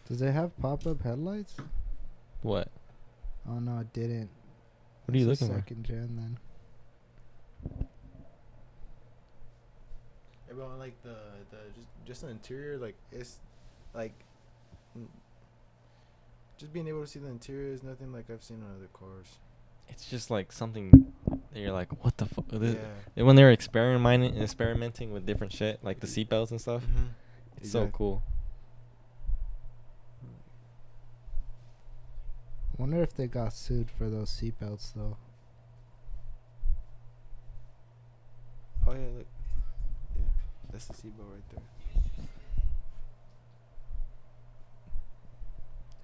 [0.09, 1.55] Does it have pop-up headlights?
[2.43, 2.69] What?
[3.49, 4.29] Oh no, it didn't.
[5.05, 5.55] What are you It's a looking for?
[5.55, 7.81] Second gen then.
[10.51, 11.15] Everyone like the
[11.51, 13.39] the just just the interior, like it's
[13.95, 14.13] like
[16.61, 19.39] just being able to see the interior is nothing like I've seen on other cars.
[19.89, 21.13] It's just like something
[21.53, 22.45] that you're like, what the fuck?
[22.53, 23.25] Yeah.
[23.25, 27.09] When they're experimenting, experimenting with different shit, like the seatbelts and stuff, Mhm.
[27.57, 28.23] it's so cool.
[32.79, 35.17] Wonder if they got sued for those seatbelts though.
[38.87, 39.27] Oh yeah, look.
[40.17, 40.25] Yeah,
[40.73, 41.63] that's the seatbelt right there.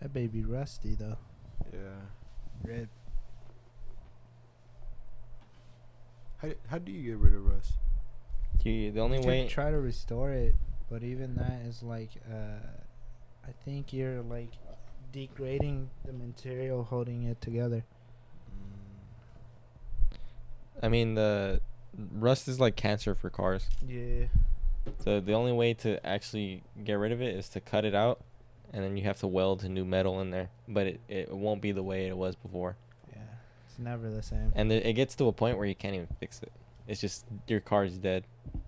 [0.07, 1.17] That baby rusty though.
[1.73, 1.81] Yeah.
[2.63, 2.89] Red.
[6.37, 7.73] How how do you get rid of rust?
[8.63, 9.43] You, the only you way.
[9.43, 10.55] could try to restore it,
[10.89, 12.65] but even that is like, uh,
[13.45, 14.53] I think you're like
[15.11, 17.85] degrading the material holding it together.
[20.13, 20.17] Mm.
[20.85, 21.61] I mean, the
[22.13, 23.69] rust is like cancer for cars.
[23.85, 24.27] Yeah.
[25.03, 28.21] So the only way to actually get rid of it is to cut it out,
[28.73, 30.49] and then you have to weld new metal in there.
[30.69, 32.77] But it, it won't be the way it was before.
[33.13, 33.23] Yeah.
[33.69, 34.53] It's never the same.
[34.55, 36.53] And it it gets to a point where you can't even fix it.
[36.87, 38.25] It's just your car's dead.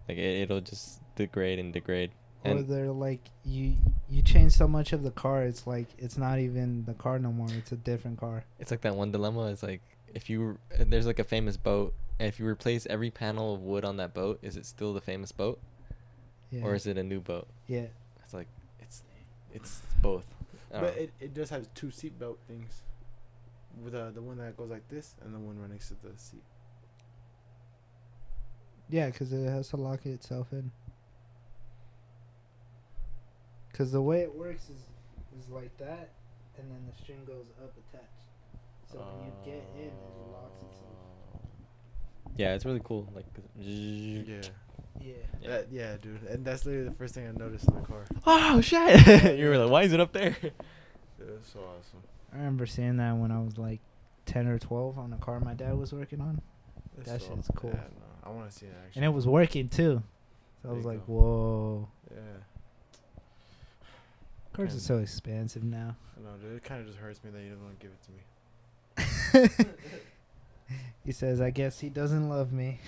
[0.09, 2.11] Like it, it'll just degrade and degrade.
[2.45, 3.75] or they're like you
[4.09, 7.31] you change so much of the car, it's like it's not even the car no
[7.33, 7.49] more.
[7.57, 8.45] It's a different car.
[8.59, 9.49] it's like that one dilemma.
[9.51, 9.83] It's like
[10.15, 13.85] if you there's like a famous boat, and if you replace every panel of wood
[13.85, 15.61] on that boat, is it still the famous boat,
[16.51, 16.65] Yeah.
[16.65, 17.47] or is it a new boat?
[17.67, 17.87] Yeah.
[18.25, 18.49] It's like
[19.53, 20.27] it's it's both.
[20.71, 22.83] I don't But it, it does have two seatbelt things.
[23.83, 26.19] With uh, the one that goes like this and the one right next to the
[26.19, 26.43] seat.
[28.89, 30.73] Yeah, because it has to lock itself in.
[33.71, 34.83] Because the way it works is
[35.39, 36.11] is like that,
[36.59, 38.27] and then the string goes up attached.
[38.91, 41.43] So when you get in, it locks itself.
[42.37, 43.09] yeah, it's really cool.
[43.15, 43.27] Like
[43.57, 44.41] Yeah.
[45.01, 45.13] Yeah.
[45.41, 45.49] Yeah.
[45.49, 46.23] That, yeah, dude.
[46.25, 48.05] And that's literally the first thing I noticed in the car.
[48.27, 49.39] oh shit!
[49.39, 50.37] you were like, why is it up there?
[50.43, 50.51] Yeah,
[51.19, 52.03] that's so awesome.
[52.33, 53.81] I remember seeing that when I was like
[54.27, 56.41] ten or twelve on a car my dad was working on,
[56.97, 57.71] That's That so- shit's cool.
[57.71, 59.01] Yeah, no, I want to see it actually.
[59.01, 60.03] and it was working too.
[60.63, 61.13] So I was like, go.
[61.13, 61.89] whoa.
[62.11, 62.21] Yeah.
[64.53, 65.95] Cars are so expensive now.
[66.17, 66.57] I know, dude.
[66.57, 69.75] It kind of just hurts me that you don't want to give it to me.
[71.05, 72.81] he says, I guess he doesn't love me.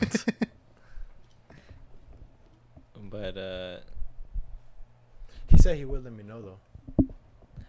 [3.14, 3.76] But uh,
[5.48, 7.06] He said he would let me know though.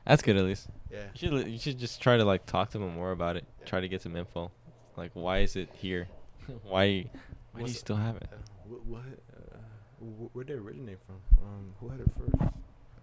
[0.06, 0.68] that's good at least.
[0.92, 1.04] Yeah.
[1.16, 3.46] You should you should just try to like talk to him more about it.
[3.66, 4.52] Try to get some info.
[4.98, 6.08] Like, why is it here?
[6.64, 7.10] why
[7.52, 8.28] why do you still have it?
[8.32, 8.86] Uh, what?
[8.86, 9.04] what
[9.38, 9.58] uh,
[10.00, 11.18] wh- where did it originate from?
[11.44, 12.54] Um, who had it first?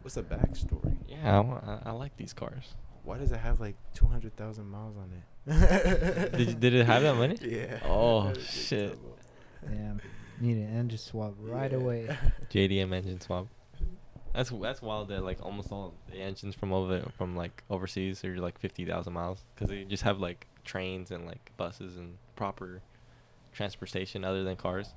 [0.02, 0.96] What's the backstory?
[1.06, 2.74] Yeah, I, wa- I, I like these cars.
[3.04, 6.36] Why does it have like two hundred thousand miles on it?
[6.36, 7.36] Did did it have that many?
[7.42, 7.78] Yeah.
[7.84, 8.88] Oh, That is good shit.
[8.92, 9.16] trouble.
[9.68, 10.00] Damn.
[10.42, 11.76] Need an engine swap right Yeah.
[11.78, 12.08] away.
[12.50, 13.46] JDM engine swap.
[14.34, 18.36] That's that's wild that like almost all the engines from over from like overseas are
[18.38, 22.80] like fifty thousand miles because they just have like trains and like buses and proper
[23.52, 24.94] transportation other than cars.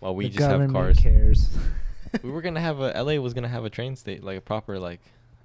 [0.00, 0.98] While we The just have government cars.
[0.98, 1.48] cares.
[2.22, 4.78] we were gonna have a LA was gonna have a train state like a proper
[4.78, 5.00] like,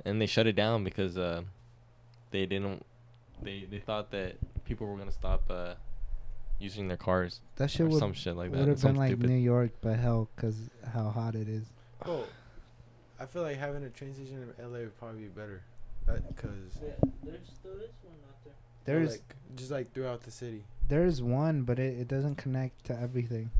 [0.06, 1.43] and they shut it down because uh,
[2.31, 2.84] they didn't.
[3.41, 5.73] They they thought that people were gonna stop uh,
[6.60, 8.60] using their cars That shit or would some shit like that.
[8.60, 11.65] would have been like stupid- New York, but hell, cause how hot it is.
[12.06, 12.26] Oh,
[13.19, 15.61] I feel like having a train station in LA would probably be better.
[16.06, 16.90] That because Yeah,
[17.23, 18.53] there's still is one out there.
[18.86, 20.64] There's like, just like throughout the city.
[20.88, 23.52] there's one, but it, it doesn't connect to everything.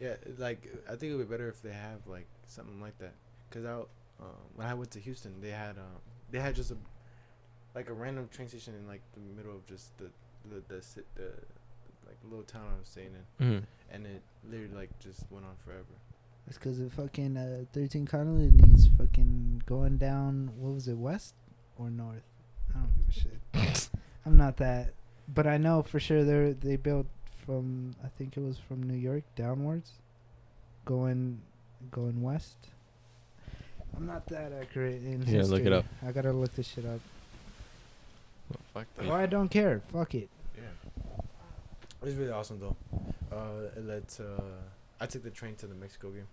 [0.00, 3.12] Yeah, like I think it would be better if they have like something like that.
[3.50, 3.88] Cause out
[4.20, 6.00] um, when I went to Houston, they had um
[6.30, 6.76] they had just a
[7.74, 10.10] like a random train station in like the middle of just the
[10.50, 11.30] the the, ci- the
[12.06, 13.62] like a little town I was staying in, Mhm.
[13.90, 15.84] and it literally like just went on forever.
[16.48, 20.50] It's 'cause the fucking uh, 13 colonies fucking going down.
[20.58, 21.34] What was it, west
[21.76, 22.22] or north?
[22.74, 23.90] I don't give a shit.
[24.24, 24.94] I'm not that,
[25.28, 27.06] but I know for sure they they built
[27.44, 27.94] from.
[28.04, 29.92] I think it was from New York downwards,
[30.84, 31.40] going
[31.90, 32.56] going west.
[33.96, 35.84] I'm not that accurate in Yeah, look it up.
[36.04, 37.00] I gotta look this shit up.
[38.50, 39.06] Well, fuck that.
[39.08, 39.80] Or I don't care.
[39.88, 40.28] Fuck it.
[42.00, 42.76] Yeah, it was really awesome though.
[43.32, 44.24] Uh, it led to
[45.00, 46.26] I took the train to the Mexico game.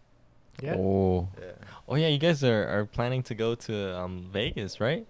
[0.62, 0.76] Yeah.
[0.78, 1.28] Oh.
[1.42, 1.52] Yeah.
[1.88, 5.06] Oh yeah, you guys are, are planning to go to um Vegas, right?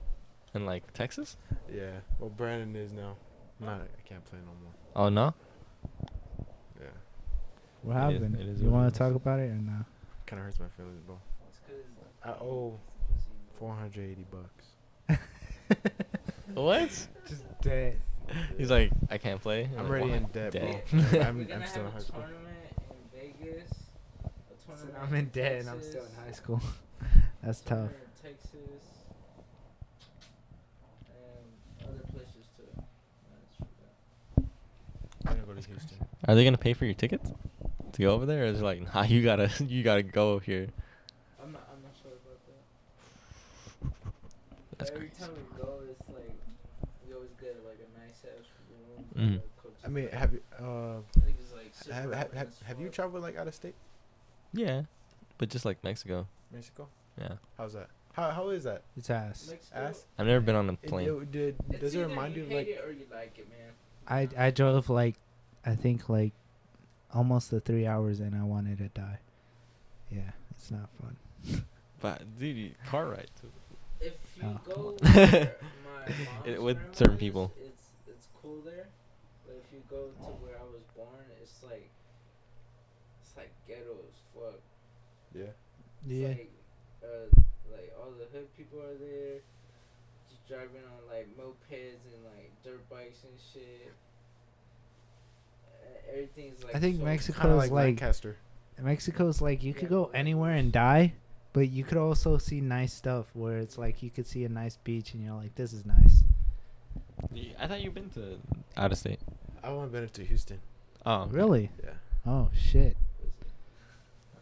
[0.54, 1.38] And like Texas?
[1.72, 1.92] Yeah.
[2.20, 3.16] Well, Brandon is now.
[3.60, 3.82] Not.
[3.82, 4.74] I can't play no more.
[4.96, 5.34] Oh no.
[6.80, 6.88] Yeah.
[7.82, 8.36] What It is- happened?
[8.40, 8.94] it is you what it want is.
[8.94, 9.86] to talk about it or no?
[10.26, 11.20] Kind of hurts my feelings, bro.
[11.50, 11.76] It's 'cause
[12.24, 12.80] I owe
[13.60, 15.20] 480 bucks.
[16.54, 16.90] What?
[17.28, 18.00] Just dead.
[18.58, 19.64] He's like, I can't play.
[19.66, 20.62] I'm like, already "Why?" in debt, bro.
[20.62, 20.86] Debt.
[20.94, 22.22] We're I'm, I'm have still in high school.
[22.22, 22.58] tournament
[22.90, 23.72] in Vegas.
[24.66, 26.62] So I'm in debt and I'm still in high school.
[27.44, 27.90] That's tough.
[28.22, 28.52] Texas.
[31.80, 32.64] And other places too.
[33.30, 33.68] That's true.
[35.26, 35.98] I'm gonna go to Houston.
[36.28, 37.32] Are they gonna pay for your tickets
[37.94, 40.68] to go over there, or is it like, nah, you gotta, you gotta go here?
[41.44, 41.68] I'm not.
[41.72, 42.64] I'm not sure about that.
[44.80, 45.22] That's Every crazy.
[45.22, 46.34] time we go, it's like
[47.08, 48.46] we always get like a nice ass
[49.24, 49.42] room.
[49.42, 49.42] Mhm.
[49.86, 53.36] I mean, have you uh I think like have have have, have you traveled like
[53.38, 53.76] out of state?
[54.54, 54.84] Yeah,
[55.38, 56.28] but just like Mexico.
[56.52, 56.88] Mexico?
[57.20, 57.90] Yeah, How's that?
[58.14, 58.84] How how is that?
[58.96, 59.48] It's ass.
[59.50, 60.06] Mexico, Ass?
[60.18, 61.08] I've never been on a plane.
[61.10, 63.72] it, did it's does it remind you hate like it or you like it, man?
[64.38, 65.16] I I drove like,
[65.66, 66.34] I think like,
[67.14, 69.20] almost the three hours and I wanted to die.
[70.12, 71.18] Yeah, it's not fun.
[72.00, 73.52] But dude, car ride too.
[74.02, 74.96] If you Oh, go on.
[75.14, 75.56] where
[75.86, 77.52] my It- with certain people.
[77.58, 78.88] it's it's cool there.
[79.94, 81.86] But if you go to where I was born, it's like
[83.22, 84.60] it's like ghetto as fuck.
[85.36, 85.54] yeah.
[85.54, 86.28] It's Yeah.
[86.30, 86.52] Like,
[87.06, 87.30] uh,
[87.72, 89.38] like all the hood people are there,
[90.30, 93.94] just driving on like mopeds and like dirt bikes and shit.
[96.10, 96.76] Everything's like.
[96.76, 98.38] I think so Mexico Kind of is like like Lancaster.
[98.82, 99.80] Mexico's like you Yeah.
[99.80, 101.14] could go anywhere and die,
[101.54, 104.78] but you could also see nice stuff where it's like you could see a nice
[104.78, 106.24] beach and you're like, this is nice.
[107.60, 108.38] I thought you've been to
[108.76, 109.20] out of state.
[109.64, 110.60] I want to been to Houston.
[111.06, 111.72] Oh, Really?
[111.84, 111.92] Yeah.
[112.26, 112.98] Oh shit.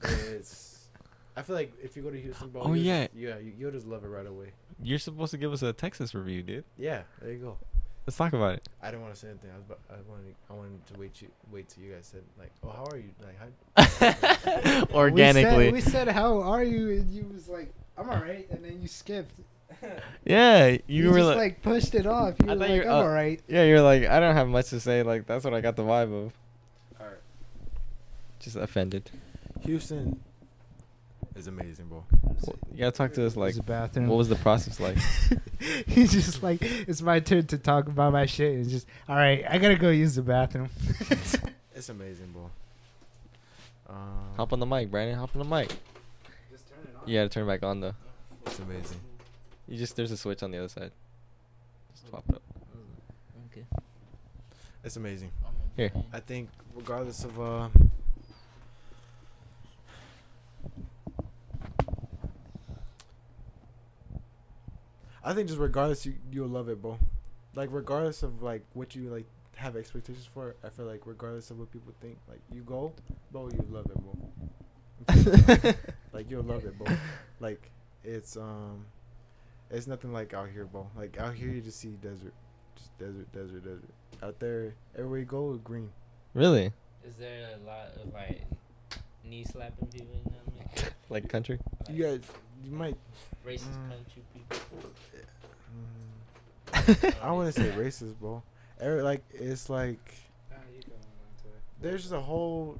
[0.03, 0.87] It's.
[1.35, 2.61] I feel like if you go to Houston, bro.
[2.63, 3.03] Oh, yeah.
[3.05, 4.51] Just, yeah, you, you'll just love it right away.
[4.83, 6.65] You're supposed to give us a Texas review, dude.
[6.77, 7.57] Yeah, there you go.
[8.05, 8.67] Let's talk about it.
[8.81, 9.51] I didn't want to say anything.
[9.51, 12.23] I was, about, I wanted, I wanted to wait you, wait till you guys said
[12.37, 13.11] like, oh, how are you?
[13.23, 13.37] Like,
[14.57, 14.95] how?
[14.95, 15.71] Organically.
[15.71, 16.89] We said, we said how are you?
[16.89, 19.39] And you was like, I'm alright, and then you skipped.
[20.25, 22.35] yeah, you, were just like, like, pushed it off.
[22.43, 23.41] You I were like, you I'm uh, alright.
[23.47, 25.03] yeah, you're like, I don't have much to say.
[25.03, 26.33] Like that's what I got the vibe of.
[26.99, 27.15] All right.
[28.39, 29.09] Just offended.
[29.61, 30.19] Houston
[31.35, 32.03] is amazing, bro.
[32.23, 34.07] Well, you gotta talk to us like, the bathroom.
[34.07, 34.97] what was the process like?
[35.87, 38.53] He's just like, it's my turn to talk about my shit.
[38.53, 40.69] And it's just, all right, I gotta go use the bathroom.
[41.73, 42.51] It's amazing, bro.
[43.89, 45.17] Um, Hop on the mic, Brandon.
[45.17, 45.69] Hop on the mic.
[46.51, 47.09] Just turn it on.
[47.09, 47.95] You gotta turn it back on though.
[48.45, 48.99] It's amazing.
[49.71, 50.91] You just there's a switch on the other side.
[51.93, 52.41] Just swap it up.
[53.49, 53.65] Okay.
[54.83, 55.31] It's amazing.
[55.77, 55.93] Here.
[56.11, 57.69] I think regardless of uh
[65.23, 66.99] I think just regardless you you'll love it, bro.
[67.55, 69.25] Like regardless of like what you like
[69.55, 72.91] have expectations for, I feel like regardless of what people think, like you go,
[73.31, 74.17] bro, you love it, bro.
[75.07, 75.73] I'm telling you,
[76.11, 76.93] like you'll love it, bro.
[77.39, 77.71] Like
[78.03, 78.85] it's um
[79.71, 80.87] it's nothing like out here, bro.
[80.97, 82.33] Like out here you just see desert.
[82.75, 83.89] Just desert, desert, desert.
[84.23, 85.89] Out there, everywhere you go, green.
[86.33, 86.71] Really?
[87.07, 88.41] Is there a lot of like
[89.23, 90.07] knee slapping people?
[90.25, 90.91] You know what I mean?
[91.09, 91.59] Like country?
[91.89, 92.21] You guys,
[92.63, 92.95] you might.
[93.45, 93.89] Racist Mm.
[93.89, 94.91] country people.
[96.73, 98.43] Mm, I wouldn't say racist, bro.
[98.79, 99.99] Every, like it's like
[101.81, 102.79] there's just a whole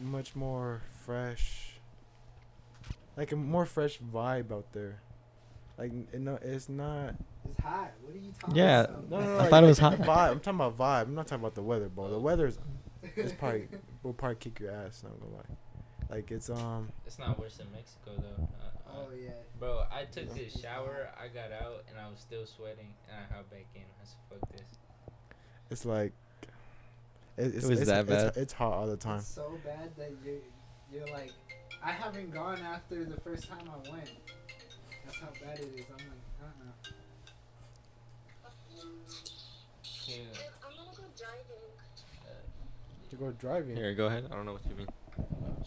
[0.00, 1.69] much more fresh,
[3.16, 5.00] like a more fresh vibe out there.
[5.78, 7.14] Like it, no, it's not.
[7.48, 7.92] It's hot.
[8.02, 8.80] What are you talking Yeah.
[8.82, 9.10] about?
[9.10, 9.32] No, no, no.
[9.32, 9.98] I like, thought it was hot.
[9.98, 10.30] Vibe.
[10.30, 11.02] I'm talking about vibe.
[11.08, 12.10] I'm not talking about the weather, bro.
[12.10, 12.58] The weather's
[13.16, 13.68] it's probably
[14.02, 15.02] will probably kick your ass.
[15.02, 16.14] Not gonna lie.
[16.16, 16.90] Like it's um.
[17.06, 18.42] It's not worse than Mexico though.
[18.42, 19.30] Uh, uh, Oh yeah.
[19.58, 23.34] Bro, I took this shower, I got out, and I was still sweating, and I
[23.34, 23.82] hopped back in.
[23.82, 24.78] I said, "Fuck this."
[25.70, 26.12] It's like.
[27.36, 28.36] It, it's, was it's, that it's, bad?
[28.36, 29.18] It's, hot all the time.
[29.18, 30.40] It's so bad that you
[30.92, 31.32] you're like,
[31.82, 34.10] I haven't gone after the first time I went.
[35.04, 35.86] That's how bad it is.
[35.90, 36.90] I'm like, uh uh
[40.06, 40.16] Yeah.
[40.64, 41.64] I'm gonna go driving.
[43.10, 43.76] To go driving.
[43.76, 44.26] Here, go ahead.
[44.30, 44.88] I don't know what you mean.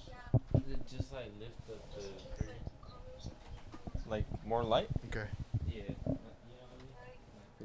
[0.07, 0.61] Yeah.
[0.71, 2.01] It just like lift up the
[2.37, 2.61] curtain.
[4.07, 4.87] Like more light?
[5.07, 5.27] Okay.
[5.67, 5.81] Yeah.
[5.81, 6.17] You know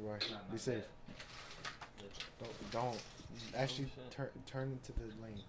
[0.07, 0.39] what I mean?
[0.47, 0.83] Be not safe.
[0.83, 0.87] that.
[2.39, 3.01] Don't don't
[3.55, 5.43] actually Oh, turn turn into the lanes.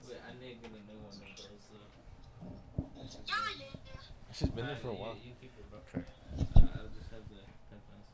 [4.33, 5.17] She's been there for a while.
[5.23, 5.81] You, keep it, bro.
[5.93, 6.07] Okay.
[6.39, 8.09] I'll just have the headphones.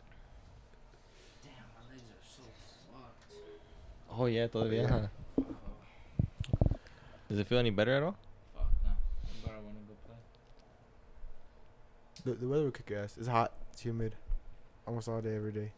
[1.44, 2.43] Damn, my legs are so
[2.90, 3.32] fucked.
[4.18, 4.89] Oh yeah, todavía.
[4.89, 5.06] yeah.
[5.39, 6.77] Oh,
[7.28, 8.16] Does it feel any better at all?
[8.55, 8.90] fuck no.
[9.44, 10.16] But I wanna go play.
[12.24, 13.16] The the weather will kick your ass.
[13.18, 13.52] It's hot.
[13.73, 14.14] It's humid,
[14.86, 15.70] almost all day every day,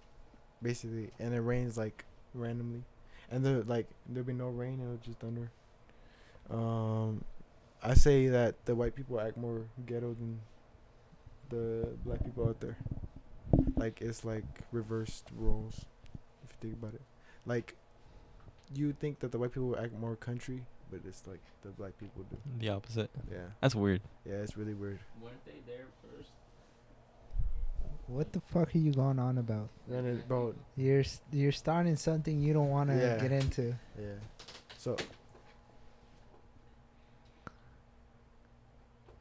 [0.63, 2.85] basically, and it rains like randomly,
[3.31, 4.81] and there like there'll be no rain.
[4.81, 5.51] It'll just thunder.
[6.49, 7.25] Um,
[7.83, 10.41] I say that the white people act more ghetto than
[11.51, 12.77] the black people out there.
[13.77, 15.85] Like it's like reversed roles.
[16.45, 17.03] If you think about it.
[17.47, 17.75] Like,
[18.75, 22.25] you think that the white people act more country, but it's like the black people
[22.31, 22.37] do.
[22.59, 23.11] The opposite.
[23.31, 24.03] Yeah, That's weird.
[24.27, 24.99] yeah, it's really weird.
[25.23, 26.29] Weren't they there first?
[28.07, 29.69] What the fuck are you going on about?
[29.87, 33.19] Then it, bro, You're s- you're starting something you don't want to Yeah.
[33.19, 33.75] get into.
[33.99, 34.15] yeah.
[34.79, 34.97] So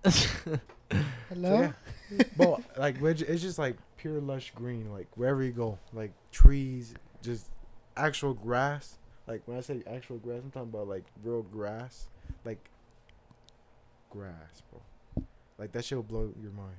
[1.29, 1.61] Hello.
[2.11, 2.23] yeah.
[2.37, 7.47] but like it's just like pure lush green like wherever you go like trees just
[7.97, 8.97] actual grass
[9.27, 12.07] like when i say actual grass i'm talking about like real grass
[12.45, 12.69] like
[14.09, 15.23] grass bro
[15.57, 16.75] like that shit will blow your mind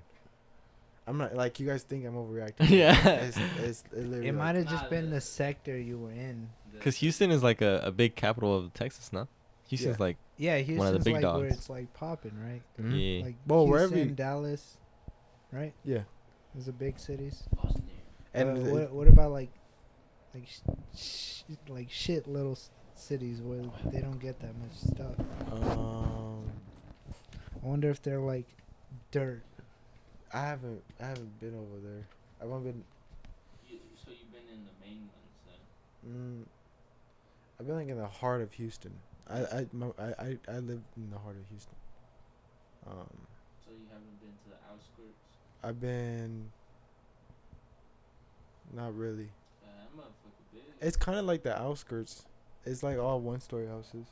[1.07, 3.07] i'm not like you guys think i'm overreacting Yeah.
[3.09, 6.49] it's, it's it It like- might have just been the- the sector you were in.
[6.73, 9.27] Because Houston is like a, a big capital of Texas, no?
[9.69, 10.05] Houston's Yeah.
[10.05, 12.63] like, Yeah, Houston's big like where it's like popping, right?
[12.81, 12.93] Mhm.
[13.21, 13.25] yeah.
[13.27, 14.79] Like Well, Houston, wherever you- Dallas,
[15.53, 15.75] right?
[15.85, 16.03] yeah
[16.55, 17.43] Those are big cities.
[17.55, 17.85] Boston.
[18.35, 19.51] and uh, the- what what about like
[20.35, 20.61] like sh-
[20.97, 25.15] sh- like shit little s- cities where they don't get that much stuff?
[25.51, 26.45] um
[27.63, 28.47] I wonder if they're like
[29.11, 29.43] dirt.
[30.33, 32.07] i haven't i haven't been over there
[32.41, 32.85] i haven't been
[33.69, 35.35] You, so you've been in the main ones
[36.05, 36.13] then?
[36.13, 36.45] Mm,
[37.59, 38.93] I've been like in the heart of Houston.
[39.31, 41.75] I I my, I I I live in the heart of Houston.
[42.87, 43.07] Um,
[43.65, 45.19] So you haven't been to the outskirts?
[45.63, 46.51] I've been.
[48.75, 49.29] Not really.
[49.63, 50.63] Yeah, that motherfucker big.
[50.81, 52.25] It's kind of like the outskirts.
[52.65, 54.07] It's like all one-story houses.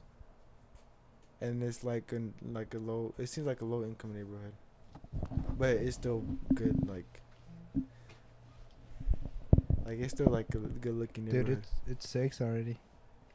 [1.40, 3.12] And it's like an like a low.
[3.18, 4.55] It seems like a low-income neighborhood,
[5.59, 6.24] but it's still
[6.55, 6.88] good.
[6.88, 7.20] Like.
[9.84, 12.78] Like it's still like a good-looking Dude, it's it's six already.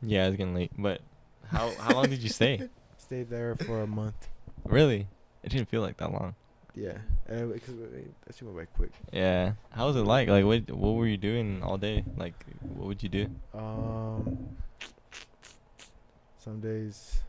[0.01, 0.71] Yeah, it's getting late.
[0.77, 0.99] But
[1.47, 2.69] how how long did you stay?
[2.97, 4.29] Stayed there for a month.
[4.63, 5.07] Really?
[5.43, 6.35] It didn't feel like that long.
[6.75, 6.97] Yeah,
[7.27, 8.91] and because that shit went by quick.
[9.11, 9.53] Yeah.
[9.71, 10.29] How was it like?
[10.29, 12.05] Like, what what were you doing all day?
[12.15, 13.29] Like, what would you do?
[13.53, 14.55] Um,
[16.37, 17.21] some days,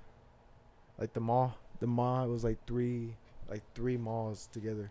[0.99, 3.17] like the mall, the mall was like three,
[3.49, 4.91] like three malls together.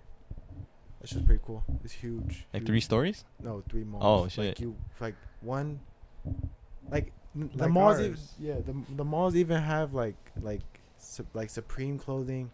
[1.00, 1.64] That's just pretty cool.
[1.84, 2.46] It's huge.
[2.54, 2.68] Like huge.
[2.68, 3.24] three stories?
[3.42, 4.04] No, three malls.
[4.04, 4.48] Oh, shit!
[4.50, 5.80] Like you, like one,
[6.92, 8.00] like n- the Like malls.
[8.00, 8.34] Even, ours.
[8.40, 10.62] yeah, the the malls even have like like
[10.98, 12.52] su- like Supreme clothing,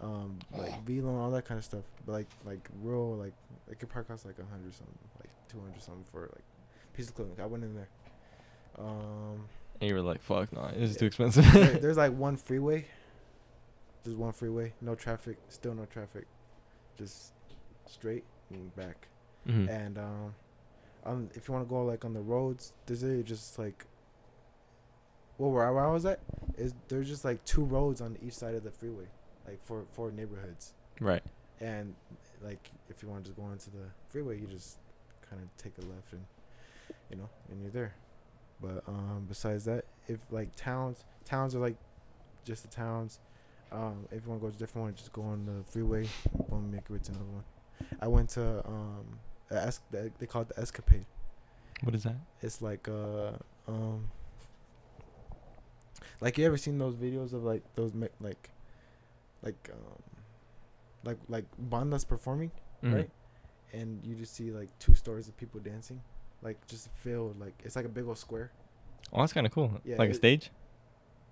[0.00, 1.84] um, like Velo and all that kind of stuff.
[2.06, 3.34] But like like real like
[3.70, 6.44] it could probably cost like a hundred something, like two hundred something for like
[6.94, 7.36] piece of clothing.
[7.40, 7.88] I went in there.
[8.78, 9.46] Um,
[9.80, 11.52] And you were like, fuck, no, this is too there- expensive.
[11.82, 12.86] there's like one freeway.
[14.02, 16.24] There's one freeway, no traffic, still no traffic,
[16.96, 17.32] just
[17.86, 19.08] straight and back.
[19.46, 19.68] Mhm.
[19.68, 20.34] And um,
[21.04, 23.84] um, if you want to go like on the roads, there's really just like,
[25.40, 26.20] well, where I, where I was at
[26.58, 29.06] is there's just like two roads on each side of the freeway,
[29.48, 30.74] like for for neighborhoods.
[31.00, 31.22] Right.
[31.60, 31.94] And
[32.44, 34.76] like if you want to go onto the freeway, you just
[35.28, 36.22] kind of take a left and
[37.10, 37.94] you know, and you're there.
[38.60, 41.76] But um, besides that, if like towns, towns are like
[42.44, 43.18] just the towns.
[43.72, 46.06] Um, if you want to go to a different one, just go on the freeway.
[46.50, 47.44] Boom, make it to another one.
[47.98, 49.18] I went to um,
[49.50, 51.06] es- they they call it the Escapade.
[51.82, 52.16] What is that?
[52.42, 53.32] It's like uh
[53.66, 54.10] um
[56.20, 58.50] like you ever seen those videos of like those me- like
[59.42, 60.02] like um
[61.04, 62.50] like like bandas performing
[62.82, 62.94] Mhm.
[62.94, 63.10] right?
[63.72, 66.00] And you just see like two stories of people dancing
[66.42, 68.50] like just filled like it's like a big old square.
[69.12, 69.80] Oh, that's kind of cool.
[69.84, 70.50] Yeah, like a stage?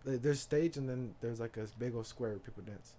[0.04, 2.94] There's stage and then there's like a big old square where people dance.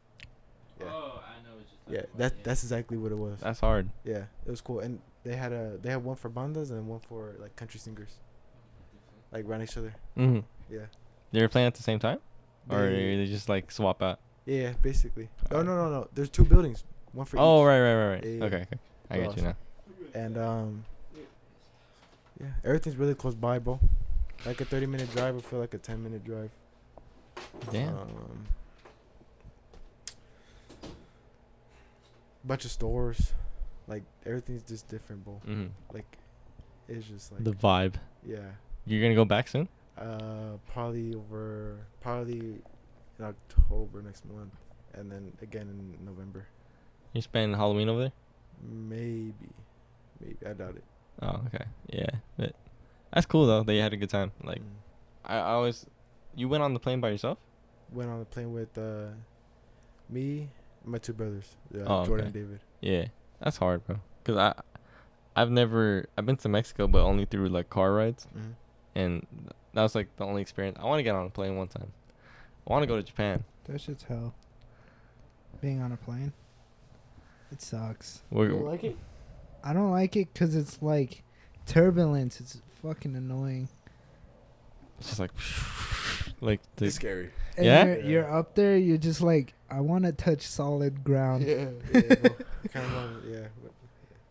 [0.79, 0.85] Yeah.
[0.91, 3.39] Oh, I know what you're yeah talking that about, that's exactly what it was.
[3.39, 3.89] That's hard.
[4.03, 4.79] yeah it was cool.
[4.79, 8.17] And they had a they had one for bandas and one for like country singers.
[9.31, 9.93] Like around each other.
[10.17, 10.39] Mm-hmm.
[10.73, 10.85] yeah
[11.31, 12.19] They were playing at the same time?
[12.69, 14.19] Or They- they just like swap out?
[14.45, 15.29] Yeah, basically.
[15.51, 16.07] Oh no no no.
[16.13, 16.83] There's two buildings,
[17.13, 17.67] one for Oh, each.
[17.67, 18.23] right, right, right, right.
[18.25, 18.43] Yeah, yeah.
[18.45, 18.79] Okay, okay.
[19.11, 19.55] I They're get you now.
[20.15, 20.85] And um,
[22.39, 23.79] yeah, everything's really close by, bro.
[24.45, 26.49] Like a 30 minute drive would feel like a 10 minute drive.
[27.71, 27.89] Damn.
[27.95, 28.47] Um,
[32.43, 33.33] bunch of stores,
[33.87, 35.33] like everything's just different, bro.
[35.45, 36.17] hmm Like,
[36.87, 37.95] it's just like The vibe.
[38.25, 38.39] yeah.
[38.85, 39.67] You're gonna go back soon?
[39.99, 42.39] Uh, probably over probably
[43.19, 44.53] in October next month,
[44.93, 46.47] and then again in November.
[47.13, 48.11] You spend Halloween over there?
[48.63, 49.33] Maybe,
[50.21, 50.83] maybe I doubt it.
[51.21, 51.65] Oh, okay.
[51.89, 52.09] Yeah.
[52.37, 52.55] But
[53.11, 54.31] that's cool though that you had a good time.
[54.43, 54.65] Like Mm.
[55.25, 55.85] I, I always
[56.35, 57.37] you went on the plane by yourself?
[57.91, 59.07] went on the plane with uh,
[60.09, 60.47] me,
[60.85, 62.39] my two brothers, uh, Oh, Jordan okay.
[62.39, 62.59] and David.
[62.81, 63.05] Yeah.
[63.41, 63.97] That's hard, bro.
[64.23, 64.53] Cuz I
[65.35, 68.51] I've never I've been to Mexico but only through like car rides Mm-hmm.
[68.95, 69.27] and
[69.79, 70.77] that was like the only experience.
[70.77, 71.89] I want to get on a plane one time.
[72.67, 73.45] I want to go to Japan.
[73.63, 74.33] That shit's hell.
[75.61, 76.33] Being on a plane,
[77.49, 78.21] it sucks.
[78.29, 78.97] We're, like it?
[79.63, 81.23] I don't like it because it's like
[81.65, 82.41] turbulence.
[82.41, 83.69] It's fucking annoying.
[84.99, 85.31] It's just like,
[86.41, 87.29] like the, It's scary.
[87.55, 87.85] And Yeah?
[87.85, 88.75] You're, you're up there.
[88.75, 91.43] You're just like, I want to touch solid ground.
[91.43, 92.29] Yeah, yeah, bro.
[92.73, 93.47] kind of want, yeah.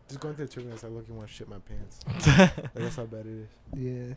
[0.07, 2.01] Just going through the terminus, I look and want to shit my pants.
[2.37, 3.47] Like, that's how bad it is.
[3.75, 4.13] Yeah.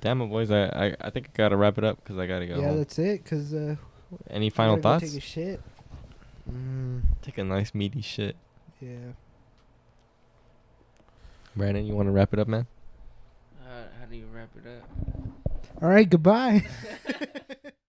[0.00, 0.50] Damn it, boys.
[0.50, 2.58] I, I I think I gotta wrap it up because I gotta go.
[2.58, 2.78] yeah, home.
[2.78, 3.24] that's it.
[3.24, 3.76] Cause uh,
[4.30, 5.12] Any final gotta go thoughts?
[5.12, 5.60] Take a shit.
[6.50, 7.02] Mm.
[7.22, 8.36] Take a nice meaty shit.
[8.80, 9.12] Yeah.
[11.54, 12.66] Brandon, you want to wrap it up, man?
[13.62, 15.82] Uh, how do you wrap it up?
[15.82, 16.08] All right.
[16.08, 16.64] Goodbye.